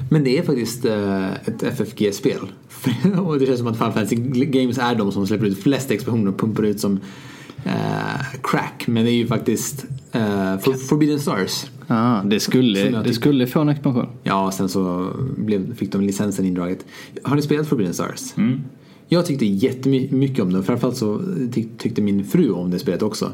Men 0.10 0.24
det 0.24 0.38
är 0.38 0.43
faktiskt 0.43 0.86
uh, 0.86 1.34
ett 1.34 1.63
FFG-spel. 1.63 2.39
och 3.26 3.39
det 3.39 3.45
känns 3.45 3.60
som 3.60 3.67
att 3.67 3.78
Final 3.78 3.93
Fantasy 3.93 4.15
Games 4.45 4.78
är 4.78 4.95
de 4.95 5.12
som 5.12 5.28
släpper 5.28 5.45
ut 5.45 5.63
flest 5.63 5.91
expansioner 5.91 6.32
och 6.32 6.39
pumpar 6.39 6.63
ut 6.63 6.80
som 6.80 6.93
uh, 7.65 8.39
crack. 8.43 8.84
Men 8.88 9.06
det 9.06 9.12
är 9.12 9.15
ju 9.15 9.28
faktiskt 9.28 9.86
uh, 10.15 10.58
For, 10.60 10.74
Forbidden 10.74 11.19
Stars. 11.19 11.65
Ah, 11.88 12.24
det 12.24 12.39
skulle, 12.39 13.02
det 13.02 13.13
skulle 13.13 13.48
få 13.48 13.60
en 13.60 13.69
expansion. 13.69 14.08
Ja, 14.24 14.52
sen 14.52 14.69
så 14.69 15.12
blev, 15.38 15.76
fick 15.76 15.91
de 15.91 16.02
licensen 16.02 16.45
indraget. 16.45 16.86
Har 17.24 17.36
ni 17.36 17.41
spelat 17.41 17.67
Forbidden 17.67 17.93
Stars? 17.93 18.38
Mm. 18.38 18.62
Jag 19.08 19.26
tyckte 19.26 19.46
jättemycket 19.46 20.39
om 20.39 20.54
det. 20.54 20.63
Framförallt 20.63 20.98
så 20.98 21.22
tyckte 21.78 22.02
min 22.02 22.26
fru 22.26 22.52
om 22.52 22.72
det 22.72 22.80
spelet 22.80 23.02
också. 23.02 23.32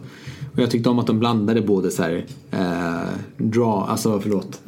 Och 0.53 0.59
jag 0.59 0.71
tyckte 0.71 0.89
om 0.89 0.99
att 0.99 1.07
de 1.07 1.19
blandade 1.19 1.61
både 1.61 1.91
så 1.91 2.03
här, 2.03 2.25
eh, 2.51 3.09
draw, 3.37 3.91
alltså 3.91 4.19
förlåt, 4.19 4.61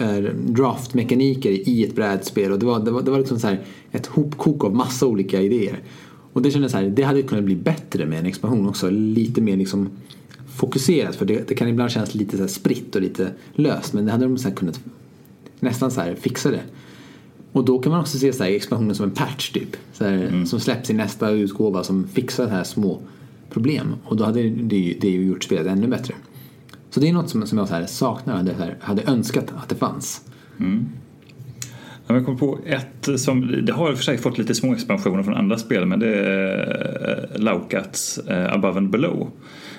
eh, 0.00 0.34
draftmekaniker 0.46 1.50
i 1.50 1.84
ett 1.84 1.94
brädspel. 1.94 2.52
Och 2.52 2.58
det 2.58 2.66
var, 2.66 2.84
det 2.84 2.90
var, 2.90 3.02
det 3.02 3.10
var 3.10 3.18
liksom 3.18 3.38
så 3.38 3.46
här 3.46 3.64
ett 3.92 4.06
hopkok 4.06 4.64
av 4.64 4.74
massa 4.74 5.06
olika 5.06 5.40
idéer. 5.40 5.82
Och 6.32 6.42
det 6.42 6.50
kändes 6.50 6.72
så 6.72 6.78
här, 6.78 6.88
det 6.88 7.02
hade 7.02 7.22
kunnat 7.22 7.44
bli 7.44 7.56
bättre 7.56 8.06
med 8.06 8.18
en 8.18 8.26
expansion 8.26 8.68
också. 8.68 8.90
Lite 8.90 9.40
mer 9.40 9.56
liksom 9.56 9.88
fokuserat. 10.54 11.16
För 11.16 11.26
det, 11.26 11.48
det 11.48 11.54
kan 11.54 11.68
ibland 11.68 11.90
kännas 11.90 12.14
lite 12.14 12.38
så 12.38 12.48
spritt 12.48 12.96
och 12.96 13.02
lite 13.02 13.30
löst. 13.54 13.92
Men 13.92 14.04
det 14.04 14.12
hade 14.12 14.24
de 14.24 14.38
så 14.38 14.50
kunnat 14.50 14.80
nästan 15.60 15.90
så 15.90 16.00
här 16.00 16.14
fixa 16.14 16.50
det. 16.50 16.62
Och 17.52 17.64
då 17.64 17.78
kan 17.78 17.92
man 17.92 18.00
också 18.00 18.18
se 18.18 18.32
så 18.32 18.44
här, 18.44 18.50
expansionen 18.50 18.94
som 18.94 19.04
en 19.04 19.10
patch 19.10 19.50
typ. 19.50 19.76
Så 19.92 20.04
här, 20.04 20.12
mm. 20.12 20.46
Som 20.46 20.60
släpps 20.60 20.90
i 20.90 20.92
nästa 20.92 21.30
utgåva 21.30 21.84
som 21.84 22.08
fixar 22.08 22.48
här 22.48 22.64
små 22.64 23.00
problem. 23.50 23.94
Och 24.04 24.16
då 24.16 24.24
hade 24.24 24.42
det, 24.42 24.96
det 25.00 25.08
ju 25.08 25.26
gjort 25.26 25.44
spelet 25.44 25.66
ännu 25.66 25.86
bättre. 25.86 26.14
Så 26.90 27.00
det 27.00 27.08
är 27.08 27.12
något 27.12 27.30
som, 27.30 27.46
som 27.46 27.58
jag 27.58 27.68
så 27.68 27.74
här 27.74 27.86
saknar, 27.86 28.36
hade, 28.36 28.52
här, 28.52 28.76
hade 28.80 29.02
önskat 29.02 29.52
att 29.56 29.68
det 29.68 29.74
fanns. 29.74 30.24
Mm. 30.60 30.88
Jag 32.06 32.26
kom 32.26 32.38
på 32.38 32.58
ett 32.66 33.20
som, 33.20 33.64
det 33.66 33.72
har 33.72 33.94
för 33.94 34.02
sig 34.02 34.18
fått 34.18 34.38
lite 34.38 34.54
små 34.54 34.72
expansioner 34.72 35.22
från 35.22 35.34
andra 35.34 35.58
spel 35.58 35.86
men 35.86 36.00
det 36.00 36.14
är 36.14 37.28
eh, 37.32 37.40
Laukats 37.40 38.20
uh, 38.30 38.54
Above 38.54 38.78
and 38.78 38.90
Below. 38.90 39.30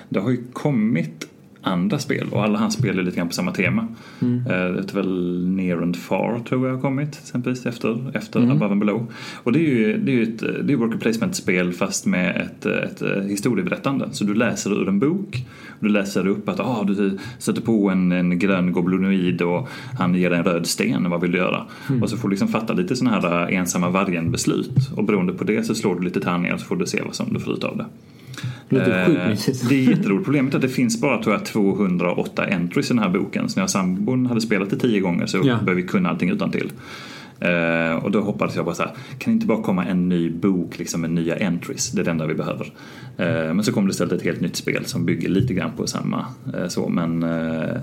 Det 0.08 0.20
har 0.20 0.30
ju 0.30 0.44
kommit 0.52 1.28
andra 1.62 1.98
spel 1.98 2.28
och 2.30 2.42
alla 2.42 2.58
hans 2.58 2.74
spel 2.74 2.98
är 2.98 3.02
lite 3.02 3.16
grann 3.16 3.28
på 3.28 3.34
samma 3.34 3.52
tema. 3.52 3.88
Mm. 4.20 4.46
Eh, 4.46 4.72
det 4.72 4.80
heter 4.80 4.94
väl 4.94 5.46
Near 5.48 5.82
and 5.82 5.96
Far 5.96 6.40
tror 6.48 6.66
jag 6.66 6.74
har 6.74 6.80
kommit 6.80 7.18
exempelvis 7.22 7.66
efter, 7.66 8.16
efter 8.16 8.40
mm. 8.40 8.50
Above 8.50 8.70
and 8.70 8.80
Below. 8.80 9.12
Och 9.34 9.52
det 9.52 9.58
är 9.58 9.70
ju, 9.70 9.98
det 9.98 10.12
är 10.12 10.16
ju 10.16 10.22
ett 10.22 10.38
det 10.38 10.72
är 10.72 10.76
worker 10.76 10.98
placement-spel 10.98 11.72
fast 11.72 12.06
med 12.06 12.36
ett, 12.36 12.66
ett, 12.66 13.02
ett 13.02 13.30
historieberättande. 13.30 14.08
Så 14.12 14.24
du 14.24 14.34
läser 14.34 14.82
ur 14.82 14.88
en 14.88 14.98
bok, 14.98 15.46
du 15.80 15.88
läser 15.88 16.26
upp 16.26 16.48
att 16.48 16.60
ah, 16.60 16.84
du 16.84 17.18
sätter 17.38 17.62
på 17.62 17.90
en, 17.90 18.12
en 18.12 18.38
grön 18.38 18.72
goblinoid 18.72 19.42
och 19.42 19.68
han 19.98 20.14
ger 20.14 20.30
dig 20.30 20.38
en 20.38 20.44
röd 20.44 20.66
sten, 20.66 21.10
vad 21.10 21.20
vill 21.20 21.32
du 21.32 21.38
göra? 21.38 21.66
Mm. 21.88 22.02
Och 22.02 22.10
så 22.10 22.16
får 22.16 22.28
du 22.28 22.32
liksom 22.32 22.48
fatta 22.48 22.72
lite 22.72 22.96
sådana 22.96 23.20
här 23.20 23.50
ensamma 23.50 23.90
vargen-beslut 23.90 24.90
och 24.96 25.04
beroende 25.04 25.32
på 25.32 25.44
det 25.44 25.64
så 25.64 25.74
slår 25.74 25.94
du 25.94 26.02
lite 26.02 26.20
tärningar 26.20 26.56
så 26.56 26.64
får 26.64 26.76
du 26.76 26.86
se 26.86 27.02
vad 27.04 27.14
som 27.14 27.32
du 27.32 27.40
får 27.40 27.52
ut 27.52 27.64
av 27.64 27.76
det. 27.76 27.86
Det 28.68 28.76
låter 28.76 29.06
sjukt 29.06 29.26
mysigt. 29.28 29.68
Det 29.68 29.74
är 29.74 29.90
jätteroligt. 29.96 30.24
Problemet 30.24 30.54
är 30.54 30.58
att 30.58 30.62
det 30.62 30.68
finns 30.68 31.00
bara 31.00 31.22
tror 31.22 31.34
jag, 31.34 31.44
208 31.44 32.46
entries 32.46 32.90
i 32.90 32.94
den 32.94 33.02
här 33.02 33.10
boken. 33.10 33.48
Så 33.48 33.56
när 33.58 33.62
jag 33.62 33.70
sambon 33.70 34.26
hade 34.26 34.40
spelat 34.40 34.70
det 34.70 34.76
tio 34.76 35.00
gånger 35.00 35.26
så 35.26 35.36
ja. 35.36 35.42
behöver 35.42 35.74
vi 35.74 35.82
kunna 35.82 36.08
allting 36.08 36.30
utan 36.30 36.50
till. 36.50 36.72
Uh, 37.44 38.04
och 38.04 38.10
då 38.10 38.20
hoppades 38.20 38.56
jag 38.56 38.64
bara 38.64 38.74
så 38.74 38.82
här, 38.82 38.92
kan 39.18 39.32
det 39.32 39.34
inte 39.34 39.46
bara 39.46 39.62
komma 39.62 39.84
en 39.84 40.08
ny 40.08 40.30
bok 40.30 40.78
liksom 40.78 41.00
med 41.00 41.10
nya 41.10 41.36
entries? 41.36 41.90
Det 41.90 42.00
är 42.00 42.04
det 42.04 42.10
enda 42.10 42.26
vi 42.26 42.34
behöver. 42.34 42.64
Uh, 42.64 43.54
men 43.54 43.64
så 43.64 43.72
kom 43.72 43.86
det 43.86 43.90
istället 43.90 44.12
ett 44.12 44.22
helt 44.22 44.40
nytt 44.40 44.56
spel 44.56 44.84
som 44.84 45.04
bygger 45.04 45.28
lite 45.28 45.54
grann 45.54 45.70
på 45.76 45.86
samma 45.86 46.26
uh, 46.56 46.68
så, 46.68 46.88
men 46.88 47.24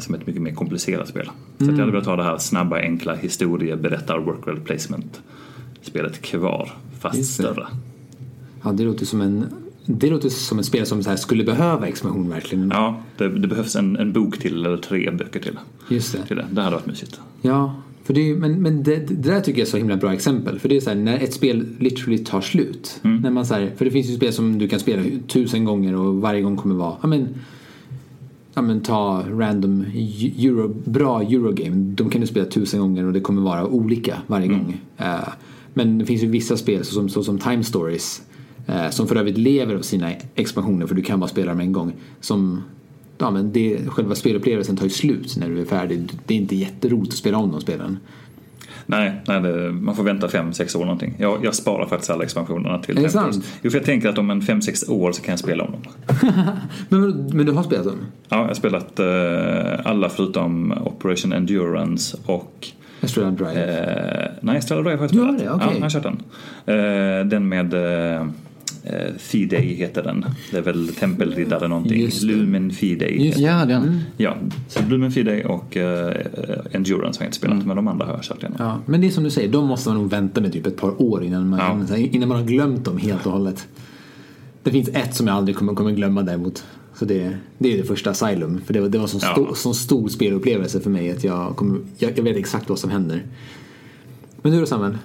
som 0.01 0.15
ett 0.15 0.27
mycket 0.27 0.41
mer 0.41 0.53
komplicerat 0.53 1.07
spel. 1.07 1.29
Så 1.57 1.63
mm. 1.63 1.75
jag 1.75 1.81
hade 1.81 1.91
velat 1.91 2.07
ha 2.07 2.15
det 2.15 2.23
här 2.23 2.37
snabba, 2.37 2.77
enkla 2.77 3.15
historieberättar 3.15 4.19
work 4.19 4.65
placement 4.65 5.21
spelet 5.81 6.21
kvar, 6.21 6.71
fast 6.99 7.25
större. 7.25 7.67
Ja, 8.63 8.71
det 8.71 8.83
låter 8.83 9.05
som 9.05 9.21
en 9.21 9.45
det 9.91 10.09
låter 10.09 10.29
som 10.29 10.59
ett 10.59 10.65
spel 10.65 10.85
som 10.85 11.03
så 11.03 11.17
skulle 11.17 11.43
behöva 11.43 11.87
expansion 11.87 12.29
verkligen. 12.29 12.69
Ja, 12.73 13.01
det, 13.17 13.29
det, 13.39 13.47
behövs 13.47 13.75
en, 13.75 13.97
en 13.97 14.13
bok 14.13 14.37
till 14.37 14.65
eller 14.65 14.77
tre 14.77 15.11
böcker 15.11 15.39
till. 15.39 15.59
Just 15.89 16.13
det. 16.13 16.25
Till 16.25 16.35
det. 16.37 16.45
det 16.51 16.61
hade 16.61 16.75
varit 16.75 16.85
mysigt. 16.85 17.19
Ja, 17.41 17.75
för 18.03 18.13
det, 18.13 18.35
men, 18.35 18.61
men 18.61 18.83
det, 18.83 18.95
det, 18.95 19.13
där 19.13 19.41
tycker 19.41 19.59
jag 19.59 19.65
är 19.67 19.71
så 19.71 19.77
himla 19.77 19.97
bra 19.97 20.13
exempel. 20.13 20.59
För 20.59 20.69
det 20.69 20.77
är 20.77 20.81
så 20.81 20.89
här, 20.89 20.97
när 20.97 21.19
ett 21.19 21.33
spel 21.33 21.67
literally 21.79 22.17
tar 22.17 22.41
slut. 22.41 22.99
Mm. 23.03 23.21
När 23.21 23.29
man 23.29 23.45
så 23.45 23.53
här, 23.53 23.71
för 23.77 23.85
det 23.85 23.91
finns 23.91 24.07
ju 24.07 24.15
spel 24.15 24.33
som 24.33 24.57
du 24.57 24.67
kan 24.67 24.79
spela 24.79 25.03
tusen 25.27 25.65
gånger 25.65 25.95
och 25.95 26.15
varje 26.15 26.41
gång 26.41 26.57
kommer 26.57 26.75
vara, 26.75 26.95
ja 27.01 27.07
men 27.07 27.27
ja, 28.53 28.61
men 28.61 28.81
ta 28.81 29.23
random 29.29 29.85
euro, 30.37 30.75
bra 30.85 31.21
Eurogame. 31.21 31.75
De 31.75 32.09
kan 32.09 32.21
du 32.21 32.27
spela 32.27 32.45
tusen 32.45 32.79
gånger 32.79 33.05
och 33.05 33.13
det 33.13 33.19
kommer 33.19 33.41
vara 33.41 33.67
olika 33.67 34.17
varje 34.27 34.45
Mm. 34.45 34.59
gång. 34.59 34.81
Eh, 34.97 35.29
men 35.73 35.97
det 35.97 36.05
finns 36.05 36.23
ju 36.23 36.27
vissa 36.27 36.57
spel 36.57 36.85
såsom, 36.85 37.09
såsom 37.09 37.39
Time 37.39 37.63
Stories 37.63 38.21
som 38.89 39.07
för 39.07 39.15
övrigt 39.15 39.37
lever 39.37 39.75
av 39.75 39.81
sina 39.81 40.11
expansioner 40.35 40.87
för 40.87 40.95
du 40.95 41.01
kan 41.01 41.19
bara 41.19 41.27
spela 41.29 41.51
dem 41.51 41.59
en 41.59 41.71
gång. 41.73 41.93
Som, 42.21 42.63
ja, 43.17 43.31
men 43.31 43.51
det, 43.51 43.77
själva 43.87 44.15
spelupplevelsen 44.15 44.77
tar 44.77 44.83
ju 44.83 44.89
slut 44.89 45.37
när 45.37 45.49
du 45.49 45.61
är 45.61 45.65
färdig. 45.65 46.11
Det 46.25 46.33
är 46.33 46.37
inte 46.37 46.55
jätteroligt 46.55 47.13
att 47.13 47.17
spela 47.19 47.37
om 47.37 47.51
de 47.51 47.61
spelen. 47.61 47.97
Nej, 48.85 49.21
nej 49.27 49.41
det, 49.41 49.71
man 49.71 49.95
får 49.95 50.03
vänta 50.03 50.27
fem 50.27 50.53
sex 50.53 50.75
år 50.75 50.79
någonting. 50.81 51.15
Jag, 51.17 51.45
jag 51.45 51.55
sparar 51.55 51.85
faktiskt 51.87 52.09
alla 52.11 52.23
expansionerna 52.23 52.79
till 52.79 52.95
Tempest. 52.95 53.13
sant? 53.15 53.45
Jo, 53.61 53.71
för 53.71 53.77
jag 53.77 53.85
tänker 53.85 54.09
att 54.09 54.17
om 54.17 54.29
en 54.29 54.41
fem 54.41 54.61
sex 54.61 54.89
år 54.89 55.11
så 55.11 55.21
kan 55.21 55.31
jag 55.31 55.39
spela 55.39 55.63
om 55.63 55.71
dem. 55.71 55.81
Men, 56.89 57.29
men 57.33 57.45
du 57.45 57.51
har 57.51 57.63
spelat 57.63 57.85
dem? 57.85 57.95
Ja, 58.29 58.37
jag 58.37 58.47
har 58.47 58.53
spelat 58.53 58.99
eh, 58.99 59.85
alla 59.91 60.09
förutom 60.09 60.71
Operation 60.85 61.33
Endurance 61.33 62.17
och 62.25 62.67
Astral 63.01 63.35
Drive? 63.35 63.63
eh, 64.23 64.31
nej, 64.41 64.61
Stellar 64.61 64.83
Drive 64.83 64.97
har 64.97 65.03
jag 65.03 65.11
Du 65.11 65.19
har 65.19 65.37
spelat. 65.37 65.59
det? 65.59 65.65
Okej. 65.65 65.67
Ja, 65.69 65.73
jag 65.75 65.81
har 65.81 65.89
kört 65.89 66.03
den. 66.03 67.19
Eh, 67.19 67.25
den 67.25 67.49
med 67.49 67.73
eh, 68.89 69.13
Fidei 69.17 69.73
heter 69.73 70.03
den. 70.03 70.25
Det 70.51 70.57
är 70.57 70.61
väl 70.61 70.87
tempelriddare 70.87 71.67
någonting. 71.67 72.09
Lumen 72.21 72.71
Fidei. 72.71 73.25
Just 73.25 73.37
Ja, 73.39 73.65
den. 73.65 74.01
Ja, 74.17 74.37
så 74.67 74.79
Lumen 74.89 75.11
Fidei 75.11 75.43
och 75.45 75.77
eh, 75.77 76.15
Endurance 76.71 77.19
har 77.19 77.25
jag 77.25 77.27
inte 77.27 77.37
spelat, 77.37 77.65
men 77.65 77.75
de 77.75 77.87
andra 77.87 78.05
har 78.05 78.13
jag 78.13 78.23
kört 78.23 78.37
igenom. 78.43 78.57
Ja, 78.59 78.79
men 78.85 79.01
det 79.01 79.07
är 79.07 79.11
som 79.11 79.23
du 79.23 79.29
säger, 79.29 79.49
de 79.51 79.67
måste 79.67 79.89
man 79.89 79.97
nog 79.97 80.09
vänta 80.09 80.41
med 80.41 80.53
typ 80.53 80.65
ett 80.67 80.77
par 80.77 81.01
år 81.01 81.23
innan 81.23 81.49
man, 81.49 81.85
Ja. 81.89 81.97
innan 81.97 82.29
man 82.29 82.37
har 82.37 82.45
glömt 82.45 82.85
dem 82.85 82.97
helt 82.97 83.25
och 83.25 83.31
hållet. 83.31 83.67
Det 84.63 84.71
finns 84.71 84.89
ett 84.89 85.15
som 85.15 85.27
jag 85.27 85.35
aldrig 85.35 85.55
kommer, 85.57 85.73
kommer 85.73 85.91
glömma 85.91 86.21
däremot. 86.21 86.63
Så 86.95 87.05
det, 87.05 87.37
det 87.57 87.73
är 87.73 87.77
det 87.77 87.83
första 87.83 88.09
Asylum. 88.09 88.61
För 88.65 88.73
det 88.73 88.81
var, 88.81 88.89
det 88.89 88.97
var 88.97 89.07
så 89.07 89.19
Ja. 89.21 89.31
stor, 89.31 89.53
så 89.55 89.73
stor 89.73 90.07
spelupplevelse 90.07 90.79
för 90.79 90.89
mig 90.89 91.11
att 91.11 91.23
jag, 91.23 91.55
kommer, 91.55 91.79
jag, 91.97 92.17
jag 92.17 92.23
vet 92.23 92.37
exakt 92.37 92.69
vad 92.69 92.79
som 92.79 92.89
händer. 92.89 93.23
Men 94.41 94.51
du 94.51 94.59
då 94.59 94.65
Samuel? 94.65 94.97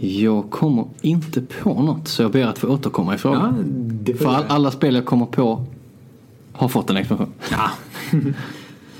Jag 0.00 0.50
kommer 0.50 0.84
inte 1.02 1.40
på 1.42 1.82
något 1.82 2.08
så 2.08 2.22
jag 2.22 2.32
ber 2.32 2.44
att 2.46 2.58
få 2.58 2.68
återkomma 2.68 3.12
i 3.12 3.14
Ja, 3.14 3.18
frågan. 3.18 3.64
det 4.02 4.14
får 4.14 4.24
För 4.24 4.34
all, 4.34 4.44
alla 4.48 4.70
spel 4.70 4.94
jag 4.94 5.04
kommer 5.04 5.26
på 5.26 5.64
har 6.52 6.68
fått 6.68 6.90
en 6.90 6.96
expansion. 6.96 7.32
Ja. 7.50 7.70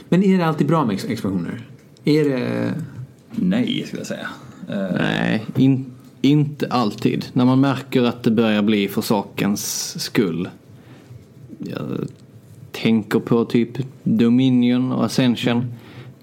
Men 0.08 0.22
är 0.24 0.38
det 0.38 0.46
alltid 0.46 0.66
bra 0.66 0.84
med 0.84 0.94
ex- 0.94 1.04
expansioner? 1.04 1.66
Är 2.04 2.24
det... 2.24 2.72
Nej, 3.30 3.84
skulle 3.86 4.00
jag 4.00 4.06
säga. 4.06 4.28
Eh, 4.68 4.94
Nej, 5.00 5.44
in, 5.56 5.86
inte 6.22 6.66
alltid. 6.70 7.24
När 7.32 7.44
man 7.44 7.60
märker 7.60 8.02
att 8.02 8.22
det 8.22 8.30
börjar 8.30 8.62
bli 8.62 8.88
för 8.88 9.02
sakens 9.02 9.94
skull. 10.02 10.48
Jag 11.58 12.08
tänker 12.72 13.18
på 13.20 13.44
typ 13.44 13.70
Dominion 14.02 14.92
och 14.92 15.04
Ascension. 15.04 15.64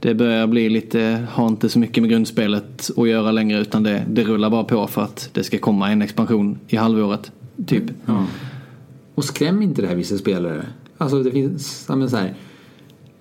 Det 0.05 0.15
börjar 0.15 0.47
bli 0.47 0.69
lite, 0.69 1.27
har 1.31 1.47
inte 1.47 1.69
så 1.69 1.79
mycket 1.79 2.03
med 2.03 2.09
grundspelet 2.09 2.91
att 2.97 3.07
göra 3.07 3.31
längre 3.31 3.59
utan 3.59 3.83
det, 3.83 4.05
det 4.09 4.23
rullar 4.23 4.49
bara 4.49 4.63
på 4.63 4.87
för 4.87 5.01
att 5.01 5.29
det 5.33 5.43
ska 5.43 5.57
komma 5.57 5.91
en 5.91 6.01
expansion 6.01 6.59
i 6.67 6.75
halvåret. 6.75 7.31
Typ. 7.67 7.83
Ja. 8.05 8.25
Och 9.15 9.25
skräm 9.25 9.61
inte 9.61 9.81
det 9.81 9.87
här 9.87 9.95
vissa 9.95 10.17
spelare. 10.17 10.65
Alltså 10.97 11.23
det 11.23 11.31
finns, 11.31 11.85
ja 11.89 11.95
men 11.95 12.09
så 12.09 12.17
här. 12.17 12.33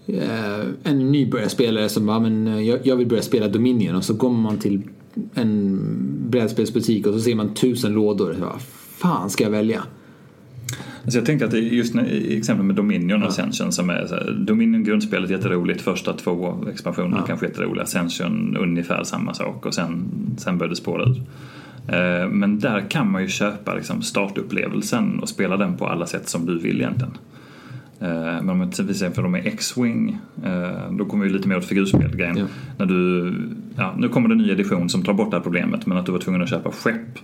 Eh, 0.06 0.66
en 0.82 1.12
nybörjarspelare 1.12 1.88
som 1.88 2.06
bara, 2.06 2.20
men 2.20 2.46
eh, 2.46 2.60
jag, 2.60 2.86
jag 2.86 2.96
vill 2.96 3.08
börja 3.08 3.22
spela 3.22 3.48
Dominion 3.48 3.96
och 3.96 4.04
så 4.04 4.16
kommer 4.16 4.42
man 4.42 4.58
till 4.58 4.82
en 5.34 5.80
brädspelsbutik 6.30 7.06
och 7.06 7.14
så 7.14 7.20
ser 7.20 7.34
man 7.34 7.54
tusen 7.54 7.92
lådor. 7.92 8.36
Vad 8.40 8.62
fan 8.96 9.30
ska 9.30 9.44
jag 9.44 9.50
välja? 9.50 9.82
Alltså 11.04 11.18
jag 11.18 11.26
tänker 11.26 11.46
att 11.46 11.52
just 11.52 11.94
i 11.96 12.36
exempel 12.38 12.66
med 12.66 12.76
Dominion 12.76 13.22
och 13.22 13.28
Ascension 13.28 13.72
som 13.72 13.90
är 13.90 14.06
så 14.06 14.14
här, 14.14 14.30
Dominion 14.46 14.84
grundspelet 14.84 15.30
jätteroligt, 15.30 15.82
första 15.82 16.12
två 16.12 16.64
expansionerna 16.72 17.16
Ja. 17.20 17.26
kanske 17.26 17.46
jätteroliga, 17.46 17.82
Ascension 17.82 18.56
ungefär 18.60 19.04
samma 19.04 19.34
sak 19.34 19.66
och 19.66 19.74
sen, 19.74 20.04
sen 20.36 20.58
börjar 20.58 20.70
det 20.70 20.76
spåra 20.76 21.02
ur. 21.02 21.16
Eh, 21.88 22.28
Men 22.28 22.58
där 22.58 22.90
kan 22.90 23.10
man 23.10 23.22
ju 23.22 23.28
köpa 23.28 23.74
liksom 23.74 24.02
startupplevelsen 24.02 25.18
och 25.20 25.28
spela 25.28 25.56
den 25.56 25.76
på 25.76 25.86
alla 25.86 26.06
sätt 26.06 26.28
som 26.28 26.46
du 26.46 26.58
vill 26.58 26.80
egentligen. 26.80 27.12
Eh, 28.00 28.42
Men 28.42 28.48
om 28.50 28.70
till 28.70 28.90
exempel 28.90 29.22
de 29.22 29.34
är 29.34 29.46
X-Wing, 29.46 30.18
eh, 30.44 30.92
då 30.98 31.04
kommer 31.04 31.24
vi 31.24 31.32
lite 31.32 31.48
mer 31.48 31.56
åt 31.56 31.64
figurspelgrejen. 31.64 32.36
Ja. 32.36 32.44
När 32.78 32.86
du, 32.86 33.32
ja, 33.76 33.94
nu 33.98 34.08
kommer 34.08 34.28
det 34.28 34.34
en 34.34 34.38
ny 34.38 34.50
edition 34.50 34.88
som 34.88 35.02
tar 35.02 35.14
bort 35.14 35.30
det 35.30 35.36
här 35.36 35.42
problemet 35.42 35.86
men 35.86 35.98
att 35.98 36.06
du 36.06 36.12
var 36.12 36.18
tvungen 36.18 36.42
att 36.42 36.50
köpa 36.50 36.70
skepp 36.70 37.18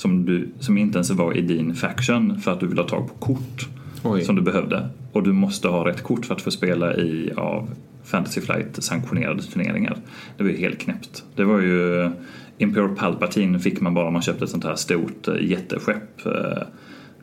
som, 0.00 0.24
du, 0.24 0.48
som 0.58 0.78
inte 0.78 0.98
ens 0.98 1.10
var 1.10 1.36
i 1.36 1.40
din 1.40 1.74
faction 1.74 2.40
för 2.40 2.52
att 2.52 2.60
du 2.60 2.66
vill 2.66 2.78
ha 2.78 2.88
tag 2.88 3.08
på 3.08 3.14
kort 3.14 3.68
Oj. 4.04 4.24
som 4.24 4.36
du 4.36 4.42
behövde. 4.42 4.88
Och 5.12 5.22
du 5.22 5.32
måste 5.32 5.68
ha 5.68 5.88
rätt 5.88 6.02
kort 6.02 6.26
för 6.26 6.34
att 6.34 6.42
få 6.42 6.50
spela 6.50 6.94
i 6.94 7.32
av 7.36 7.68
Fantasy 8.04 8.40
Flight 8.40 8.82
sanktionerade 8.82 9.42
turneringar. 9.42 9.96
Det 10.36 10.42
var 10.42 10.50
ju 10.50 10.56
helt 10.56 10.78
knäppt. 10.78 11.24
Det 11.36 11.44
var 11.44 11.60
ju 11.60 12.10
Imperial 12.58 12.96
Palpatine 12.96 13.58
fick 13.58 13.80
man 13.80 13.94
bara 13.94 14.06
om 14.06 14.12
man 14.12 14.22
köpte 14.22 14.44
ett 14.44 14.50
sånt 14.50 14.64
här 14.64 14.74
stort 14.74 15.28
eh, 15.28 15.34
jätteskepp 15.40 16.18
eh, 16.18 16.32
för 16.32 16.66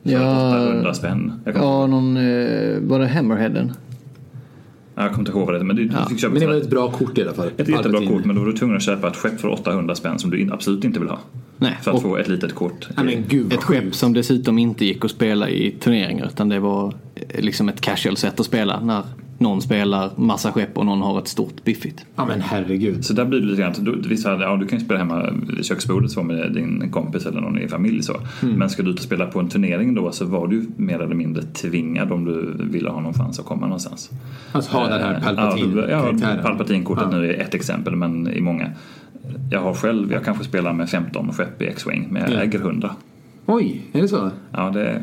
Ja. 0.04 0.50
800 0.68 0.94
spänn. 0.94 1.34
Ja, 1.46 1.88
någon, 1.88 2.18
eh, 2.18 2.80
var 2.82 3.00
det 3.00 3.08
Hammerheaden? 3.08 3.72
Jag 5.04 5.10
kommer 5.14 5.20
inte 5.30 5.32
ihåg 5.32 5.46
vad 5.46 5.56
det 5.56 5.60
är 5.60 5.64
men 5.64 5.76
du, 5.76 5.90
Ja. 5.94 6.00
du 6.04 6.10
fick 6.10 6.20
köpa 6.20 6.34
Men 6.34 6.42
det 6.42 6.48
var 6.48 6.56
ett 6.56 6.70
bra 6.70 6.92
kort 6.92 7.18
i 7.18 7.22
alla 7.22 7.34
fall. 7.34 7.50
ett 7.58 7.68
jättebra 7.70 8.00
kort 8.08 8.26
men 8.26 8.36
då 8.36 8.42
var 8.42 8.48
du 8.52 8.58
tvungen 8.58 8.76
att 8.78 8.84
köpa 8.84 9.08
ett 9.08 9.16
skepp 9.16 9.40
för 9.42 9.48
800 9.48 9.96
spänn 9.96 10.20
som 10.20 10.30
du 10.30 10.50
absolut 10.54 10.84
inte 10.84 11.00
vill 11.00 11.10
ha. 11.10 11.20
Nej, 11.58 11.78
För 11.82 11.92
att 11.92 11.98
och 11.98 12.04
få 12.04 12.18
ett 12.18 12.28
litet 12.28 12.56
kort. 12.56 12.88
Ja, 12.96 13.04
men 13.04 13.24
gud 13.28 13.54
ett 13.54 13.64
skepp 13.64 13.96
som 13.96 14.14
dessutom 14.14 14.58
inte 14.58 14.86
gick 14.86 15.06
att 15.06 15.12
spela 15.12 15.50
i 15.50 15.72
turneringar 15.80 16.26
utan 16.26 16.50
det 16.50 16.60
var 16.60 16.94
eh, 17.16 17.42
liksom 17.44 17.70
ett 17.70 17.82
casual 17.82 18.18
sätt 18.18 18.40
att 18.40 18.46
spela 18.46 18.80
när 18.80 19.04
någon 19.38 19.62
spelar 19.62 20.10
massa 20.16 20.52
skepp 20.52 20.78
och 20.78 20.86
någon 20.86 21.02
har 21.02 21.20
ett 21.20 21.28
stort 21.28 21.64
biffigt. 21.64 22.06
Ja 22.16 22.26
men 22.26 22.42
herregud. 22.42 23.06
Så 23.06 23.14
där 23.14 23.26
blir 23.26 23.40
det 23.40 23.46
lite 23.46 23.62
grann, 23.62 23.74
du, 23.80 24.02
vissa, 24.10 24.42
ja, 24.42 24.56
du 24.56 24.68
kan 24.68 24.80
ju 24.80 24.86
spela 24.86 25.00
hemma 25.00 25.30
vid 25.48 25.66
köksbordet 25.66 26.12
så 26.12 26.24
med 26.24 26.54
din 26.54 26.92
kompis 26.92 27.26
eller 27.26 27.42
någon 27.42 27.60
i 27.60 27.68
familj 27.68 28.04
så. 28.04 28.14
Mm. 28.42 28.56
Men 28.56 28.70
ska 28.70 28.84
du 28.84 28.90
ut 28.90 28.98
och 28.98 29.04
spela 29.04 29.26
på 29.26 29.40
en 29.40 29.50
turnering 29.50 29.96
då 29.96 30.12
så 30.12 30.26
var 30.26 30.48
du 30.48 30.66
mer 30.76 31.00
eller 31.00 31.16
mindre 31.16 31.44
tvingad 31.44 32.12
om 32.12 32.26
du 32.26 32.56
ville 32.64 32.90
ha 32.90 33.02
någon 33.02 33.14
chans 33.14 33.40
att 33.40 33.46
komma 33.46 33.62
någonstans. 33.66 34.12
Att 34.52 34.66
ha 34.66 34.88
den 34.88 35.02
här 35.02 35.14
Eh, 35.14 35.22
Palpatine-karaktären. 35.22 36.20
Ja, 36.22 36.36
ja 36.36 36.42
Palpatine-kortet 36.44 37.08
Ja. 37.12 37.18
nu 37.18 37.30
är 37.34 37.42
ett 37.42 37.54
exempel 37.54 37.96
men 37.96 38.28
i 38.28 38.42
många. 38.42 38.72
Jag 39.52 39.62
har 39.62 39.74
själv, 39.74 40.12
jag 40.12 40.24
kanske 40.26 40.44
spelar 40.44 40.74
med 40.74 40.90
15 40.90 41.32
skepp 41.34 41.62
i 41.62 41.66
X-Wing 41.66 42.08
men 42.12 42.22
jag 42.22 42.32
Ja. 42.32 42.38
äger 42.44 42.60
100. 42.60 42.92
Oj, 43.46 43.82
är 43.94 44.02
det 44.02 44.08
så? 44.08 44.32
Ja, 44.52 44.70
det 44.70 44.88
är 44.90 45.02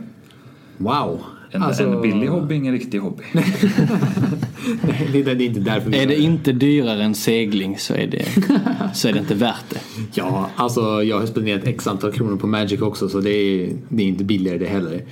Wow. 0.78 1.20
En, 1.55 1.63
Alltså- 1.63 1.83
en 1.85 2.03
billig 2.03 2.27
hobby, 2.27 2.55
ingen 2.55 2.73
riktig 2.73 2.99
hobby. 2.99 3.23
Nej, 3.33 5.09
det, 5.13 5.23
det 5.35 5.45
är 5.45 5.47
inte 5.47 5.61
därför 5.61 5.91
vi 5.91 5.99
Är 5.99 6.07
det 6.07 6.17
inte 6.21 6.53
dyrare 6.53 7.03
än 7.05 7.15
segling 7.15 7.79
så 7.79 7.95
är 7.95 8.07
det, 8.07 8.25
så 8.95 9.09
är 9.09 9.13
det 9.13 9.19
inte 9.19 9.35
värt 9.35 9.65
det. 9.71 9.79
Ja, 10.15 10.51
alltså 10.57 11.03
jag 11.03 11.19
har 11.21 11.27
spenderat 11.27 11.65
x 11.67 11.87
antal 11.87 12.13
kronor 12.13 12.37
på 12.37 12.47
Magic 12.47 12.81
också 12.81 13.09
så 13.09 13.21
det 13.21 13.31
är, 13.31 13.73
det 13.89 14.03
är 14.03 14.07
inte 14.07 14.25
billigare 14.25 14.59
det 14.59 14.67
heller. 14.67 15.05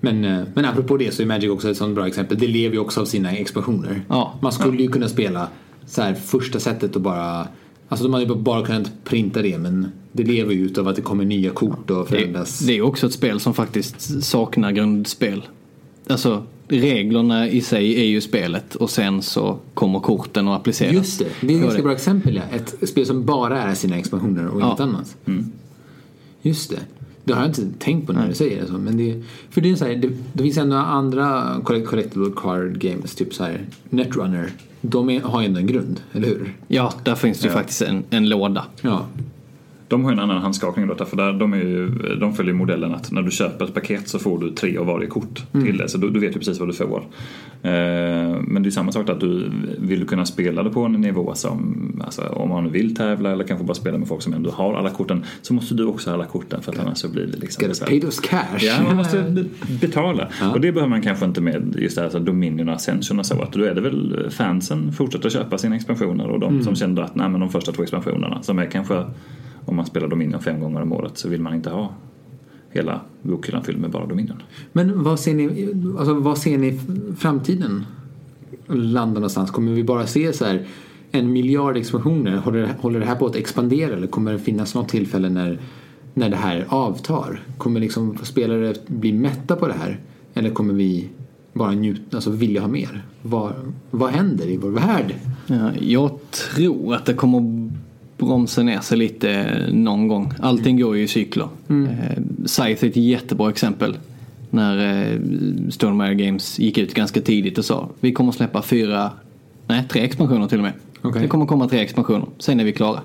Men, 0.00 0.24
eh, 0.24 0.42
men 0.54 0.64
apropå 0.64 0.96
det 0.96 1.14
så 1.14 1.22
är 1.22 1.26
Magic 1.26 1.50
också 1.50 1.70
ett 1.70 1.76
sånt 1.76 1.94
bra 1.94 2.06
exempel. 2.06 2.38
Det 2.38 2.46
lever 2.46 2.74
ju 2.74 2.80
också 2.80 3.00
av 3.00 3.04
sina 3.04 3.32
expansioner. 3.32 4.02
Ja. 4.08 4.38
Man 4.42 4.52
skulle 4.52 4.82
ju 4.82 4.88
kunna 4.88 5.08
spela 5.08 5.48
så 5.86 6.02
här 6.02 6.14
första 6.14 6.60
sättet 6.60 6.96
och 6.96 7.02
bara 7.02 7.48
Alltså 7.88 8.04
de 8.04 8.14
hade 8.14 8.26
ju 8.26 8.34
bara 8.34 8.66
kunnat 8.66 8.90
printa 9.04 9.42
det 9.42 9.58
men 9.58 9.92
det 10.12 10.22
lever 10.22 10.54
ju 10.54 10.64
utav 10.64 10.88
att 10.88 10.96
det 10.96 11.02
kommer 11.02 11.24
nya 11.24 11.50
kort 11.50 11.90
och 11.90 11.98
Det, 11.98 12.06
förändras. 12.06 12.58
det 12.58 12.72
är 12.76 12.82
också 12.82 13.06
ett 13.06 13.12
spel 13.12 13.40
som 13.40 13.54
faktiskt 13.54 14.24
saknar 14.24 14.72
grundspel. 14.72 15.42
Alltså 16.10 16.42
reglerna 16.68 17.48
i 17.48 17.60
sig 17.60 18.00
är 18.00 18.04
ju 18.06 18.20
spelet 18.20 18.74
och 18.74 18.90
sen 18.90 19.22
så 19.22 19.58
kommer 19.74 20.00
korten 20.00 20.48
att 20.48 20.60
appliceras. 20.60 20.92
Just 20.94 21.18
det, 21.18 21.26
det 21.40 21.52
är 21.54 21.56
ett 21.58 21.62
ganska 21.62 21.82
bra 21.82 21.92
exempel 21.92 22.36
ja. 22.36 22.42
Ett 22.56 22.88
spel 22.88 23.06
som 23.06 23.24
bara 23.24 23.62
är 23.62 23.74
sina 23.74 23.96
expansioner 23.98 24.46
och 24.48 24.60
Ja. 24.60 24.66
inget 24.66 24.80
annat. 24.80 25.16
Just 26.42 26.70
det. 26.70 26.78
Det 27.24 27.32
har 27.32 27.40
jag 27.40 27.50
inte 27.50 27.66
tänkt 27.78 28.06
på 28.06 28.12
när 28.12 28.28
du 28.28 28.34
säger 28.34 28.60
det 28.60 28.66
så. 28.66 28.72
Men 28.72 28.96
det, 28.96 29.22
för 29.50 29.60
det 29.60 29.70
är 29.70 29.74
så 29.74 29.84
här, 29.84 29.94
det, 29.96 30.10
det 30.32 30.42
finns 30.42 30.56
ändå 30.56 30.76
andra 30.76 31.56
collect- 31.64 31.84
collectible 31.86 32.30
card 32.36 32.78
games, 32.78 33.14
typ 33.14 33.34
så 33.34 33.44
här 33.44 33.60
Netrunner. 33.90 34.50
De 34.80 35.10
är, 35.10 35.20
har 35.20 35.40
ju 35.40 35.46
ändå 35.46 35.60
en 35.60 35.66
grund, 35.66 36.00
eller 36.12 36.28
hur? 36.28 36.54
Ja, 36.68 36.92
där 37.04 37.14
finns 37.14 37.40
det 37.40 37.44
ju 37.46 37.50
Ja. 37.52 37.58
faktiskt 37.58 37.82
en, 37.82 38.02
en 38.10 38.28
låda. 38.28 38.64
Ja. 38.80 39.06
De 39.90 40.04
har 40.04 40.10
ju 40.10 40.14
en 40.14 40.20
annan 40.20 40.42
handskakning 40.42 40.86
då, 40.86 41.04
för 41.04 41.16
där, 41.16 41.32
de, 41.32 41.52
är 41.52 41.56
ju, 41.56 41.88
de 42.20 42.34
följer 42.34 42.54
modellen 42.54 42.94
att 42.94 43.12
när 43.12 43.22
du 43.22 43.30
köper 43.30 43.64
ett 43.64 43.74
paket 43.74 44.08
så 44.08 44.18
får 44.18 44.38
du 44.38 44.50
tre 44.50 44.76
av 44.76 44.86
varje 44.86 45.06
kort 45.06 45.42
till 45.52 45.78
det. 45.78 45.88
Så 45.88 45.98
du, 45.98 46.10
du 46.10 46.20
vet 46.20 46.30
ju 46.36 46.38
precis 46.38 46.58
vad 46.58 46.68
du 46.68 46.72
får. 46.72 47.02
Eh, 47.62 47.70
men 48.42 48.62
det 48.62 48.68
är 48.68 48.70
samma 48.70 48.92
sak 48.92 49.08
att 49.08 49.20
du 49.20 49.50
vill 49.78 50.06
kunna 50.06 50.26
spela 50.26 50.62
det 50.62 50.70
på 50.70 50.80
en 50.80 50.92
nivå 50.92 51.34
som, 51.34 52.02
alltså, 52.04 52.22
om 52.22 52.48
man 52.48 52.72
vill 52.72 52.96
tävla 52.96 53.30
eller 53.32 53.44
kanske 53.44 53.66
bara 53.66 53.74
spela 53.74 53.98
med 53.98 54.08
folk 54.08 54.22
som 54.22 54.34
ändå 54.34 54.50
har 54.50 54.74
alla 54.74 54.90
korten, 54.90 55.24
så 55.42 55.54
måste 55.54 55.74
du 55.74 55.84
också 55.84 56.10
ha 56.10 56.14
alla 56.14 56.26
korten 56.26 56.62
för 56.62 56.72
att 56.72 56.78
annars 56.78 56.98
så 56.98 57.08
blir 57.08 57.26
det 57.26 57.36
liksom 57.38 57.68
Gotta 57.68 57.86
pay 57.86 58.00
those 58.00 58.22
cash. 58.22 58.58
Ja, 58.60 58.82
man 58.82 58.96
måste 58.96 59.44
betala. 59.80 60.28
Ja. 60.40 60.50
Och 60.50 60.60
det 60.60 60.72
behöver 60.72 60.90
man 60.90 61.02
kanske 61.02 61.24
inte 61.24 61.40
med 61.40 61.76
just 61.78 61.96
det 61.96 62.02
här 62.02 62.10
så 62.10 62.18
Dominion 62.18 62.68
och 62.68 62.74
Ascension 62.74 63.18
och 63.18 63.26
så. 63.26 63.42
Att 63.42 63.52
då 63.52 63.64
är 63.64 63.74
det 63.74 63.80
väl 63.80 64.26
fansen 64.30 64.92
fortsätter 64.92 65.30
köpa 65.30 65.58
sina 65.58 65.76
expansioner 65.76 66.28
och 66.28 66.40
de 66.40 66.62
som 66.62 66.76
känner 66.76 67.02
att 67.02 67.14
nej, 67.14 67.28
men 67.28 67.40
de 67.40 67.50
första 67.50 67.72
två 67.72 67.82
expansionerna 67.82 68.42
som 68.42 68.58
är 68.58 68.66
kanske 68.66 69.04
om 69.64 69.76
man 69.76 69.86
spelar 69.86 70.08
Dominion 70.08 70.40
fem 70.40 70.60
gånger 70.60 70.82
om 70.82 70.92
året 70.92 71.18
så 71.18 71.28
vill 71.28 71.40
man 71.40 71.54
inte 71.54 71.70
ha 71.70 71.94
hela 72.70 73.00
bokhyllan 73.22 73.64
fylld 73.64 73.78
med 73.78 73.90
bara 73.90 74.06
Dominion. 74.06 74.42
Men 74.72 75.02
vad 75.02 75.20
ser 75.20 75.34
ni, 75.34 75.74
alltså, 75.98 76.14
vad 76.14 76.38
ser 76.38 76.58
ni 76.58 76.66
i 76.66 76.80
framtiden? 77.18 77.84
landa 78.76 79.14
någonstans? 79.14 79.50
Kommer 79.50 79.72
vi 79.72 79.84
bara 79.84 80.06
se 80.06 80.32
så 80.32 80.44
här 80.44 80.66
en 81.10 81.32
miljard 81.32 81.76
expansioner? 81.76 82.36
Håller, 82.36 82.74
håller 82.80 83.00
det 83.00 83.06
här 83.06 83.14
på 83.14 83.26
att 83.26 83.36
expandera 83.36 83.96
eller 83.96 84.06
kommer 84.06 84.32
det 84.32 84.38
finnas 84.38 84.74
något 84.74 84.88
tillfälle 84.88 85.28
när, 85.28 85.58
när 86.14 86.30
det 86.30 86.36
här 86.36 86.66
avtar? 86.68 87.40
Kommer 87.58 87.80
liksom 87.80 88.18
spelare 88.22 88.74
bli 88.86 89.12
mätta 89.12 89.56
på 89.56 89.66
det 89.66 89.72
här? 89.72 90.00
Eller 90.34 90.50
kommer 90.50 90.74
vi 90.74 91.08
bara 91.52 91.72
njuta, 91.72 92.16
alltså 92.16 92.30
vilja 92.30 92.60
ha 92.60 92.68
mer? 92.68 93.04
Vad, 93.22 93.52
vad 93.90 94.10
händer 94.10 94.46
i 94.46 94.56
vår 94.56 94.70
värld? 94.70 95.14
Ja, 95.46 95.70
jag 95.80 96.18
tror 96.30 96.94
att 96.94 97.06
det 97.06 97.14
kommer 97.14 97.69
bromsa 98.20 98.62
ner 98.62 98.80
sig 98.80 98.98
lite 98.98 99.60
någon 99.72 100.08
gång. 100.08 100.32
Allting 100.40 100.80
går 100.80 100.96
ju 100.96 101.02
i 101.02 101.08
cykler. 101.08 101.48
Mm. 101.68 101.90
Eh, 101.90 102.46
Scythe 102.46 102.86
är 102.86 102.90
ett 102.90 102.96
jättebra 102.96 103.50
exempel. 103.50 103.96
När 104.50 105.02
eh, 105.02 105.20
Stonemaier 105.70 106.14
Games 106.14 106.58
gick 106.58 106.78
ut 106.78 106.94
ganska 106.94 107.20
tidigt 107.20 107.58
och 107.58 107.64
sa 107.64 107.88
vi 108.00 108.12
kommer 108.12 108.32
släppa 108.32 108.62
fyra, 108.62 109.10
nej 109.66 109.84
tre 109.88 110.02
expansioner 110.02 110.46
till 110.46 110.58
och 110.58 110.64
med. 110.64 110.72
Okay. 111.02 111.22
Det 111.22 111.28
kommer 111.28 111.46
komma 111.46 111.68
tre 111.68 111.80
expansioner, 111.80 112.26
sen 112.38 112.60
är 112.60 112.64
vi 112.64 112.72
klara. 112.72 113.00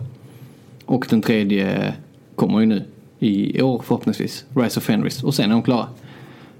Och 0.85 1.07
den 1.09 1.21
tredje 1.21 1.93
kommer 2.35 2.59
ju 2.59 2.65
nu 2.65 2.83
i 3.19 3.61
år 3.61 3.81
förhoppningsvis, 3.85 4.45
Rise 4.55 4.79
of 4.79 4.83
Fenris. 4.83 5.23
Och 5.23 5.33
sen 5.33 5.49
är 5.49 5.53
de 5.53 5.61
klara. 5.61 5.87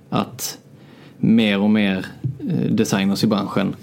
Att 0.10 0.58
mer 1.18 1.60
och 1.60 1.70
mer 1.70 2.06
eh, 2.40 2.72
designers 2.72 3.24
i 3.24 3.28
branschen 3.28 3.76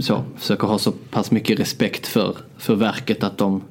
så, 0.00 0.22
försöker 0.36 0.66
ha 0.66 0.78
så 0.78 0.92
pass 0.92 1.30
mycket 1.30 1.60
respekt 1.60 2.06
för, 2.06 2.36
för 2.56 2.74
verket 2.74 3.24
att 3.24 3.38
de 3.38 3.62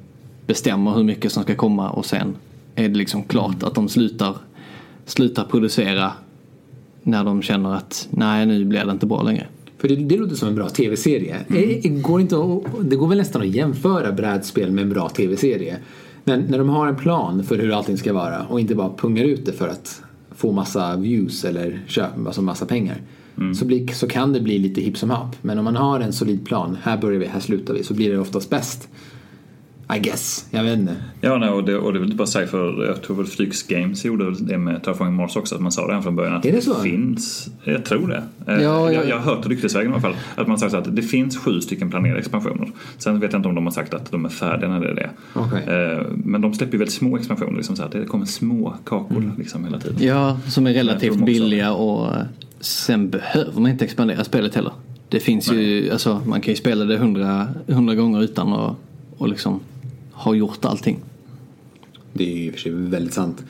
bestämmer 0.46 0.94
hur 0.94 1.04
mycket 1.04 1.32
som 1.32 1.42
ska 1.42 1.54
komma 1.54 1.90
och 1.90 2.06
sen 2.06 2.36
är 2.74 2.88
det 2.88 2.94
liksom 2.94 3.22
klart 3.22 3.62
att 3.62 3.74
de 3.74 3.88
slutar, 3.88 4.36
slutar 5.04 5.44
producera 5.44 6.12
när 7.02 7.24
de 7.24 7.42
känner 7.42 7.74
att 7.74 8.08
nej 8.10 8.46
nu 8.46 8.64
blir 8.64 8.84
det 8.84 8.92
inte 8.92 9.06
bra 9.06 9.22
längre. 9.22 9.46
För 9.78 9.88
det, 9.88 9.96
det 9.96 10.16
låter 10.16 10.34
som 10.34 10.48
en 10.48 10.54
bra 10.54 10.68
tv-serie. 10.68 11.36
Mm. 11.48 11.80
Det, 11.82 11.88
går 11.88 12.20
inte 12.20 12.36
att, 12.36 12.90
det 12.90 12.96
går 12.96 13.08
väl 13.08 13.18
nästan 13.18 13.42
att 13.42 13.48
jämföra 13.48 14.12
brädspel 14.12 14.70
med 14.70 14.82
en 14.82 14.90
bra 14.90 15.08
tv-serie. 15.08 15.76
Men 16.24 16.40
när 16.40 16.58
de 16.58 16.68
har 16.68 16.86
en 16.86 16.96
plan 16.96 17.44
för 17.44 17.58
hur 17.58 17.72
allting 17.72 17.96
ska 17.96 18.12
vara 18.12 18.46
och 18.46 18.60
inte 18.60 18.74
bara 18.74 18.90
pungar 18.96 19.24
ut 19.24 19.46
det 19.46 19.52
för 19.52 19.68
att 19.68 20.02
få 20.30 20.52
massa 20.52 20.96
views 20.96 21.44
eller 21.44 21.82
köp, 21.86 22.26
alltså 22.26 22.42
massa 22.42 22.66
pengar. 22.66 22.96
Mm. 23.38 23.54
Så, 23.54 23.64
blir, 23.64 23.92
så 23.92 24.08
kan 24.08 24.32
det 24.32 24.40
bli 24.40 24.58
lite 24.58 24.80
hipp 24.80 24.98
som 24.98 25.10
happ. 25.10 25.36
Men 25.42 25.58
om 25.58 25.64
man 25.64 25.76
har 25.76 26.00
en 26.00 26.12
solid 26.12 26.46
plan, 26.46 26.76
här 26.82 26.96
börjar 26.96 27.20
vi, 27.20 27.26
här 27.26 27.40
slutar 27.40 27.74
vi, 27.74 27.84
så 27.84 27.94
blir 27.94 28.10
det 28.10 28.18
oftast 28.18 28.50
bäst. 28.50 28.88
I 29.96 29.98
guess, 29.98 30.46
jag 30.50 30.64
vet 30.64 30.78
inte. 30.78 30.96
Ja, 31.20 31.38
nej, 31.38 31.50
och, 31.50 31.64
det, 31.64 31.78
och 31.78 31.92
det 31.92 31.98
vill 31.98 32.06
inte 32.06 32.16
bara 32.16 32.26
säga 32.26 32.46
för 32.46 32.86
jag 32.86 33.02
tror 33.02 33.16
väl 33.16 33.26
Flygs 33.26 33.62
Games 33.62 34.04
gjorde 34.04 34.34
det 34.40 34.58
med 34.58 34.82
Terraforming 34.82 35.14
Mars 35.14 35.36
också, 35.36 35.54
att 35.54 35.60
man 35.60 35.72
sa 35.72 35.86
det 35.86 35.94
här 35.94 36.00
från 36.00 36.16
början. 36.16 36.34
Att 36.34 36.46
är 36.46 36.52
det 36.52 36.60
så? 36.60 36.74
finns, 36.74 37.48
jag 37.64 37.84
tror 37.84 38.08
det. 38.08 38.22
Ja, 38.46 38.52
jag, 38.60 38.94
jag, 38.94 39.08
jag 39.08 39.18
har 39.18 39.34
hört 39.34 39.46
ryktesvägen 39.46 39.90
i 39.90 39.92
alla 39.92 40.02
fall, 40.02 40.14
att 40.34 40.46
man 40.46 40.58
sagt 40.58 40.74
att 40.74 40.96
det 40.96 41.02
finns 41.02 41.38
sju 41.38 41.60
stycken 41.60 41.90
planerade 41.90 42.18
expansioner. 42.18 42.70
Sen 42.98 43.20
vet 43.20 43.32
jag 43.32 43.38
inte 43.38 43.48
om 43.48 43.54
de 43.54 43.64
har 43.64 43.72
sagt 43.72 43.94
att 43.94 44.10
de 44.10 44.24
är 44.24 44.28
färdiga 44.28 44.70
när 44.70 44.80
det 44.80 44.88
är 44.88 44.94
det. 44.94 45.10
Okay. 45.40 45.62
Eh, 45.62 46.06
men 46.24 46.40
de 46.40 46.54
släpper 46.54 46.72
ju 46.72 46.78
väldigt 46.78 46.94
små 46.94 47.16
expansioner, 47.16 47.56
liksom 47.56 47.76
så 47.76 47.82
att 47.82 47.92
det 47.92 48.04
kommer 48.04 48.24
små 48.24 48.74
kakor 48.84 49.18
mm. 49.18 49.32
liksom 49.38 49.64
hela 49.64 49.80
tiden. 49.80 50.06
Ja, 50.06 50.38
som 50.48 50.66
är 50.66 50.72
relativt 50.72 51.24
billiga 51.24 51.72
och 51.72 52.14
sen 52.66 53.10
behöver 53.10 53.60
man 53.60 53.70
inte 53.70 53.84
expandera 53.84 54.24
spelet 54.24 54.54
heller. 54.54 54.72
Det 55.08 55.20
finns 55.20 55.50
Nej. 55.50 55.58
ju, 55.58 55.90
alltså 55.90 56.22
man 56.26 56.40
kan 56.40 56.52
ju 56.52 56.56
spela 56.56 56.84
det 56.84 56.96
hundra, 56.96 57.48
hundra 57.66 57.94
gånger 57.94 58.22
utan 58.22 58.52
att 58.52 58.76
och 59.18 59.28
liksom 59.28 59.60
har 60.12 60.34
gjort 60.34 60.64
allting. 60.64 60.98
Det 62.12 62.32
är 62.32 62.36
ju 62.36 62.44
i 62.44 62.50
och 62.50 62.52
för 62.52 62.60
sig 62.60 62.72
väldigt 62.72 63.14
sant. 63.14 63.44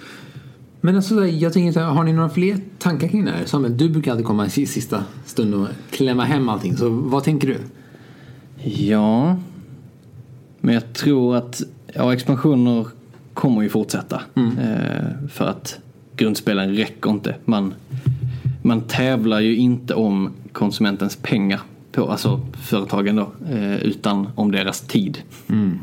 Men 0.80 0.96
alltså, 0.96 1.26
jag 1.26 1.52
tänker 1.52 1.72
så 1.72 1.80
här, 1.80 1.86
har 1.86 2.04
ni 2.04 2.12
några 2.12 2.28
fler 2.28 2.60
tankar 2.78 3.08
kring 3.08 3.24
det 3.24 3.30
här? 3.30 3.44
Samuel, 3.44 3.76
du 3.76 3.88
brukar 3.88 4.10
alltid 4.10 4.26
komma 4.26 4.46
i 4.46 4.50
sista 4.50 5.04
stund 5.24 5.54
och 5.54 5.68
klämma 5.90 6.24
hem 6.24 6.48
allting. 6.48 6.76
Så 6.76 6.88
vad 6.88 7.24
tänker 7.24 7.48
du? 7.48 7.58
Ja, 8.70 9.36
men 10.60 10.74
jag 10.74 10.92
tror 10.92 11.36
att 11.36 11.62
ja, 11.94 12.12
expansioner 12.12 12.86
kommer 13.34 13.62
ju 13.62 13.68
fortsätta. 13.68 14.22
Mm. 14.34 14.58
Eh, 14.58 15.28
för 15.28 15.44
att 15.44 15.78
grundspelen 16.16 16.76
räcker 16.76 17.10
inte. 17.10 17.34
Man, 17.44 17.74
man 18.66 18.80
tävlar 18.80 19.40
ju 19.40 19.56
inte 19.56 19.94
om 19.94 20.32
konsumentens 20.52 21.16
pengar, 21.16 21.60
på, 21.92 22.10
alltså 22.10 22.40
företagen 22.62 23.16
då, 23.16 23.32
eh, 23.50 23.76
utan 23.76 24.28
om 24.34 24.52
deras 24.52 24.80
tid. 24.80 25.22
Mm. 25.48 25.78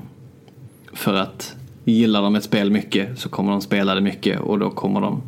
För 0.94 1.14
att 1.14 1.56
gillar 1.84 2.22
de 2.22 2.36
ett 2.36 2.44
spel 2.44 2.72
mycket 2.72 3.20
så 3.20 3.30
kommer 3.30 3.52
de 3.52 3.62
spela 3.62 3.96
det 3.96 4.02
mycket 4.02 4.40
och 4.40 4.60
då 4.60 4.70
kommer 4.70 5.02
de 5.02 5.22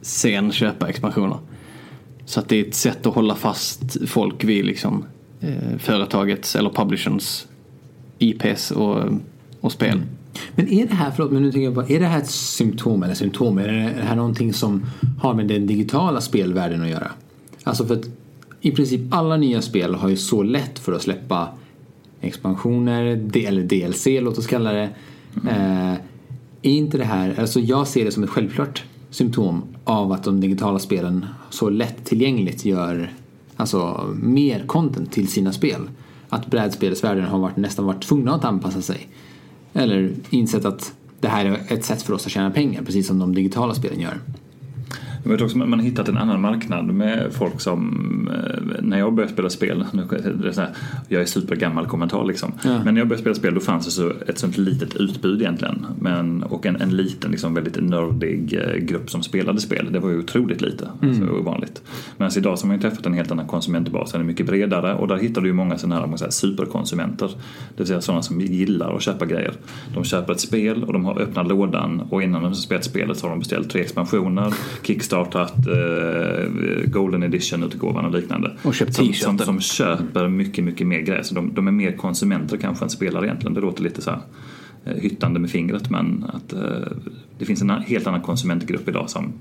sen 0.00 0.52
köpa 0.52 0.88
expansioner. 0.88 1.38
Så 2.24 2.40
att 2.40 2.48
det 2.48 2.56
är 2.56 2.64
ett 2.64 2.74
sätt 2.74 3.06
att 3.06 3.14
hålla 3.14 3.34
fast 3.34 4.08
folk 4.08 4.44
vid 4.44 4.64
liksom, 4.64 5.04
eh, 5.40 5.78
företagets 5.78 6.56
eller 6.56 6.70
publishers 6.70 7.46
IPs 8.18 8.70
och, 8.70 9.04
och 9.60 9.72
spel. 9.72 9.96
Mm. 9.96 10.08
Men 10.54 10.68
är 10.68 10.86
det 10.86 10.94
här, 10.94 11.10
förlåt 11.10 11.32
men 11.32 11.42
nu 11.42 11.52
tänker 11.52 11.64
jag 11.64 11.74
på, 11.74 11.92
är 11.92 12.00
det 12.00 12.06
här 12.06 12.18
ett 12.18 12.30
symptom 12.30 13.02
eller 13.02 13.14
symptom? 13.14 13.58
Är 13.58 13.68
det 13.68 14.02
här 14.02 14.16
någonting 14.16 14.52
som 14.52 14.86
har 15.20 15.34
med 15.34 15.48
den 15.48 15.66
digitala 15.66 16.20
spelvärlden 16.20 16.82
att 16.82 16.88
göra? 16.88 17.10
Alltså 17.64 17.86
för 17.86 17.94
att 17.94 18.06
i 18.60 18.70
princip 18.70 19.00
alla 19.10 19.36
nya 19.36 19.62
spel 19.62 19.94
har 19.94 20.08
ju 20.08 20.16
så 20.16 20.42
lätt 20.42 20.78
för 20.78 20.92
att 20.92 21.02
släppa 21.02 21.48
expansioner, 22.20 23.02
eller 23.34 23.62
DLC 23.62 24.06
låt 24.06 24.38
oss 24.38 24.46
kalla 24.46 24.72
det. 24.72 24.88
Mm. 25.42 25.92
Eh, 25.92 25.98
är 26.62 26.72
inte 26.72 26.98
det 26.98 27.04
här, 27.04 27.40
alltså 27.40 27.60
jag 27.60 27.86
ser 27.86 28.04
det 28.04 28.12
som 28.12 28.22
ett 28.22 28.30
självklart 28.30 28.84
symptom 29.10 29.62
av 29.84 30.12
att 30.12 30.24
de 30.24 30.40
digitala 30.40 30.78
spelen 30.78 31.26
så 31.50 31.70
lättillgängligt 31.70 32.64
gör 32.64 33.12
alltså 33.56 34.10
mer 34.22 34.66
content 34.66 35.12
till 35.12 35.28
sina 35.28 35.52
spel. 35.52 35.80
Att 36.28 36.46
brädspelsvärlden 36.46 37.24
har 37.24 37.38
varit, 37.38 37.56
nästan 37.56 37.84
varit 37.84 38.02
tvungna 38.02 38.34
att 38.34 38.44
anpassa 38.44 38.82
sig. 38.82 39.08
Eller 39.72 40.14
insett 40.30 40.64
att 40.64 40.92
det 41.20 41.28
här 41.28 41.44
är 41.44 41.72
ett 41.72 41.84
sätt 41.84 42.02
för 42.02 42.12
oss 42.12 42.26
att 42.26 42.32
tjäna 42.32 42.50
pengar, 42.50 42.82
precis 42.82 43.06
som 43.06 43.18
de 43.18 43.34
digitala 43.34 43.74
spelen 43.74 44.00
gör. 44.00 44.18
Jag 45.22 45.30
vet 45.30 45.40
också 45.40 45.58
man 45.58 45.72
har 45.72 45.86
hittat 45.86 46.08
en 46.08 46.16
annan 46.16 46.40
marknad 46.40 46.84
med 46.84 47.32
folk 47.32 47.60
som, 47.60 48.30
eh, 48.34 48.82
när 48.82 48.98
jag 48.98 49.14
började 49.14 49.32
spela 49.32 49.50
spel, 49.50 49.84
det 50.42 50.48
är 50.48 50.52
så 50.52 50.60
här, 50.60 50.70
jag 51.08 51.22
är 51.22 51.26
supergammal 51.26 51.86
kommentar 51.86 52.24
liksom, 52.24 52.52
ja. 52.64 52.84
men 52.84 52.94
när 52.94 53.00
jag 53.00 53.08
började 53.08 53.22
spela 53.22 53.34
spel 53.34 53.54
då 53.54 53.60
fanns 53.60 53.84
det 53.84 53.90
så 53.90 54.12
ett 54.26 54.38
sånt 54.38 54.58
litet 54.58 54.96
utbud 54.96 55.40
egentligen. 55.40 55.86
Men, 56.00 56.42
och 56.42 56.66
en, 56.66 56.76
en 56.76 56.96
liten, 56.96 57.30
liksom, 57.30 57.54
väldigt 57.54 57.82
nördig 57.82 58.54
eh, 58.54 58.76
grupp 58.76 59.10
som 59.10 59.22
spelade 59.22 59.60
spel. 59.60 59.88
Det 59.92 59.98
var 59.98 60.10
ju 60.10 60.18
otroligt 60.18 60.60
lite, 60.60 60.88
mm. 61.02 61.14
alltså, 61.14 61.36
ovanligt. 61.36 61.82
Medan 62.16 62.32
idag 62.36 62.58
så 62.58 62.64
har 62.64 62.68
man 62.68 62.76
ju 62.76 62.82
träffat 62.82 63.06
en 63.06 63.14
helt 63.14 63.32
annan 63.32 63.46
konsumentbas, 63.46 64.12
den 64.12 64.20
är 64.20 64.24
mycket 64.24 64.46
bredare 64.46 64.94
och 64.94 65.08
där 65.08 65.16
hittar 65.16 65.40
du 65.40 65.48
ju 65.48 65.54
många 65.54 65.78
sådana 65.78 66.06
här, 66.06 66.18
här 66.20 66.30
superkonsumenter. 66.30 67.26
Det 67.28 67.34
vill 67.76 67.86
säga 67.86 68.00
sådana 68.00 68.22
som 68.22 68.40
gillar 68.40 68.96
att 68.96 69.02
köpa 69.02 69.26
grejer. 69.26 69.52
De 69.94 70.04
köper 70.04 70.32
ett 70.32 70.40
spel 70.40 70.84
och 70.84 70.92
de 70.92 71.04
har 71.04 71.20
öppnat 71.20 71.48
lådan 71.48 72.00
och 72.00 72.22
innan 72.22 72.42
de 72.42 72.48
har 72.48 72.54
spelat 72.54 72.84
spelet 72.84 73.18
så 73.18 73.26
har 73.26 73.30
de 73.30 73.38
beställt 73.38 73.70
tre 73.70 73.80
expansioner, 73.80 74.54
kickstart 74.82 75.11
kickstartat 75.12 75.66
eh, 75.66 76.90
Golden 76.90 77.22
Edition-utgåvan 77.22 78.04
och 78.04 78.12
liknande. 78.12 78.56
Och 78.62 78.74
köpt 78.74 78.94
som, 78.94 79.12
som, 79.12 79.38
som, 79.38 79.60
köper 79.60 80.28
mycket, 80.28 80.64
mycket 80.64 80.86
mer 80.86 81.00
grejer. 81.00 81.22
Så 81.22 81.34
de, 81.34 81.54
de, 81.54 81.68
är 81.68 81.72
mer 81.72 81.96
konsumenter 81.96 82.56
kanske 82.56 82.84
än 82.84 82.90
spelare 82.90 83.26
egentligen. 83.26 83.54
Det 83.54 83.60
låter 83.60 83.82
lite 83.82 84.02
så 84.02 84.10
här 84.10 84.20
eh, 84.84 84.94
hyttande 84.94 85.40
med 85.40 85.50
fingret 85.50 85.90
men 85.90 86.24
att 86.32 86.52
eh, 86.52 86.60
det 87.38 87.44
finns 87.44 87.62
en 87.62 87.70
helt 87.70 88.06
annan 88.06 88.20
konsumentgrupp 88.20 88.88
idag 88.88 89.10
som 89.10 89.32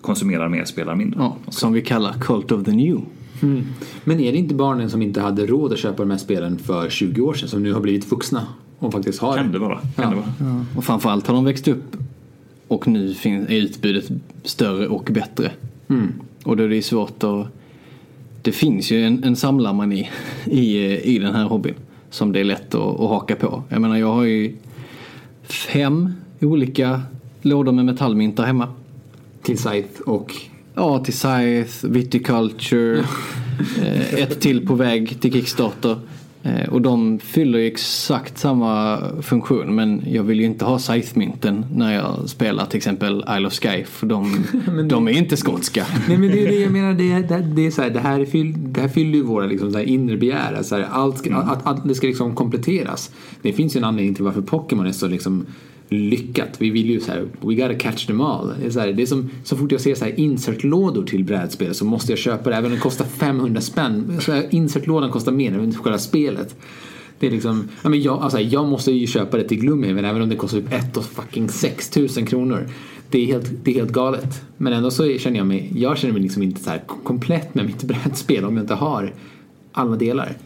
konsumerar 0.00 0.48
mer, 0.48 0.64
spelar 0.64 0.94
mindre. 0.94 1.20
Ja, 1.20 1.36
som 1.48 1.72
vi 1.72 1.82
kallar 1.82 2.12
Cult 2.12 2.52
of 2.52 2.64
the 2.64 2.72
New. 2.72 3.00
Mm. 3.42 3.64
Men 4.04 4.20
är 4.20 4.32
det 4.32 4.38
inte 4.38 4.54
barnen 4.54 4.90
som 4.90 5.02
inte 5.02 5.20
hade 5.20 5.46
råd 5.46 5.72
att 5.72 5.78
köpa 5.78 6.02
de 6.02 6.10
här 6.10 6.18
spelen 6.18 6.58
för 6.58 6.90
20 6.90 7.20
år 7.20 7.34
sedan 7.34 7.48
som 7.48 7.62
nu 7.62 7.72
har 7.72 7.80
blivit 7.80 8.12
vuxna? 8.12 8.46
Och 8.78 8.92
faktiskt 8.92 9.18
har 9.20 9.36
kan 9.36 9.52
det 9.52 9.58
vara. 9.58 9.78
Kan 9.78 9.90
ja. 9.96 10.10
det 10.10 10.16
vara. 10.16 10.32
Ja. 10.38 10.64
Och 10.76 10.84
framförallt 10.84 11.26
har 11.26 11.34
de 11.34 11.44
växt 11.44 11.68
upp 11.68 11.96
och 12.68 12.88
nu 12.88 13.14
är 13.24 13.52
utbudet 13.52 14.10
större 14.44 14.88
och 14.88 15.08
bättre. 15.12 15.50
Mm. 15.88 16.12
Och 16.44 16.56
då 16.56 16.62
är 16.62 16.68
det 16.68 16.82
svårt 16.82 17.24
att... 17.24 17.46
Det 18.42 18.52
finns 18.52 18.90
ju 18.90 19.04
en, 19.04 19.24
en 19.24 19.36
samlarmani 19.36 20.10
i, 20.44 20.78
i 21.14 21.18
den 21.18 21.34
här 21.34 21.44
hobbyn. 21.44 21.74
Som 22.10 22.32
det 22.32 22.40
är 22.40 22.44
lätt 22.44 22.74
att, 22.74 23.00
att 23.00 23.08
haka 23.08 23.36
på. 23.36 23.62
Jag 23.68 23.80
menar 23.80 23.96
jag 23.96 24.12
har 24.12 24.24
ju 24.24 24.56
fem 25.42 26.12
olika 26.40 27.02
lådor 27.42 27.72
med 27.72 27.84
metallmyntar 27.84 28.44
hemma. 28.44 28.68
Till 29.42 29.58
Scythe 29.58 30.02
och? 30.06 30.34
Ja, 30.74 31.04
till 31.04 31.14
Scythe, 31.14 31.88
Viticulture. 31.88 33.04
Eh, 33.82 34.14
ett 34.14 34.40
till 34.40 34.66
på 34.66 34.74
väg 34.74 35.20
till 35.20 35.32
Kickstarter. 35.32 35.96
Eh, 36.46 36.68
och 36.68 36.82
de 36.82 37.18
fyller 37.18 37.58
ju 37.58 37.66
exakt 37.66 38.38
samma 38.38 39.00
funktion 39.22 39.74
men 39.74 40.02
jag 40.06 40.22
vill 40.22 40.40
ju 40.40 40.46
inte 40.46 40.64
ha 40.64 40.78
Scythe-mynten 40.78 41.66
när 41.72 41.94
jag 41.94 42.28
spelar 42.28 42.66
till 42.66 42.76
exempel 42.76 43.24
Isle 43.36 43.46
of 43.46 43.52
Sky 43.52 43.84
för 43.84 44.06
de, 44.06 44.44
de 44.88 45.08
är 45.08 45.12
inte 45.12 45.36
skotska. 45.36 45.86
Nej 46.08 46.18
men 46.18 46.30
det 46.30 46.42
är 46.42 46.46
det 46.46 46.60
jag 46.60 46.72
menar, 46.72 46.92
det, 46.92 47.28
det, 47.28 47.42
det 47.42 47.66
är 47.66 47.70
så 47.70 47.82
här, 47.82 47.90
det, 47.90 48.00
här 48.00 48.24
fyll, 48.24 48.54
det 48.56 48.80
här 48.80 48.88
fyller 48.88 49.14
ju 49.18 49.22
våra 49.22 49.46
liksom, 49.46 49.72
så 49.72 49.78
här 49.78 49.84
inre 49.84 50.16
begär. 50.16 50.62
Så 50.62 50.76
här, 50.76 50.88
allt 50.90 51.26
mm. 51.26 51.38
att, 51.38 51.66
att, 51.66 51.88
det 51.88 51.94
ska 51.94 52.06
liksom 52.06 52.34
kompletteras. 52.34 53.10
Det 53.42 53.52
finns 53.52 53.76
ju 53.76 53.78
en 53.78 53.84
anledning 53.84 54.14
till 54.14 54.24
varför 54.24 54.42
Pokémon 54.42 54.86
är 54.86 54.92
så 54.92 55.08
liksom 55.08 55.46
lyckat. 55.88 56.48
Vi 56.58 56.70
vill 56.70 56.90
ju 56.90 57.00
så 57.00 57.12
här, 57.12 57.28
we 57.40 57.54
gotta 57.54 57.74
catch 57.74 58.06
them 58.06 58.20
all. 58.20 58.52
Det 58.60 58.66
är, 58.66 58.70
så 58.70 58.80
här, 58.80 58.92
det 58.92 59.02
är 59.02 59.06
som 59.06 59.30
så 59.44 59.56
fort 59.56 59.72
jag 59.72 59.80
ser 59.80 59.94
så 59.94 60.04
här 60.04 60.20
insertlådor 60.20 61.04
till 61.04 61.24
brädspel 61.24 61.74
så 61.74 61.84
måste 61.84 62.12
jag 62.12 62.18
köpa 62.18 62.50
det 62.50 62.56
även 62.56 62.70
om 62.70 62.74
det 62.74 62.82
kostar 62.82 63.04
500 63.04 63.60
spänn. 63.60 64.20
Så 64.20 64.32
här, 64.32 64.46
insertlådan 64.50 65.10
kostar 65.10 65.32
mer 65.32 65.58
än 65.58 65.74
själva 65.74 65.98
spelet. 65.98 66.56
Det 67.18 67.26
är 67.26 67.30
liksom, 67.30 67.68
ja, 67.82 67.88
men 67.88 68.02
jag, 68.02 68.22
alltså, 68.22 68.40
jag 68.40 68.66
måste 68.66 68.92
ju 68.92 69.06
köpa 69.06 69.36
det 69.36 69.48
till 69.48 69.60
Gloomhaven 69.60 70.04
även 70.04 70.22
om 70.22 70.28
det 70.28 70.36
kostar 70.36 70.60
typ 70.60 70.72
1 70.72 70.96
och 70.96 71.04
fucking 71.04 71.48
6 71.48 71.96
000 71.96 72.08
kronor. 72.08 72.68
Det 73.10 73.22
är, 73.22 73.26
helt, 73.26 73.50
det 73.64 73.70
är 73.70 73.74
helt 73.74 73.92
galet. 73.92 74.42
Men 74.56 74.72
ändå 74.72 74.90
så 74.90 75.18
känner 75.18 75.38
jag 75.38 75.46
mig, 75.46 75.72
jag 75.74 75.98
känner 75.98 76.14
mig 76.14 76.22
liksom 76.22 76.42
inte 76.42 76.60
så 76.60 76.70
här 76.70 76.82
komplett 77.04 77.54
med 77.54 77.66
mitt 77.66 77.82
brädspel 77.82 78.44
om 78.44 78.56
jag 78.56 78.62
inte 78.62 78.74
har 78.74 79.14
alla 79.72 79.96
delar. 79.96 80.36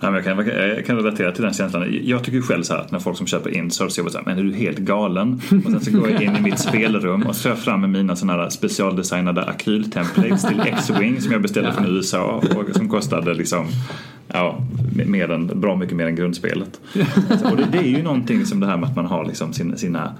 Ja, 0.00 0.14
jag, 0.14 0.24
kan, 0.24 0.46
jag 0.46 0.86
kan 0.86 0.96
relatera 0.96 1.32
till 1.32 1.42
den 1.42 1.52
känslan. 1.52 1.98
Jag 2.02 2.24
tycker 2.24 2.40
själv 2.40 2.62
så 2.62 2.74
här 2.74 2.80
att 2.80 2.90
när 2.90 2.98
folk 2.98 3.16
som 3.16 3.26
köper 3.26 3.50
jag 3.96 4.04
bara 4.04 4.10
så 4.12 4.18
här, 4.18 4.24
men 4.26 4.38
är 4.38 4.42
du 4.42 4.52
helt 4.52 4.78
galen? 4.78 5.40
Och 5.64 5.70
sen 5.70 5.80
så 5.80 5.90
går 5.90 6.10
jag 6.10 6.22
in 6.22 6.36
i 6.36 6.40
mitt 6.40 6.58
spelrum 6.58 7.22
och 7.22 7.36
så 7.36 7.42
tar 7.42 7.50
jag 7.50 7.58
fram 7.58 7.80
med 7.80 7.90
mina 7.90 8.16
sådana 8.16 8.42
här 8.42 8.48
specialdesignade 8.50 9.44
akryltemplates 9.44 10.44
till 10.44 10.60
X-Wing 10.60 11.20
som 11.20 11.32
jag 11.32 11.42
beställde 11.42 11.72
från 11.72 11.86
USA 11.96 12.42
och 12.56 12.76
som 12.76 12.88
kostade 12.88 13.34
liksom 13.34 13.66
Ja, 14.28 14.58
mer 15.06 15.30
än, 15.30 15.60
bra 15.60 15.76
mycket 15.76 15.96
mer 15.96 16.06
än 16.06 16.14
grundspelet. 16.16 16.80
och 17.50 17.56
det, 17.56 17.66
det, 17.72 17.78
är 17.78 17.96
ju 17.96 18.02
någonting 18.02 18.46
som 18.46 18.60
det 18.60 18.66
här 18.66 18.76
med 18.76 18.88
att 18.88 18.96
man 18.96 19.06
har 19.06 19.24
liksom 19.24 19.52
sina, 19.52 19.76
sina 19.76 20.12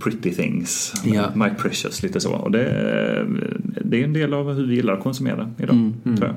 pretty 0.00 0.34
things, 0.34 0.92
Ja. 1.04 1.30
my 1.34 1.50
precious, 1.50 2.02
lite 2.02 2.20
så. 2.20 2.32
Och 2.32 2.50
det, 2.50 2.64
det 3.84 4.00
är 4.00 4.04
en 4.04 4.12
del 4.12 4.34
av 4.34 4.52
hur 4.54 4.66
vi 4.66 4.74
gillar 4.74 4.92
att 4.92 5.02
konsumera 5.02 5.50
idag, 5.58 5.92
tror 6.04 6.28
jag. 6.28 6.34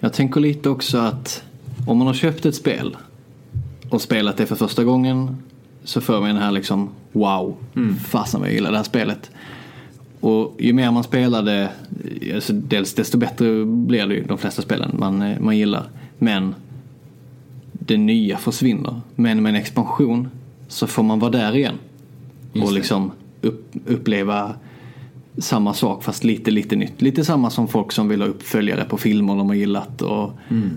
Jag 0.00 0.12
tänker 0.12 0.40
lite 0.40 0.68
också 0.68 0.98
att 0.98 1.42
om 1.86 1.98
man 1.98 2.06
har 2.06 2.14
köpt 2.14 2.46
ett 2.46 2.54
spel 2.54 2.96
och 3.88 4.02
spelat 4.02 4.36
det 4.36 4.46
för 4.46 4.56
första 4.56 4.84
gången 4.84 5.36
så 5.84 6.00
får 6.00 6.20
man 6.20 6.28
den 6.28 6.36
här 6.36 6.52
liksom 6.52 6.90
wow, 7.12 7.56
fasen 8.06 8.40
vad 8.40 8.48
jag 8.48 8.54
gillar 8.54 8.70
det 8.70 8.76
här 8.76 8.84
spelet. 8.84 9.30
Och 10.20 10.56
ju 10.58 10.72
mer 10.72 10.90
man 10.90 11.04
spelar 11.04 11.42
det, 11.42 11.70
alltså 12.34 12.52
dels 12.52 12.94
desto 12.94 13.18
bättre 13.18 13.64
blir 13.64 14.06
det 14.06 14.14
ju 14.14 14.24
de 14.24 14.38
flesta 14.38 14.62
spelen 14.62 14.90
man, 14.98 15.22
eh, 15.22 15.40
man 15.40 15.58
gillar. 15.58 15.88
Men 16.18 16.54
det 17.72 17.96
nya 17.96 18.38
försvinner. 18.38 19.00
Men 19.14 19.42
med 19.42 19.50
en 19.50 19.56
expansion 19.56 20.28
så 20.68 20.86
får 20.86 21.02
man 21.02 21.18
vara 21.18 21.30
där 21.30 21.56
igen. 21.56 21.74
Just 22.52 22.66
och 22.66 22.72
liksom 22.72 23.12
upp, 23.40 23.72
uppleva 23.86 24.54
samma 25.38 25.74
sak 25.74 26.04
fast 26.04 26.24
lite, 26.24 26.50
lite 26.50 26.76
nytt. 26.76 27.02
Lite 27.02 27.24
samma 27.24 27.50
som 27.50 27.68
folk 27.68 27.92
som 27.92 28.08
vill 28.08 28.20
ha 28.20 28.28
uppföljare 28.28 28.84
på 28.84 28.96
filmer 28.96 29.36
de 29.36 29.48
har 29.48 29.54
gillat 29.54 30.02
och, 30.02 30.30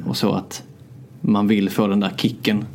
och 0.08 0.18
så 0.18 0.32
att 0.32 0.64
man 1.22 1.48
vill 1.48 1.70
få 1.70 1.88
den 1.88 2.00
där 2.00 2.14
kicken 2.18 2.66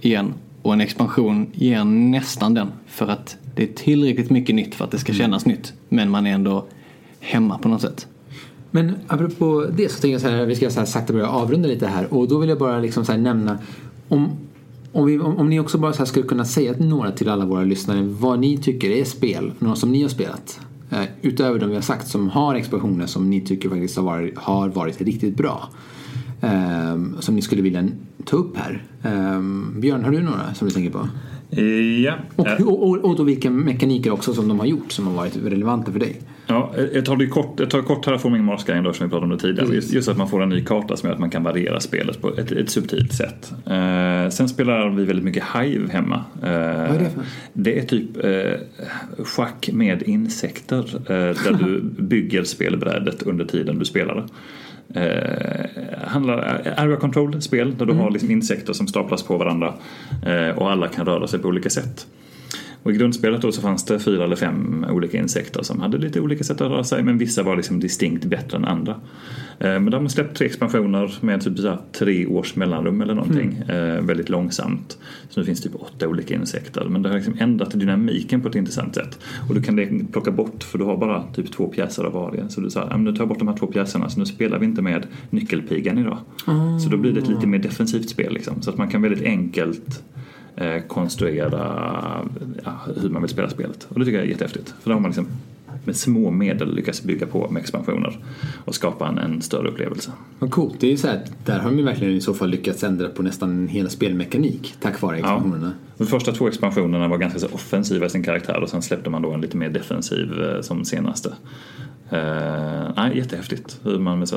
igen. 0.00 0.34
Och 0.62 0.72
en 0.72 0.80
expansion 0.80 1.46
ger 1.52 1.84
nästan 1.84 2.54
den 2.54 2.68
för 2.86 3.08
att 3.08 3.36
det 3.54 3.62
är 3.62 3.72
tillräckligt 3.74 4.30
mycket 4.30 4.54
nytt 4.54 4.74
för 4.74 4.84
att 4.84 4.90
det 4.90 4.98
ska 4.98 5.12
kännas 5.12 5.46
nytt. 5.46 5.72
Men 5.88 6.10
man 6.10 6.26
är 6.26 6.32
ändå 6.32 6.66
hemma 7.20 7.58
på 7.58 7.68
något 7.68 7.80
sätt. 7.80 8.06
Men 8.70 8.94
apropå 9.06 9.66
det 9.76 9.92
så 9.92 10.00
tänker 10.00 10.12
jag 10.12 10.20
så 10.20 10.28
här, 10.28 10.46
vi 10.46 10.56
ska 10.56 10.70
så 10.70 10.78
här 10.78 10.86
sakta 10.86 11.12
börja 11.12 11.28
avrunda 11.28 11.68
lite 11.68 11.86
här 11.86 12.14
och 12.14 12.28
då 12.28 12.38
vill 12.38 12.48
jag 12.48 12.58
bara 12.58 12.78
liksom 12.78 13.04
så 13.04 13.16
nämna 13.16 13.58
om, 14.08 14.30
om, 14.92 15.06
vi, 15.06 15.18
om, 15.18 15.36
om 15.36 15.48
ni 15.48 15.60
också 15.60 15.78
bara 15.78 15.92
så 15.92 16.06
skulle 16.06 16.26
kunna 16.26 16.44
säga 16.44 16.74
till 16.74 16.88
några 16.88 17.12
till 17.12 17.28
alla 17.28 17.44
våra 17.44 17.62
lyssnare 17.62 18.02
vad 18.02 18.38
ni 18.38 18.56
tycker 18.56 18.90
är 18.90 19.04
spel, 19.04 19.52
några 19.58 19.76
som 19.76 19.92
ni 19.92 20.02
har 20.02 20.08
spelat 20.08 20.60
eh, 20.90 21.02
utöver 21.22 21.58
de 21.58 21.68
vi 21.68 21.74
har 21.74 21.82
sagt 21.82 22.08
som 22.08 22.28
har 22.28 22.54
expansioner 22.54 23.06
som 23.06 23.30
ni 23.30 23.40
tycker 23.40 23.68
faktiskt 23.68 23.96
har 23.96 24.04
varit, 24.04 24.38
har 24.38 24.68
varit 24.68 25.00
riktigt 25.00 25.36
bra 25.36 25.68
eh, 26.40 27.20
som 27.20 27.34
ni 27.34 27.42
skulle 27.42 27.62
vilja 27.62 27.88
ta 28.24 28.36
upp 28.36 28.56
här. 28.56 28.82
Eh, 29.02 29.40
Björn, 29.80 30.04
har 30.04 30.10
du 30.10 30.22
några 30.22 30.54
som 30.54 30.68
du 30.68 30.74
tänker 30.74 30.90
på? 30.90 31.08
Ja, 32.04 32.14
Och, 32.36 32.48
eh, 32.48 32.66
och, 32.66 32.88
och, 32.88 33.04
och 33.04 33.16
då 33.16 33.22
vilka 33.22 33.50
mekaniker 33.50 34.10
också 34.10 34.34
som 34.34 34.48
de 34.48 34.58
har 34.58 34.66
gjort 34.66 34.92
som 34.92 35.06
har 35.06 35.14
varit 35.14 35.36
relevanta 35.36 35.92
för 35.92 35.98
dig. 35.98 36.20
Ja, 36.46 36.72
jag 36.94 37.04
tar 37.04 37.16
det 37.16 37.26
kort, 37.26 37.60
jag 37.60 37.70
tar 37.70 37.82
kort 37.82 38.04
Terraforming 38.04 38.44
Mars-grejen 38.44 38.84
då 38.84 38.92
som 38.92 39.06
vi 39.06 39.10
pratade 39.10 39.32
om 39.32 39.38
tidigare. 39.38 39.74
Just, 39.74 39.92
just 39.92 40.08
att 40.08 40.16
man 40.16 40.28
får 40.28 40.42
en 40.42 40.48
ny 40.48 40.64
karta 40.64 40.96
som 40.96 41.06
gör 41.06 41.14
att 41.14 41.20
man 41.20 41.30
kan 41.30 41.42
variera 41.42 41.80
spelet 41.80 42.20
på 42.20 42.28
ett, 42.36 42.52
ett 42.52 42.70
subtilt 42.70 43.12
sätt. 43.12 43.52
Eh, 43.66 44.30
sen 44.30 44.48
spelar 44.48 44.90
vi 44.90 45.04
väldigt 45.04 45.24
mycket 45.24 45.44
Hive 45.54 45.92
hemma. 45.92 46.24
Eh, 46.42 46.50
Vad 46.50 46.50
är 46.50 46.98
det 46.98 47.10
för? 47.10 47.22
Det 47.52 47.78
är 47.78 47.82
typ 47.82 48.24
eh, 48.24 49.24
schack 49.24 49.70
med 49.72 50.02
insekter 50.02 50.94
eh, 50.94 51.44
där 51.44 51.58
du 51.64 51.80
bygger 52.02 52.44
spelbrädet 52.44 53.22
under 53.22 53.44
tiden 53.44 53.78
du 53.78 53.84
spelar 53.84 54.14
det. 54.14 54.26
Eh, 54.94 55.66
handlar, 56.04 56.38
area 56.76 56.96
control-spel 56.96 57.76
där 57.78 57.86
du 57.86 57.92
har 57.92 58.10
liksom 58.10 58.30
insekter 58.30 58.72
som 58.72 58.88
staplas 58.88 59.22
på 59.22 59.36
varandra 59.36 59.74
eh, 60.26 60.58
och 60.58 60.70
alla 60.70 60.88
kan 60.88 61.06
röra 61.06 61.26
sig 61.26 61.38
på 61.38 61.48
olika 61.48 61.70
sätt. 61.70 62.06
Och 62.82 62.90
i 62.92 62.94
grundspelet 62.94 63.42
då 63.42 63.52
så 63.52 63.60
fanns 63.60 63.84
det 63.84 63.98
fyra 63.98 64.24
eller 64.24 64.36
fem 64.36 64.86
olika 64.90 65.18
insekter 65.18 65.62
som 65.62 65.80
hade 65.80 65.98
lite 65.98 66.20
olika 66.20 66.44
sätt 66.44 66.60
att 66.60 66.70
röra 66.70 66.84
sig 66.84 67.02
men 67.02 67.18
vissa 67.18 67.42
var 67.42 67.56
liksom 67.56 67.80
distinkt 67.80 68.24
bättre 68.24 68.56
än 68.56 68.64
andra. 68.64 68.92
Eh, 69.58 69.80
Men 69.80 69.90
de 69.90 70.02
har 70.02 70.08
släppt 70.08 70.36
tre 70.36 70.46
expansioner 70.46 71.14
med 71.20 71.40
typ 71.40 71.58
så 71.58 71.78
tre 71.92 72.26
års 72.26 72.56
mellanrum 72.56 73.00
eller 73.00 73.14
någonting. 73.14 73.52
Eh, 73.68 74.00
väldigt 74.02 74.28
långsamt. 74.28 74.98
Så 75.28 75.40
nu 75.40 75.46
finns 75.46 75.60
det 75.60 75.68
typ 75.68 75.80
åtta 75.82 76.08
olika 76.08 76.34
insekter. 76.34 76.84
Men 76.88 77.02
det 77.02 77.08
har 77.08 77.16
liksom 77.16 77.36
ändrat 77.38 77.70
dynamiken 77.80 78.40
på 78.40 78.48
ett 78.48 78.54
intressant 78.54 78.94
sätt. 78.94 79.18
Och 79.48 79.54
du 79.54 79.62
kan 79.62 79.76
det 79.76 80.12
plocka 80.12 80.30
bort 80.30 80.62
för 80.62 80.78
du 80.78 80.84
har 80.84 80.96
bara 80.96 81.22
typ 81.34 81.52
två 81.52 81.66
pjäser 81.66 82.04
av 82.04 82.12
varje. 82.12 82.48
Så 82.48 82.60
du 82.60 82.70
sa, 82.70 82.96
nu 82.96 83.12
tar 83.12 83.18
jag 83.18 83.28
bort 83.28 83.38
de 83.38 83.48
här 83.48 83.56
två 83.56 83.66
pjäserna 83.66 84.08
så 84.08 84.18
nu 84.18 84.26
spelar 84.26 84.58
vi 84.58 84.66
inte 84.66 84.82
med 84.82 85.06
nyckelpigan 85.30 85.98
idag. 85.98 86.18
Så 86.84 86.88
då 86.90 86.96
blir 86.96 87.12
det 87.12 87.20
ett 87.20 87.28
lite 87.28 87.46
mer 87.46 87.58
defensivt 87.58 88.08
spel 88.08 88.32
liksom. 88.34 88.62
Så 88.62 88.70
att 88.70 88.78
man 88.78 88.88
kan 88.88 89.02
väldigt 89.02 89.22
enkelt 89.24 90.02
konstruera 90.88 92.28
ja, 92.64 92.72
hur 93.00 93.10
man 93.10 93.22
vill 93.22 93.30
spela 93.30 93.50
spelet. 93.50 93.86
Och 93.90 93.98
det 93.98 94.04
tycker 94.04 94.18
jag 94.18 94.26
är 94.26 94.30
jättehäftigt. 94.30 94.74
För 94.80 94.90
då 94.90 94.96
har 94.96 95.00
man 95.00 95.10
liksom 95.10 95.28
med 95.84 95.96
små 95.96 96.30
medel 96.30 96.74
lyckats 96.74 97.02
bygga 97.02 97.26
på 97.26 97.50
med 97.50 97.60
expansioner 97.60 98.18
och 98.64 98.74
skapa 98.74 99.08
en, 99.08 99.18
en 99.18 99.42
större 99.42 99.68
upplevelse. 99.68 100.12
Vad 100.38 100.50
coolt. 100.50 100.80
Det 100.80 100.86
är 100.86 100.90
ju 100.90 100.96
så 100.96 101.06
här, 101.06 101.20
där 101.44 101.58
har 101.58 101.70
de 101.70 101.82
verkligen 101.82 102.14
i 102.14 102.20
så 102.20 102.34
fall 102.34 102.50
lyckats 102.50 102.84
ändra 102.84 103.08
på 103.08 103.22
nästan 103.22 103.68
hela 103.68 103.88
spelmekanik 103.88 104.74
tack 104.80 105.02
vare 105.02 105.18
expansionerna. 105.18 105.72
De 105.96 106.06
första 106.06 106.32
två 106.32 106.48
expansionerna 106.48 107.08
var 107.08 107.18
ganska 107.18 107.38
så 107.38 107.46
offensiva 107.46 108.06
i 108.06 108.10
sin 108.10 108.22
karaktär 108.22 108.62
och 108.62 108.68
sen 108.68 108.82
släppte 108.82 109.10
man 109.10 109.22
då 109.22 109.32
en 109.32 109.40
lite 109.40 109.56
mer 109.56 109.68
defensiv 109.68 110.42
eh, 110.42 110.60
som 110.60 110.84
senaste. 110.84 111.28
Uh, 112.12 112.90
nej, 112.96 113.16
jättehäftigt 113.16 113.80
hur 113.82 113.98
man 113.98 114.18
med 114.18 114.28
så 114.28 114.36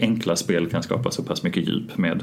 enkla 0.00 0.36
spel 0.36 0.66
kan 0.66 0.82
skapa 0.82 1.10
så 1.10 1.22
pass 1.22 1.42
mycket 1.42 1.68
djup 1.68 1.98
med 1.98 2.22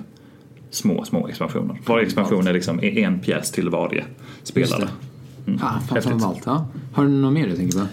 små, 0.72 1.06
små 1.06 1.28
expansioner. 1.28 1.80
Varje 1.86 2.06
expansion 2.06 2.48
är 2.48 2.54
liksom 2.54 2.80
en 2.84 3.20
pjäs 3.20 3.52
till 3.52 3.70
varje 3.70 4.04
spelare. 4.44 4.88
Ah, 5.62 5.80
häftigt. 5.94 6.06
vad 6.06 6.22
ballt. 6.22 6.44
Ja. 6.46 6.68
Har 6.94 7.04
du 7.04 7.10
något 7.10 7.34
mer 7.34 7.48
du 7.48 7.56
tänker 7.56 7.78
på? 7.78 7.86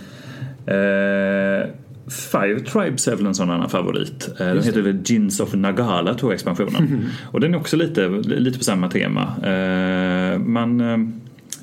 Eh, 0.71 1.67
Five 2.11 2.61
Tribes 2.61 3.09
är 3.09 3.17
väl 3.17 3.27
en 3.27 3.35
sån 3.35 3.51
annan 3.51 3.71
favorit. 3.71 4.29
Eh, 4.41 4.47
den 4.47 4.63
heter 4.63 4.83
väl 4.83 5.03
Gins 5.05 5.41
of 5.41 5.55
Nagala 5.55 6.15
tror 6.15 6.33
jag 6.33 6.35
expansionen. 6.35 7.11
Och 7.25 7.41
den 7.41 7.55
är 7.55 7.59
också 7.59 7.77
lite, 7.77 8.09
lite 8.25 8.59
på 8.59 8.65
samma 8.65 8.91
tema. 8.91 9.23
Eh, 9.23 10.39
man, 10.39 10.81
eh, 10.81 10.99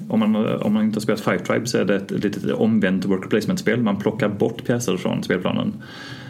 om, 0.08 0.20
man, 0.20 0.36
om 0.36 0.74
man 0.74 0.84
inte 0.84 0.96
har 0.96 1.02
spelat 1.02 1.22
Five 1.22 1.40
Tribes 1.40 1.72
så 1.72 1.78
är 1.78 1.86
det 1.86 1.96
ett 1.96 2.12
litet 2.12 2.52
omvänt 2.52 3.06
worker 3.06 3.30
placement-spel. 3.30 3.82
Man 3.82 3.98
plockar 3.98 4.30
bort 4.30 4.66
pjäser 4.66 4.98
från 4.98 5.24
spelplanen. 5.24 5.74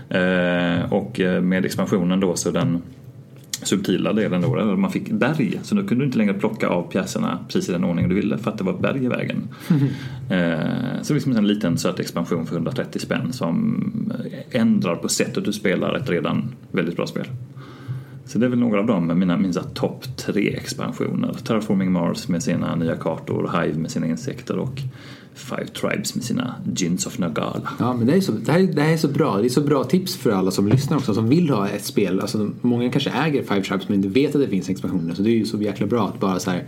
Eh, 0.10 0.94
och 0.94 1.20
eh, 1.20 1.42
med 1.42 1.66
expansionen 1.66 2.20
då 2.20 2.36
så 2.36 2.52
den 2.52 2.82
subtila 3.64 4.14
delen 4.14 4.42
då, 4.42 4.56
där 4.56 4.76
man 4.76 4.92
fick 4.92 5.12
berg. 5.12 5.60
Så 5.64 5.76
då 5.76 5.88
kunde 5.88 6.04
du 6.04 6.06
inte 6.06 6.18
längre 6.18 6.34
plocka 6.34 6.68
av 6.68 6.92
pjäserna 6.92 7.40
precis 7.48 7.70
i 7.70 7.72
den 7.72 7.84
ordning 7.84 8.10
du 8.10 8.16
ville 8.16 8.38
för 8.38 8.52
att 8.52 8.58
det 8.58 8.64
var 8.64 8.78
berg 8.78 9.06
i 9.06 9.08
vägen. 9.08 9.48
Eh, 10.30 11.02
så 11.02 11.14
liksom 11.14 11.36
en 11.36 11.48
liten 11.48 11.78
söt 11.78 12.00
expansion 12.00 12.46
för 12.46 12.56
130 12.56 13.00
spänn 13.00 13.34
som 13.34 13.84
ändrar 14.52 14.96
på 14.96 15.10
sättet 15.10 15.46
du 15.46 15.54
spelar 15.54 15.96
ett 15.96 16.10
redan 16.10 16.56
väldigt 16.72 16.96
bra 16.96 17.08
spel. 17.08 17.26
Så 18.26 18.40
det 18.40 18.46
är 18.46 18.50
väl 18.50 18.60
några 18.60 18.80
av 18.80 18.86
dem, 18.86 19.20
mina, 19.20 19.38
mina 19.38 19.64
topp 19.64 20.18
tre 20.18 20.56
expansioner. 20.56 21.34
Terraforming 21.34 21.92
Mars 21.92 22.28
med 22.28 22.44
sina 22.44 22.76
nya 22.76 22.96
kartor, 22.96 23.62
Hive 23.62 23.80
med 23.80 23.92
sina 23.92 24.08
insekter 24.08 24.58
och 24.58 24.82
Five 25.36 25.68
Tribes 25.68 26.16
med 26.16 26.24
sina 26.24 26.56
Gins 26.74 27.06
of 27.06 27.18
Nagala. 27.18 27.70
Ja, 27.80 27.94
men 27.94 28.08
det, 28.08 28.14
är 28.14 28.22
så, 28.22 28.32
det, 28.32 28.52
här, 28.52 28.60
det 28.60 28.82
här 28.82 28.94
är 28.94 28.98
så 28.98 29.08
bra. 29.08 29.38
Det 29.38 29.48
är 29.48 29.50
så 29.50 29.62
bra 29.62 29.84
tips 29.84 30.16
för 30.16 30.32
alla 30.32 30.52
som 30.52 30.68
lyssnar 30.68 30.98
också, 30.98 31.14
som 31.14 31.30
vill 31.30 31.50
ha 31.50 31.68
ett 31.70 31.86
spel. 31.86 32.20
Alltså, 32.20 32.50
många 32.62 32.92
kanske 32.92 33.10
äger 33.10 33.44
Five 33.44 33.64
Tribes 33.64 33.90
men 33.90 33.98
inte 33.98 34.10
vet 34.10 34.36
att 34.36 34.42
det 34.42 34.48
finns 34.48 34.70
expansioner. 34.70 35.14
Så 35.14 35.22
det 35.22 35.30
är 35.30 35.38
ju 35.38 35.46
så 35.46 35.62
jäkla 35.62 35.88
bra 35.88 36.08
att 36.08 36.20
bara 36.20 36.40
så 36.40 36.52
här, 36.52 36.64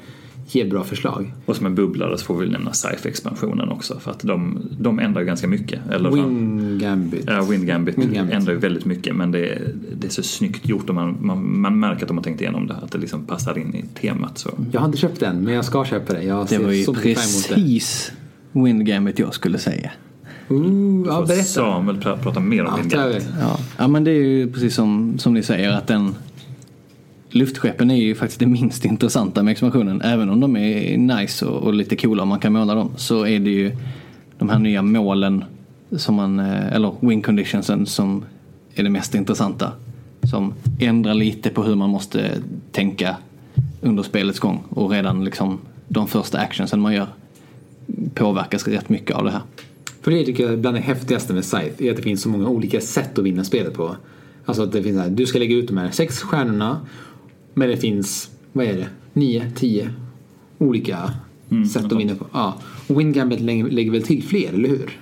ge 0.48 0.66
bra 0.66 0.84
förslag. 0.84 1.34
Och 1.46 1.56
som 1.56 1.66
en 1.66 1.76
bubblare 1.76 2.18
så 2.18 2.26
får 2.26 2.38
vi 2.38 2.50
nämna 2.50 2.74
Sci-Fi-expansionen 2.74 3.70
också 3.70 4.00
för 4.00 4.12
att 4.12 4.20
de, 4.20 4.60
de 4.80 5.00
ändrar 5.00 5.22
ju 5.22 5.28
ganska 5.28 5.48
mycket. 5.48 5.80
Eller 5.92 6.12
Win 6.12 6.80
Gambit. 6.82 7.24
Ja, 7.28 7.42
Wind 7.42 7.68
Gambit, 7.68 7.98
Wind 7.98 8.14
Gambit. 8.14 8.36
ändrar 8.36 8.54
ju 8.54 8.60
väldigt 8.60 8.86
mycket 8.86 9.16
men 9.16 9.32
det 9.32 9.50
är, 9.50 9.74
det 9.94 10.08
är 10.08 10.12
så 10.12 10.24
snyggt 10.24 10.68
gjort 10.68 10.90
och 10.90 10.96
man, 10.96 11.18
man, 11.22 11.60
man 11.60 11.80
märker 11.80 12.02
att 12.02 12.08
de 12.08 12.18
har 12.18 12.24
tänkt 12.24 12.42
igenom 12.42 12.68
det. 12.68 12.74
Att 12.74 12.92
det 12.92 12.98
liksom 12.98 13.26
passar 13.26 13.58
in 13.58 13.76
i 13.76 13.86
temat. 14.02 14.38
Så. 14.38 14.50
Jag 14.72 14.80
har 14.80 14.88
inte 14.88 14.98
köpt 14.98 15.20
den, 15.20 15.44
men 15.44 15.54
jag 15.54 15.66
ska 15.66 15.86
köpa 15.86 16.14
det. 16.14 16.24
Jag 16.24 16.48
Det 16.48 16.58
var 16.58 16.72
ju 16.72 16.84
så 16.84 16.94
Windgamet 18.52 19.20
jag 19.20 19.34
skulle 19.34 19.58
säga. 19.58 19.92
Ooh, 20.50 21.08
ja, 21.08 21.22
berätta. 21.28 21.44
Samuel 21.44 22.02
pra, 22.02 22.18
prata 22.18 22.40
mer 22.40 22.66
om 22.66 22.68
Ja, 22.68 22.78
Wind 22.78 22.92
Gambit. 22.92 23.28
Ja. 23.40 23.60
ja 23.78 23.88
men 23.88 24.04
det 24.04 24.12
är 24.12 24.24
ju 24.24 24.52
precis 24.52 24.76
som, 24.76 25.20
som 25.20 25.34
ni 25.34 25.44
säger 25.44 25.70
att 25.70 25.88
den 25.88 26.16
luftskeppen 27.30 27.92
är 27.92 27.96
ju 27.96 28.16
faktiskt 28.16 28.40
det 28.40 28.46
minst 28.46 28.86
intressanta 28.86 29.44
med 29.44 29.52
expansionen. 29.52 30.02
Även 30.02 30.30
om 30.30 30.40
de 30.40 30.58
är 30.58 30.98
nice 30.98 31.46
och, 31.46 31.64
och 31.64 31.74
lite 31.74 31.96
coola 31.96 32.22
och 32.22 32.28
man 32.28 32.40
kan 32.40 32.54
måla 32.54 32.76
dem 32.76 32.92
så 32.96 33.26
är 33.26 33.40
det 33.40 33.50
ju 33.50 33.72
de 34.38 34.50
här 34.50 34.60
nya 34.60 34.82
målen 34.82 35.44
som 35.92 36.16
man, 36.16 36.40
eh, 36.40 36.74
eller 36.74 36.94
win 37.00 37.22
conditionsen 37.22 37.86
som 37.86 38.24
är 38.76 38.84
det 38.84 38.90
mest 38.90 39.16
intressanta. 39.16 39.72
Som 40.32 40.54
ändrar 40.80 41.14
lite 41.14 41.50
på 41.50 41.64
hur 41.64 41.76
man 41.76 41.90
måste 41.90 42.32
tänka 42.72 43.16
under 43.82 44.04
spelets 44.04 44.40
gång 44.40 44.64
och 44.70 44.92
redan 44.92 45.26
liksom 45.26 45.60
de 45.88 46.08
första 46.08 46.40
actionsen 46.40 46.80
man 46.80 46.94
gör 46.94 47.08
påverkas 48.14 48.68
rätt 48.68 48.90
mycket 48.90 49.16
av 49.16 49.24
det 49.24 49.32
här. 49.32 49.42
För 50.02 50.12
det 50.12 50.26
tycker 50.26 50.44
jag 50.44 50.54
är 50.54 50.58
bland 50.58 50.78
det 50.78 50.82
häftigaste 50.82 51.34
med 51.34 51.46
Scythe 51.46 51.86
är 51.86 51.92
att 51.92 51.98
det 51.98 52.04
finns 52.04 52.22
så 52.22 52.30
många 52.30 52.48
olika 52.48 52.82
sätt 52.82 53.20
att 53.20 53.26
vinna 53.26 53.44
spelet 53.44 53.74
på. 53.74 53.96
Alltså 54.46 54.64
att 54.64 54.72
det 54.72 54.84
finns 54.84 54.98
här, 54.98 55.10
du 55.10 55.26
ska 55.26 55.40
lägga 55.40 55.56
ut 55.56 55.68
de 55.68 55.78
här 55.78 55.92
sex 55.92 56.20
stjärnorna 56.22 56.82
men 57.54 57.70
det 57.70 57.78
finns, 57.78 58.32
vad 58.54 58.66
är 58.66 58.74
det, 58.74 58.88
nio, 59.14 59.52
tio 59.56 59.94
olika 60.58 61.12
sätt 61.74 61.86
att 61.86 62.00
vinna 62.00 62.16
på. 62.16 62.26
Ja. 62.34 62.58
Och 62.88 63.00
Wingambit 63.00 63.42
lägger, 63.42 63.92
väl 63.92 64.04
till 64.04 64.24
fler, 64.24 64.54
eller 64.54 64.70
hur? 64.70 65.00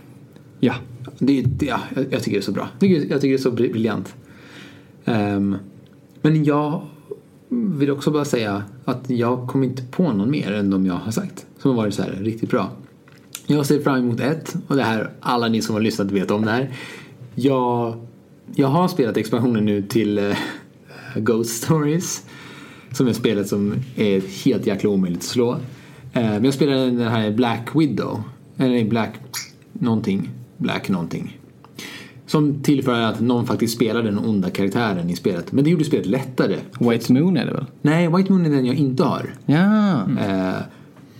Ja, 0.59 0.73
Det, 1.19 1.41
det, 1.41 1.65
ja, 1.65 1.79
jag, 1.95 2.23
tycker 2.23 2.31
det 2.31 2.38
är 2.38 2.41
så 2.41 2.51
bra. 2.51 2.67
Jag 2.71 2.79
tycker, 2.79 2.95
jag 2.95 3.21
tycker 3.21 3.27
det 3.27 3.33
är 3.33 3.38
så 3.38 3.51
briljant. 3.51 4.15
Ehm, 5.05 5.55
men 6.21 6.43
jag 6.43 6.81
vill 7.56 7.91
också 7.91 8.12
bara 8.12 8.26
säga 8.26 8.64
att 8.86 9.10
jag 9.10 9.47
kommer 9.47 9.66
inte 9.66 9.84
på 9.84 10.12
någon 10.12 10.32
mer 10.32 10.53
än 10.53 10.70
de 10.70 10.86
jag 10.86 10.93
har 10.93 11.12
sagt. 11.12 11.45
Som 11.60 11.72
har 11.72 11.78
varit 11.78 11.93
så 11.93 12.01
här 12.01 12.12
riktigt 12.12 12.49
bra. 12.49 12.72
Jag 13.47 13.66
ser 13.66 13.80
fram 13.80 13.95
emot 13.95 14.20
ett 14.20 14.56
och 14.68 14.76
det 14.76 14.84
här, 14.84 15.10
alla 15.20 15.47
ni 15.47 15.62
som 15.62 15.76
har 15.76 15.82
lyssnat 15.82 16.12
vet 16.12 16.32
om 16.32 16.45
det 16.45 16.51
här. 16.51 16.74
Jag, 17.36 18.06
jag 18.56 18.68
har 18.68 18.88
spelat 18.88 19.18
expansionen 19.18 19.66
nu 19.66 19.82
till 19.82 20.18
äh, 20.18 20.36
Ghost 21.16 21.64
Stories. 21.64 22.26
Som 22.91 23.08
är 23.08 23.14
spelet 23.14 23.47
som 23.47 23.74
är 23.95 24.43
helt 24.45 24.68
jäkla 24.68 24.89
omöjligt 24.89 25.20
att 25.20 25.26
slå. 25.26 25.51
Äh, 26.14 26.22
men 26.22 26.45
jag 26.45 26.53
spelade 26.53 26.86
den 26.86 27.08
här 27.08 27.32
Black 27.32 27.70
Widow. 27.76 28.24
Eller 28.58 28.86
Black 28.86 29.14
någonting. 29.74 30.30
Black 30.58 30.89
någonting. 30.89 31.39
Som 32.28 32.63
tillför 32.63 33.01
att 33.01 33.19
någon 33.19 33.45
faktiskt 33.45 33.76
spelar 33.76 34.03
den 34.03 34.19
onda 34.19 34.49
karaktären 34.49 35.09
i 35.09 35.15
spelet. 35.15 35.51
Men 35.51 35.63
det 35.63 35.69
gjorde 35.69 35.84
spelet 35.84 36.05
lättare. 36.05 36.57
White 36.80 37.13
Moon 37.13 37.38
är 37.38 37.45
det 37.45 37.51
väl? 37.51 37.65
Nej, 37.82 38.07
White 38.07 38.32
Moon 38.32 38.45
är 38.45 38.49
den 38.49 38.65
jag 38.65 38.76
inte 38.76 39.03
har. 39.03 39.34
Ja, 39.45 40.01
Eh, 40.19 40.61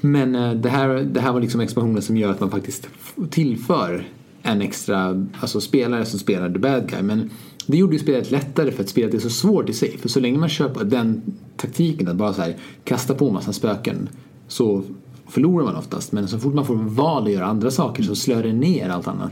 men 0.01 0.36
eh, 0.36 0.53
det, 0.53 0.70
här, 0.70 0.88
det 0.88 1.20
här 1.22 1.34
var 1.34 1.41
liksom 1.41 1.62
expansionen 1.62 2.01
som 2.01 2.18
gör 2.18 2.32
att 2.32 2.39
man 2.39 2.51
faktiskt 2.51 2.88
tillför 3.30 4.08
en 4.41 4.62
extra 4.62 5.26
alltså 5.39 5.62
spelare 5.62 6.06
som 6.06 6.20
spelar 6.20 6.49
the 6.49 6.60
bad 6.60 6.89
guy. 6.89 7.01
Men 7.01 7.30
det 7.66 7.78
gjorde 7.78 7.93
ju 7.93 7.99
spelet 7.99 8.32
lättare 8.32 8.72
för 8.72 8.84
att 8.84 8.89
spelet 8.89 9.14
är 9.14 9.20
så 9.20 9.30
svårt 9.30 9.70
i 9.70 9.74
sig. 9.74 9.97
För 9.97 10.10
så 10.10 10.20
länge 10.20 10.38
man 10.38 10.49
köper 10.49 10.84
den 10.84 11.22
taktiken 11.58 12.08
att 12.08 12.16
bara 12.16 12.34
så 12.34 12.41
här 12.41 12.56
kasta 12.84 13.14
på 13.14 13.32
massa 13.32 13.53
spöken 13.53 14.10
så 14.47 14.84
förlorar 15.28 15.66
man 15.66 15.76
oftast. 15.76 16.12
Men 16.12 16.28
så 16.28 16.39
fort 16.39 16.53
man 16.53 16.66
får 16.66 16.76
val 16.76 17.24
att 17.24 17.32
göra 17.32 17.45
andra 17.45 17.72
saker 17.72 18.03
så 18.03 18.16
slår 18.16 18.43
det 18.43 18.53
ner 18.53 18.89
allt 18.89 19.08
annat. 19.08 19.32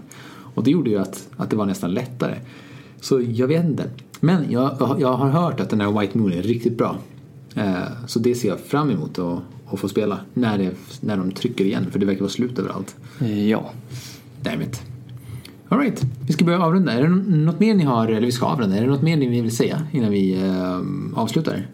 Och 0.54 0.64
det 0.64 0.72
gjorde 0.72 0.90
ju 0.90 0.98
att, 1.00 1.30
att 1.38 1.50
det 1.50 1.56
var 1.56 1.66
nästan 1.66 1.94
lättare. 1.94 2.36
Så 3.02 3.22
jag 3.22 3.48
vet 3.48 3.66
inte. 3.66 3.90
Men 4.20 4.52
jag, 4.52 4.98
jag 5.00 5.14
har 5.14 5.30
hört 5.30 5.60
att 5.60 5.70
den 5.70 5.82
här 5.82 6.00
White 6.00 6.18
Moon 6.18 6.34
är 6.34 6.42
riktigt 6.42 6.78
bra. 6.78 6.98
Eh, 7.56 7.74
Så 8.08 8.20
det 8.20 8.36
ser 8.36 8.50
jag 8.50 8.60
fram 8.60 8.90
emot 8.90 9.20
att, 9.20 9.40
att 9.74 9.80
få 9.80 9.88
spela 9.88 10.20
när, 10.34 10.58
det, 10.58 10.72
när 11.02 11.18
de 11.18 11.32
trycker 11.32 11.66
igen 11.66 11.86
för 11.92 12.00
det 12.00 12.06
verkar 12.06 12.22
vara 12.22 12.30
slut 12.30 12.60
överallt. 12.60 12.96
ja. 13.50 13.72
Damn 14.42 14.62
it. 14.62 14.82
Alright, 15.70 16.02
vi 16.28 16.34
ska 16.34 16.46
börja 16.46 16.62
avrunda. 16.62 16.92
Är 16.92 17.02
det 17.04 17.10
något 17.36 17.60
mer 17.60 17.74
ni 17.76 17.84
har, 17.84 18.08
eller 18.08 18.22
vi 18.26 18.32
ska 18.32 18.46
avrunda, 18.46 18.78
är 18.78 18.82
det 18.82 18.88
något 18.88 19.02
mer 19.02 19.18
ni 19.18 19.42
vill 19.42 19.56
säga 19.56 19.88
innan 19.92 20.12
vi 20.12 20.44
eh, 20.44 20.80
avslutar? 21.20 21.68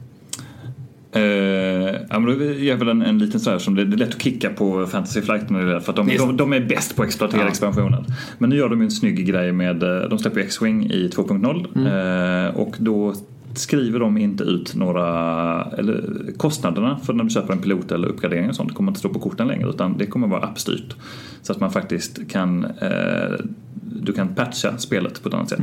Eh, 1.12 1.22
ja, 2.10 2.20
men 2.20 2.26
då 2.26 2.32
gör 2.44 2.54
jag 2.54 2.78
väl 2.78 2.88
en, 2.90 3.02
en 3.02 3.18
liten 3.18 3.40
sådär 3.40 3.58
som 3.60 3.76
det, 3.76 3.86
det 3.86 3.96
är 3.96 3.98
lätt 3.98 4.16
att 4.16 4.22
kicka 4.22 4.50
på 4.50 4.86
Fantasy 4.88 5.22
Flight 5.22 5.52
är 5.52 5.66
det, 5.66 5.82
för 5.82 5.92
att 5.92 5.96
de, 5.96 6.18
de, 6.18 6.38
de 6.38 6.54
är 6.54 6.60
bäst 6.60 6.96
på 6.96 7.02
att 7.02 7.08
exploatera 7.08 7.42
Ja. 7.42 7.48
expansionen. 7.48 8.06
Men 8.38 8.50
nu 8.50 8.56
gör 8.56 8.70
de 8.70 8.80
ju 8.80 8.86
en 8.86 8.92
snygg 8.92 9.26
grej 9.28 9.52
med, 9.52 9.84
eh, 9.84 10.10
de 10.10 10.20
släpper 10.20 10.40
X-Wing 10.42 10.86
i 10.92 11.08
2.0 11.16 12.48
eh, 12.50 12.56
och 12.56 12.76
då 12.80 13.14
skriver 13.54 14.00
de 14.00 14.18
inte 14.18 14.44
ut 14.44 14.76
några, 14.76 15.06
eller 15.78 16.04
kostnaderna 16.38 17.00
för 17.04 17.14
när 17.14 17.24
du 17.24 17.30
köper 17.30 17.54
en 17.54 17.60
pilot 17.62 17.92
eller 17.92 18.08
uppgradering 18.08 18.50
och 18.50 18.56
sånt 18.56 18.74
kommer 18.74 18.92
inte 18.92 19.00
stå 19.00 19.10
på 19.10 19.20
korten 19.20 19.48
längre 19.48 19.70
utan 19.70 19.98
det 19.98 20.06
kommer 20.06 20.28
vara 20.28 20.42
appstyrt. 20.44 20.96
Så 21.42 21.52
att 21.52 21.60
man 21.60 21.72
faktiskt 21.72 22.32
kan, 22.32 22.66
eh, 22.66 23.36
du 24.10 24.14
kan 24.14 24.28
patcha 24.28 24.78
spelet 24.78 25.24
på 25.24 25.30
ett 25.30 25.36
annat 25.36 25.50
sätt. 25.50 25.60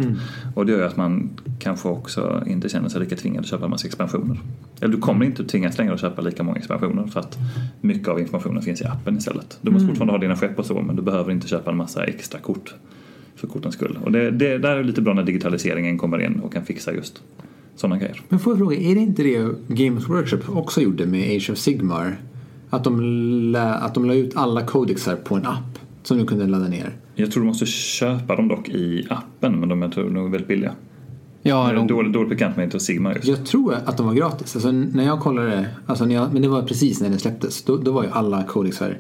Och 0.55 0.67
det 0.67 0.73
gör 0.73 0.79
ju 0.79 0.85
att 0.85 0.97
man 0.97 1.31
kanske 1.59 1.89
också 1.89 2.43
inte 2.47 2.69
känner 2.69 2.89
sig 2.89 3.01
lika 3.01 3.17
tvingad 3.17 3.41
att 3.41 3.47
köpa 3.47 3.65
en 3.65 3.71
massa 3.71 3.87
expansioner. 3.87 4.39
Eller 4.81 4.93
du 4.95 5.01
kommer 5.01 5.27
inte 5.27 5.45
tvingas 5.45 5.79
längre 5.79 5.95
att 5.95 6.01
köpa 6.01 6.23
lika 6.23 6.43
många 6.43 6.59
expansioner 6.59 7.07
för 7.07 7.21
att 7.21 7.39
mycket 7.81 8.09
av 8.09 8.21
informationen 8.21 8.63
finns 8.63 8.81
i 8.81 8.85
appen 8.85 9.17
istället. 9.17 9.59
Du 9.61 9.71
måste 9.71 9.89
fortfarande 9.89 10.13
ha 10.13 10.19
dina 10.19 10.37
skepp 10.37 10.59
och 10.59 10.67
så 10.67 10.83
men 10.83 10.97
du 10.97 11.03
behöver 11.03 11.33
inte 11.33 11.49
köpa 11.49 11.71
en 11.71 11.77
massa 11.77 12.05
extra 12.05 12.41
kort 12.41 12.75
för 13.35 13.47
kortens 13.47 13.75
skull. 13.75 13.99
Och 14.05 14.13
det, 14.13 14.31
det 14.31 14.59
där 14.59 14.77
är 14.77 14.85
lite 14.85 15.03
bra 15.03 15.15
när 15.15 15.23
digitaliseringen 15.23 15.99
kommer 15.99 16.19
in 16.19 16.41
och 16.41 16.53
kan 16.53 16.65
fixa 16.65 16.93
just 16.93 17.23
sådana 17.77 17.99
grejer. 17.99 18.21
Men 18.29 18.39
får 18.39 18.53
jag 18.53 18.59
fråga, 18.59 18.77
är 18.77 18.95
det 18.95 19.01
inte 19.01 19.23
det 19.23 19.55
Games 19.69 20.09
Workshop 20.09 20.41
också 20.49 20.81
gjorde 20.81 21.07
med 21.07 21.37
Age 21.37 21.51
of 21.51 21.59
Sigmar? 21.59 22.17
Att 22.71 22.85
de, 22.85 23.01
la, 23.53 23.75
att 23.75 23.95
de 23.95 24.05
la 24.05 24.15
ut 24.15 24.37
alla 24.37 24.67
codexar 24.67 25.17
på 25.17 25.35
en 25.35 25.47
app 25.47 25.79
som 26.03 26.19
du 26.19 26.27
kunde 26.27 26.47
ladda 26.47 26.69
ner. 26.69 26.93
Jag 27.19 27.31
tror 27.33 27.43
du 27.43 27.47
måste 27.47 27.67
köpa 27.67 28.37
dem 28.37 28.49
dock 28.49 28.69
i 28.69 29.07
appen 29.11 29.61
men 29.61 29.69
de 29.69 29.83
är 29.83 29.89
tror 29.89 30.11
nog 30.11 30.31
väldigt 30.31 30.49
billiga. 30.49 30.73
Ja, 31.43 31.73
de, 31.73 31.87
dåligt, 31.87 32.13
dåligt 32.13 32.29
bekant 32.31 32.57
med 32.57 32.75
of 32.75 32.83
Sigma 32.83 33.15
just. 33.15 33.29
Jag 33.29 33.47
tror 33.47 33.75
att 33.85 33.97
de 33.97 34.07
var 34.07 34.15
gratis. 34.15 34.57
Alltså 34.57 34.73
när 34.73 35.05
jag 35.05 35.21
kollade, 35.21 35.67
alltså 35.87 36.05
när 36.05 36.15
jag, 36.15 36.33
men 36.33 36.43
det 36.43 36.49
var 36.49 36.63
precis 36.63 37.01
när 37.01 37.11
det 37.11 37.19
släpptes. 37.19 37.63
Då, 37.65 37.77
då 37.77 37.93
var 37.93 38.03
ju 38.03 38.11
alla 38.13 38.43
codexar 38.43 38.99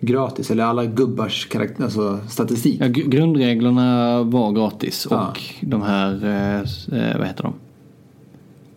gratis. 0.00 0.50
Eller 0.50 0.64
alla 0.64 0.84
gubbars 0.84 1.46
karaktär, 1.46 1.84
alltså 1.84 2.18
statistik. 2.28 2.80
ja, 2.80 2.86
gr- 2.86 3.08
grundreglerna 3.08 4.22
var 4.22 4.52
gratis 4.52 5.06
Ja. 5.10 5.28
och 5.28 5.42
de 5.60 5.82
här, 5.82 6.24
eh, 6.24 7.00
eh, 7.00 7.18
vad 7.18 7.26
heter 7.26 7.42
de? 7.42 7.52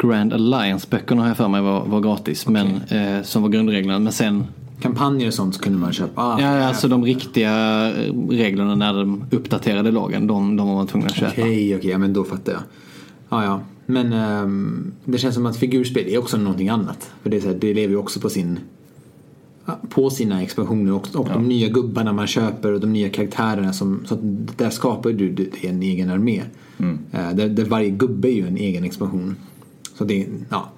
Grand 0.07 0.33
Alliance-böckerna 0.33 1.21
har 1.21 1.27
jag 1.27 1.37
för 1.37 1.47
mig 1.47 1.61
var, 1.61 1.85
var 1.85 2.01
gratis, 2.01 2.47
men 2.47 2.67
eh, 2.67 3.21
som 3.23 3.41
var 3.41 3.49
grundreglerna. 3.49 3.99
Men 3.99 4.13
sen, 4.13 4.43
Kampanjer 4.79 5.27
och 5.27 5.33
sånt 5.33 5.61
kunde 5.61 5.79
man 5.79 5.93
köpa. 5.93 6.21
Ah, 6.21 6.41
ja, 6.41 6.67
alltså 6.67 6.87
de 6.87 7.05
riktiga 7.05 7.51
eh, 7.89 8.13
reglerna 8.29 8.75
när 8.75 8.93
de 8.93 9.23
uppdaterade 9.31 9.91
lagen, 9.91 10.27
de, 10.27 10.55
de 10.55 10.67
var 10.67 10.75
man 10.75 10.87
tvungen 10.87 11.07
att 11.07 11.15
köpa. 11.15 11.41
Okej, 11.41 11.75
okej, 11.75 11.89
ja, 11.91 11.97
men 11.97 12.13
då 12.13 12.23
fattar 12.23 12.51
jag. 12.51 12.61
Ja, 13.29 13.43
ja. 13.43 13.61
Men 13.85 14.13
ehm, 14.13 14.91
det 15.05 15.17
känns 15.17 15.35
som 15.35 15.45
att 15.45 15.57
figurspel 15.57 16.07
är 16.07 16.17
också 16.17 16.37
någonting 16.37 16.69
annat. 16.69 17.11
För 17.23 17.29
det, 17.29 17.37
är 17.37 17.41
så 17.41 17.47
här, 17.47 17.55
det 17.55 17.73
lever 17.73 17.89
ju 17.89 17.97
också 17.97 18.19
på 18.19 18.29
sin 18.29 18.59
på 19.89 20.09
sina 20.09 20.43
expansioner 20.43 20.93
och, 20.93 21.15
och 21.15 21.27
de 21.33 21.47
nya 21.47 21.67
gubbarna 21.67 22.13
man 22.13 22.27
köper 22.27 22.71
och 22.71 22.79
de 22.79 22.93
nya 22.93 23.09
karaktärerna 23.09 23.73
som, 23.73 24.05
så 24.05 24.17
där 24.57 24.69
skapar 24.69 25.09
du 25.09 25.29
du 25.29 25.51
en 25.61 25.83
egen 25.83 26.09
armé. 26.09 26.41
Eh, 27.11 27.31
där, 27.33 27.49
där 27.49 27.65
varje 27.65 27.89
gubbe 27.89 28.27
är 28.27 28.33
ju 28.33 28.47
en 28.47 28.57
egen 28.57 28.83
expansion. 28.83 29.35
Så 29.97 30.03
det, 30.03 30.27
ja. 30.49 30.69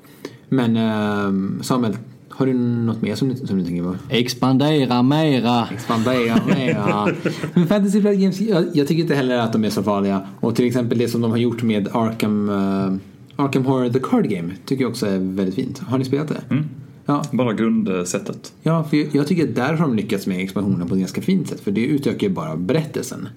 Men 0.49 0.77
ehm, 0.77 1.59
Samuel, 1.63 1.97
har 2.41 2.47
du 2.47 2.53
något 2.53 3.01
mer 3.01 3.15
som 3.15 3.29
du, 3.29 3.35
som 3.35 3.57
du 3.57 3.65
tänker 3.65 3.83
på? 3.83 3.95
Expandera 4.09 5.03
mera! 5.03 5.67
Expandera 5.73 6.39
mera. 6.55 7.07
Men 7.53 7.67
Fantasy 7.67 8.01
Flight 8.01 8.19
Games, 8.19 8.41
jag, 8.41 8.65
jag 8.73 8.87
tycker 8.87 9.01
inte 9.01 9.15
heller 9.15 9.37
att 9.37 9.53
de 9.53 9.65
är 9.65 9.69
så 9.69 9.83
farliga. 9.83 10.21
Och 10.39 10.55
till 10.55 10.65
exempel 10.67 10.97
det 10.97 11.07
som 11.07 11.21
de 11.21 11.31
har 11.31 11.37
gjort 11.37 11.63
med 11.63 11.87
Arkham, 11.91 12.49
eh, 12.49 13.43
Arkham 13.45 13.65
Horror 13.65 13.89
The 13.89 13.99
Card 13.99 14.29
Game 14.29 14.53
tycker 14.65 14.83
jag 14.83 14.89
också 14.91 15.05
är 15.07 15.17
väldigt 15.19 15.55
fint. 15.55 15.79
Har 15.79 15.97
ni 15.97 16.05
spelat 16.05 16.27
det? 16.27 16.41
Mm. 16.49 16.63
Ja, 17.05 17.23
Bara 17.31 17.53
grundsättet. 17.53 18.53
ja, 18.63 18.83
för 18.83 18.97
jag, 18.97 19.07
jag 19.11 19.27
tycker 19.27 19.43
att 19.49 19.55
där 19.55 19.73
har 19.73 19.87
de 19.87 19.95
lyckats 19.95 20.27
med 20.27 20.39
expansionen 20.43 20.87
på 20.87 20.93
ett 20.93 20.99
ganska 20.99 21.21
fint 21.21 21.47
sätt. 21.49 21.59
För 21.59 21.71
det 21.71 21.85
utökar 21.85 22.27
ju 22.27 22.33
bara 22.33 22.55
berättelsen. 22.57 23.27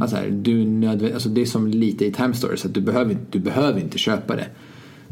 Alltså 0.00 0.16
här, 0.16 0.30
du 0.30 0.64
nödvä- 0.64 1.14
alltså 1.14 1.28
det 1.28 1.40
är 1.40 1.46
som 1.46 1.66
lite 1.68 2.06
i 2.06 2.12
Time 2.12 2.34
Stories, 2.34 2.64
att 2.64 2.74
du 2.74 2.80
behöver, 2.80 3.16
du 3.30 3.38
behöver 3.38 3.80
inte 3.80 3.98
köpa 3.98 4.36
det. 4.36 4.46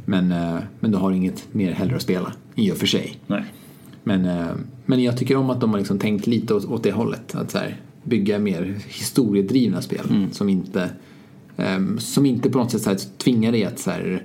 Men, 0.05 0.33
eh, 0.33 0.59
men 0.81 0.91
du 0.91 0.99
har 0.99 1.13
inget 1.13 1.55
mer 1.55 1.73
heller 1.73 1.95
att 1.95 2.03
spela, 2.03 2.33
i 2.55 2.73
och 2.73 2.77
för 2.77 2.87
sig. 2.87 3.19
Nej. 3.27 3.45
Men, 4.05 4.25
eh, 4.25 4.51
men 4.87 5.03
jag 5.03 5.19
tycker 5.19 5.37
om 5.37 5.51
att 5.51 5.61
de 5.61 5.71
har 5.71 5.79
liksom 5.79 5.99
tänkt 5.99 6.27
lite 6.27 6.55
åt, 6.55 6.65
åt 6.65 6.83
det 6.83 6.93
hållet. 6.93 7.35
Att 7.35 7.55
här, 7.55 7.81
bygga 8.03 8.39
mer 8.39 8.79
historiedrivna 8.89 9.83
spel 9.83 10.29
som, 10.33 10.49
inte, 10.49 10.91
ehm, 11.57 11.99
som 11.99 12.27
inte 12.27 12.51
på 12.51 12.59
något 12.59 12.71
sätt 12.71 12.83
så 12.83 12.91
här, 12.91 12.99
tvingar 13.19 13.53
dig 13.53 13.65
att 13.65 13.79
så 13.79 13.91
här, 13.91 14.23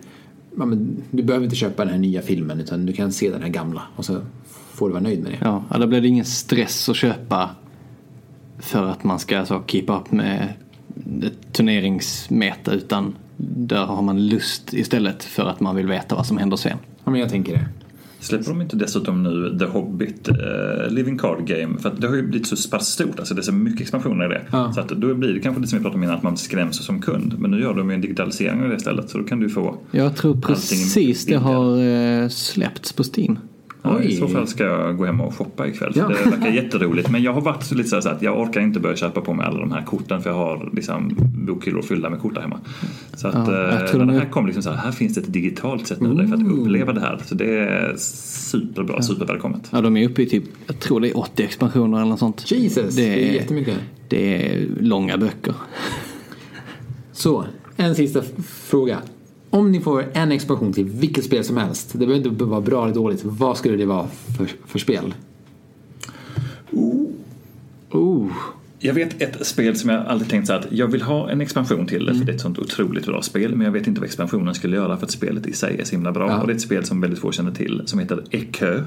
du 1.12 1.24
behöver 1.24 1.44
inte 1.44 1.56
köpa 1.56 1.86
den 1.86 1.94
här 1.94 2.00
nya 2.00 2.22
filmen 2.22 2.60
utan 2.60 2.86
du 2.86 2.94
kan 2.94 3.12
se 3.12 3.30
den 3.30 3.42
här 3.42 3.50
gamla 3.50 3.82
och 3.96 4.06
så 4.06 4.22
får 4.74 4.88
du 4.88 4.94
vara 4.94 5.04
nöjd 5.04 5.24
med 5.24 5.32
det. 5.32 5.38
Ja, 5.42 5.64
då 5.80 5.88
blir 5.88 6.02
det 6.02 6.08
ingen 6.08 6.26
stress 6.26 6.90
att 6.90 6.96
köpa 6.96 7.50
för 8.60 8.86
att 8.86 9.04
man 9.04 9.20
ska 9.20 9.46
så, 9.46 9.64
keep 9.68 9.86
up 9.88 10.12
med 10.12 10.54
turneringsmeta 11.52 12.72
utan 12.72 13.16
där 13.38 13.86
har 13.86 14.02
man 14.02 14.28
lust 14.28 14.74
istället 14.74 15.24
för 15.24 15.46
att 15.46 15.60
man 15.60 15.76
vill 15.76 15.88
veta 15.88 16.16
vad 16.16 16.26
som 16.26 16.38
händer 16.38 16.58
sen. 16.58 16.78
Ja, 17.04 17.12
men 17.12 17.20
jag 17.20 17.30
tänker 17.30 17.54
det. 17.54 17.66
Släpper 18.20 18.50
de 18.50 18.62
inte 18.62 18.76
dessutom 18.76 19.24
nu 19.24 19.60
The 19.60 19.66
Hobbit 19.66 20.30
uh, 20.30 20.90
Living 20.90 21.18
Card 21.18 21.48
Game? 21.48 21.78
För 21.80 21.90
att 21.90 22.02
det 22.02 22.08
har 22.08 22.16
ju 22.16 22.28
blivit 22.28 22.48
så 22.48 22.70
pass 22.70 22.88
stort, 22.88 23.20
alltså 23.20 23.34
det 23.34 23.42
är 23.42 23.44
så 23.44 23.54
mycket 23.54 23.82
expansioner 23.82 24.26
i 24.26 24.28
det. 24.28 24.42
Ja. 24.52 24.74
Så 24.74 24.82
att 24.82 24.90
då 24.90 25.14
blir 25.14 25.34
det 25.34 25.40
kanske 25.40 25.62
lite 25.62 25.70
som 25.70 25.80
vi 25.80 25.84
pratade 25.84 25.98
om 25.98 26.04
innan, 26.04 26.16
att 26.16 26.24
man 26.24 26.38
skräms 26.38 26.86
som 26.86 27.02
kund. 27.02 27.40
Men 27.40 27.52
nu 27.52 27.62
gör 27.62 27.74
de 27.74 27.90
ju 27.90 27.96
en 27.96 28.02
digitalisering 28.02 28.62
av 28.62 28.70
det 28.70 28.76
istället, 28.76 29.10
så 29.10 29.18
då 29.18 29.24
kan 29.24 29.40
du 29.40 29.50
få 29.50 29.78
Jag 29.92 30.16
tror 30.16 30.42
precis 30.42 31.26
det 31.26 31.36
har 31.36 31.84
eh, 31.84 32.30
släppts 32.30 32.94
på 32.94 33.04
Steam. 33.04 33.40
Ja, 33.82 34.02
I 34.02 34.16
så 34.16 34.28
fall 34.28 34.48
ska 34.48 34.64
jag 34.64 34.98
gå 34.98 35.06
hem 35.06 35.22
och 35.22 35.36
shoppa 35.36 35.68
ikväll. 35.68 35.92
Ja. 35.96 36.08
Det 36.08 36.30
verkar 36.30 36.52
jätteroligt. 36.52 37.10
Men 37.10 37.24
jag 37.24 37.34
har 37.34 37.42
varit 37.42 37.72
lite 37.72 38.02
så 38.02 38.10
att 38.10 38.22
jag 38.22 38.40
orkar 38.40 38.62
inte 38.62 38.80
börja 38.80 38.96
köpa 38.96 39.22
på 39.22 39.34
mig 39.34 39.46
alla 39.46 39.60
de 39.60 39.72
här 39.72 39.84
korten 39.86 40.22
för 40.22 40.30
jag 40.30 40.38
har 40.38 40.70
liksom 40.74 41.16
bokhyllor 41.48 41.82
fyllda 41.82 42.10
med 42.10 42.20
kort 42.22 42.34
där 42.36 42.42
hemma. 42.42 42.60
Så 43.16 43.28
att 43.28 43.34
Ja, 43.36 43.54
jag 43.54 43.66
eh, 43.74 43.74
när 43.80 43.92
det 43.94 43.98
de- 43.98 44.10
här 44.10 44.26
kom 44.30 44.46
liksom 44.46 44.64
så 44.64 44.70
här, 44.70 44.78
här 44.78 44.92
finns 44.92 45.16
det 45.16 45.22
ett 45.22 45.34
digitalt 45.34 45.88
sätt 45.88 46.02
nu 46.02 46.28
för 46.28 46.36
att 46.36 46.52
uppleva 46.52 46.94
det 46.94 47.00
här. 47.02 47.20
Så 47.26 47.36
det 47.36 47.60
är 47.60 47.94
superbra, 47.98 49.02
supervälkommet. 49.02 49.68
Ja, 49.72 49.82
de 49.82 49.98
är 49.98 50.10
uppe 50.10 50.22
i 50.22 50.26
typ, 50.30 50.44
jag 50.68 50.80
tror 50.80 51.00
det 51.00 51.10
är 51.10 51.18
80 51.18 51.44
expansioner 51.44 51.98
eller 51.98 52.10
något 52.10 52.20
sånt. 52.20 52.52
Jesus, 52.52 52.96
det 52.96 53.30
är 53.30 53.34
jättemycket. 53.34 53.76
Det 54.08 54.52
är 54.54 54.68
långa 54.80 55.18
böcker. 55.18 55.54
Så, 57.12 57.46
en 57.78 57.96
sista 57.96 58.22
fråga. 58.48 58.98
Om 59.50 59.72
ni 59.72 59.80
får 59.80 60.06
en 60.14 60.32
expansion 60.32 60.74
till 60.74 60.86
vilket 60.86 61.24
spel 61.24 61.44
som 61.44 61.58
helst, 61.58 61.92
det 61.92 61.98
behöver 61.98 62.30
inte 62.30 62.44
vara 62.44 62.62
bra 62.62 62.84
eller 62.84 62.94
dåligt, 62.94 63.22
vad 63.24 63.58
skulle 63.58 63.78
det 63.78 63.86
vara 63.86 64.08
för, 64.38 64.50
för 64.66 64.80
spel? 64.80 65.14
Oh. 67.92 68.32
Jag 68.80 68.94
vet 68.94 69.22
ett 69.22 69.48
spel 69.48 69.76
som 69.76 69.90
jag 69.90 70.06
alltid 70.06 70.30
tänkt 70.30 70.48
så 70.48 70.54
att 70.54 70.68
jag 70.70 70.88
vill 70.88 71.02
ha 71.02 71.30
en 71.30 71.42
expansion 71.42 71.88
till 71.88 72.06
det 72.06 72.16
för 72.16 72.26
det 72.26 72.32
är 72.32 72.36
ett 72.36 72.42
sånt 72.42 72.60
otroligt 72.60 73.06
bra 73.06 73.22
spel 73.22 73.56
men 73.56 73.66
jag 73.66 73.72
vet 73.72 73.88
inte 73.88 74.02
vad 74.02 74.06
expansionen 74.08 74.56
skulle 74.56 74.76
göra 74.76 74.98
för 74.98 75.06
att 75.06 75.12
spelet 75.12 75.48
i 75.48 75.54
sig 75.54 75.80
är 75.80 75.84
så 75.84 75.92
himla 75.92 76.12
bra. 76.12 76.30
Ja. 76.30 76.42
Och 76.42 76.48
det 76.48 76.54
är 76.54 76.56
ett 76.56 76.62
spel 76.62 76.86
som 76.86 77.02
väldigt 77.02 77.20
få 77.20 77.32
känner 77.32 77.52
till 77.52 77.82
som 77.86 78.00
heter 78.00 78.24
Ekö. 78.32 78.84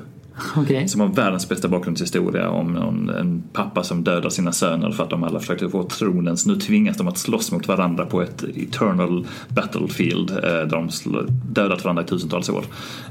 Okej. 0.57 0.89
Som 0.89 1.01
har 1.01 1.09
världens 1.09 1.49
bästa 1.49 1.69
bakgrundshistoria 1.69 2.49
om 2.51 2.73
någon, 2.73 3.11
en 3.11 3.43
pappa 3.53 3.83
som 3.85 4.05
dödar 4.05 4.31
sina 4.31 4.53
söner 4.53 4.91
för 4.91 5.05
att 5.05 5.11
de 5.11 5.25
alla 5.25 5.41
försökte 5.41 5.69
få 5.69 5.83
tronen. 5.83 6.37
Så 6.37 6.49
nu 6.49 6.57
tvingas 6.57 6.97
de 6.97 7.09
att 7.09 7.19
slåss 7.19 7.53
mot 7.53 7.69
varandra 7.69 8.07
på 8.07 8.23
ett 8.23 8.45
eternal 8.57 9.27
battlefield 9.49 10.31
eh, 10.31 10.37
där 10.41 10.67
de 10.67 10.89
sl- 10.89 11.31
dödat 11.31 11.85
varandra 11.85 12.03
i 12.03 12.07
tusentals 12.07 12.49
år. 12.49 12.65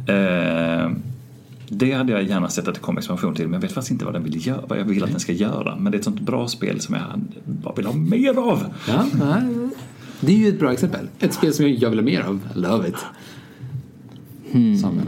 Eh, 0.08 0.92
det 1.72 1.92
hade 1.92 2.12
jag 2.12 2.24
gärna 2.24 2.50
sett 2.50 2.68
att 2.68 2.74
det 2.74 2.80
kom 2.82 2.98
expansion 2.98 3.36
till 3.36 3.46
men 3.48 3.54
jag 3.54 3.62
vet 3.62 3.72
faktiskt 3.72 3.92
inte 3.92 4.06
vad, 4.06 4.14
den 4.14 4.24
vill 4.24 4.48
göra, 4.48 4.62
vad 4.68 4.80
jag 4.80 4.86
vill 4.86 5.04
att 5.04 5.12
den 5.12 5.20
ska 5.20 5.32
göra. 5.34 5.76
Men 5.76 5.92
det 5.92 5.96
är 5.96 6.00
ett 6.00 6.06
sånt 6.06 6.20
bra 6.22 6.48
spel 6.48 6.82
som 6.82 6.96
jag 6.96 7.04
bara 7.46 7.76
vill 7.76 7.86
ha 7.86 7.94
mer 7.94 8.38
av. 8.38 8.64
Ja, 8.88 9.06
det 10.20 10.32
är 10.34 10.38
ju 10.38 10.48
ett 10.50 10.60
bra 10.60 10.74
exempel. 10.74 11.08
Ett 11.20 11.34
spel 11.34 11.54
som 11.54 11.74
jag 11.74 11.90
vill 11.90 12.00
ha 12.00 12.06
mer 12.06 12.22
av. 12.22 12.40
Love 12.54 12.88
it. 12.88 12.96
Samuel. 14.82 15.06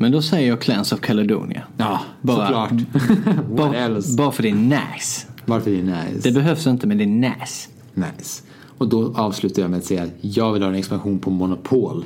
Men 0.00 0.12
då 0.12 0.22
säger 0.22 0.48
jag 0.48 0.60
Clans 0.60 0.92
of 0.92 1.00
Caledonia. 1.00 1.62
Ja, 1.76 2.00
Bara- 2.22 2.46
såklart. 2.46 2.70
Bara, 3.56 3.74
else? 3.76 4.16
bara 4.16 4.32
för 4.32 4.42
det 4.42 4.48
är 4.50 4.54
nice. 4.54 5.26
Varför 5.44 5.70
är 5.70 5.76
det 5.76 5.82
nice? 5.82 6.28
Det 6.28 6.34
behövs 6.34 6.66
inte 6.66 6.86
men 6.86 6.98
det 6.98 7.04
är 7.04 7.06
nice. 7.06 7.68
Nice. 7.94 8.42
Och 8.78 8.88
då 8.88 9.12
avslutar 9.16 9.62
jag 9.62 9.70
med 9.70 9.78
att 9.78 9.84
säga 9.84 10.02
att 10.02 10.10
jag 10.20 10.52
vill 10.52 10.62
ha 10.62 10.68
en 10.68 10.74
expansion 10.74 11.18
på 11.18 11.30
Monopol 11.30 12.04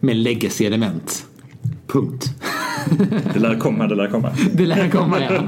med 0.00 0.16
legacy-element. 0.16 1.26
Punkt. 1.86 2.24
Det 3.34 3.38
lär 3.40 3.58
komma, 3.58 3.86
det 3.86 3.94
lär 3.94 4.08
komma. 4.10 4.30
Det 4.52 4.66
lär 4.66 4.88
komma 4.90 5.20
ja. 5.20 5.42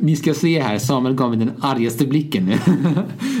Ni 0.00 0.16
ska 0.16 0.34
se 0.34 0.60
här, 0.60 0.78
Samuel 0.78 1.14
gav 1.14 1.30
mig 1.30 1.38
den 1.38 1.50
argaste 1.60 2.06
blicken 2.06 2.44
nu. 2.44 2.58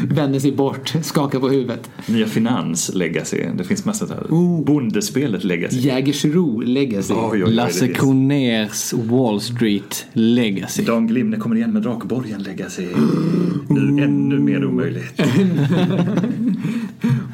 Vänder 0.14 0.40
sig 0.40 0.52
bort, 0.52 0.94
skakar 1.02 1.40
på 1.40 1.48
huvudet. 1.48 1.90
Nya 2.06 2.26
Finans 2.26 2.94
Legacy, 2.94 3.36
det 3.54 3.64
finns 3.64 3.84
massa 3.84 4.06
där. 4.06 4.26
Oh. 4.30 4.64
Bondespelet 4.64 5.44
Legacy. 5.44 5.78
Jägersro 5.78 6.60
legacy. 6.60 7.14
Oj, 7.14 7.28
oj, 7.32 7.44
oj, 7.44 7.52
Lasse. 7.52 7.88
Kroners 7.88 8.92
Wall 8.92 9.40
Street 9.40 10.06
Legacy. 10.12 10.82
Dan 10.82 11.06
Glimne 11.06 11.36
kommer 11.36 11.56
igen 11.56 11.72
med 11.72 11.82
Drakborgen 11.82 12.42
Legacy. 12.42 12.86
Nu 13.68 14.02
ännu 14.04 14.38
mer 14.38 14.64
omöjligt. 14.64 15.20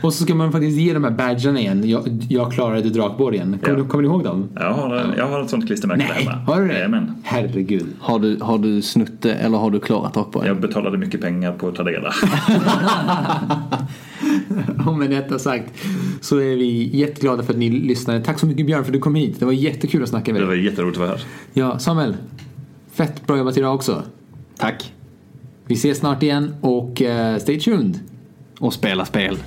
Och 0.02 0.14
så 0.14 0.24
ska 0.24 0.34
man 0.34 0.52
faktiskt 0.52 0.78
ge 0.78 0.92
de 0.92 1.04
här 1.04 1.10
badgarna 1.10 1.60
igen. 1.60 1.88
Jag, 1.88 2.02
jag 2.28 2.52
klarade 2.52 2.90
Drakborgen. 2.90 3.58
Kommer, 3.62 3.78
Ja. 3.78 3.82
du, 3.84 3.88
kommer 3.88 4.02
ni 4.02 4.08
ihåg 4.08 4.24
dem? 4.24 4.48
Jag 4.54 4.72
har, 4.72 5.14
jag 5.16 5.26
har 5.28 5.42
ett 5.42 5.50
sånt 5.50 5.66
klistermärke 5.66 6.06
Nej, 6.14 6.24
hemma. 6.24 6.36
har 6.46 6.60
du 6.60 6.68
det? 6.68 6.74
Jajamän. 6.74 7.14
Herregud. 7.22 7.86
Har 8.00 8.18
du, 8.18 8.38
har 8.40 8.58
du 8.58 8.82
snott 8.82 9.08
det 9.22 9.34
eller 9.34 9.58
har 9.58 9.70
du 9.70 9.80
klarat 9.80 10.14
Drakborgen? 10.14 10.48
Jag 10.54 10.60
betalade 10.62 10.98
mycket 10.98 11.20
pengar 11.20 11.52
på 11.52 11.72
Tradera. 11.72 12.12
Och 14.86 14.98
med 14.98 15.10
detta 15.10 15.38
sagt 15.38 15.72
så 16.20 16.36
är 16.36 16.56
vi 16.56 16.90
jätteglada 16.96 17.42
för 17.42 17.52
att 17.52 17.58
ni 17.58 17.70
lyssnade. 17.70 18.20
Tack 18.20 18.38
så 18.38 18.46
mycket 18.46 18.66
Björn 18.66 18.84
för 18.84 18.90
att 18.90 18.92
du 18.92 18.98
kom 19.00 19.14
hit. 19.14 19.36
Det 19.40 19.44
var 19.44 19.52
jättekul 19.52 20.02
att 20.02 20.08
snacka 20.08 20.32
med 20.32 20.40
Det 20.42 20.46
var 20.46 20.54
dig. 20.54 20.64
jätteroligt 20.64 20.96
att 20.98 21.00
vara 21.00 21.10
här. 21.10 21.22
Ja, 21.52 21.78
Samuel. 21.78 22.16
Fett 22.92 23.26
bra 23.26 23.36
jobbat 23.36 23.56
idag 23.56 23.74
också. 23.74 24.02
Tack. 24.58 24.92
Vi 25.66 25.74
ses 25.74 25.98
snart 25.98 26.22
igen 26.22 26.54
och 26.60 27.02
eh, 27.02 27.38
stay 27.38 27.60
tuned. 27.60 27.98
Och 28.62 28.74
spela 28.74 29.04
spel. 29.04 29.38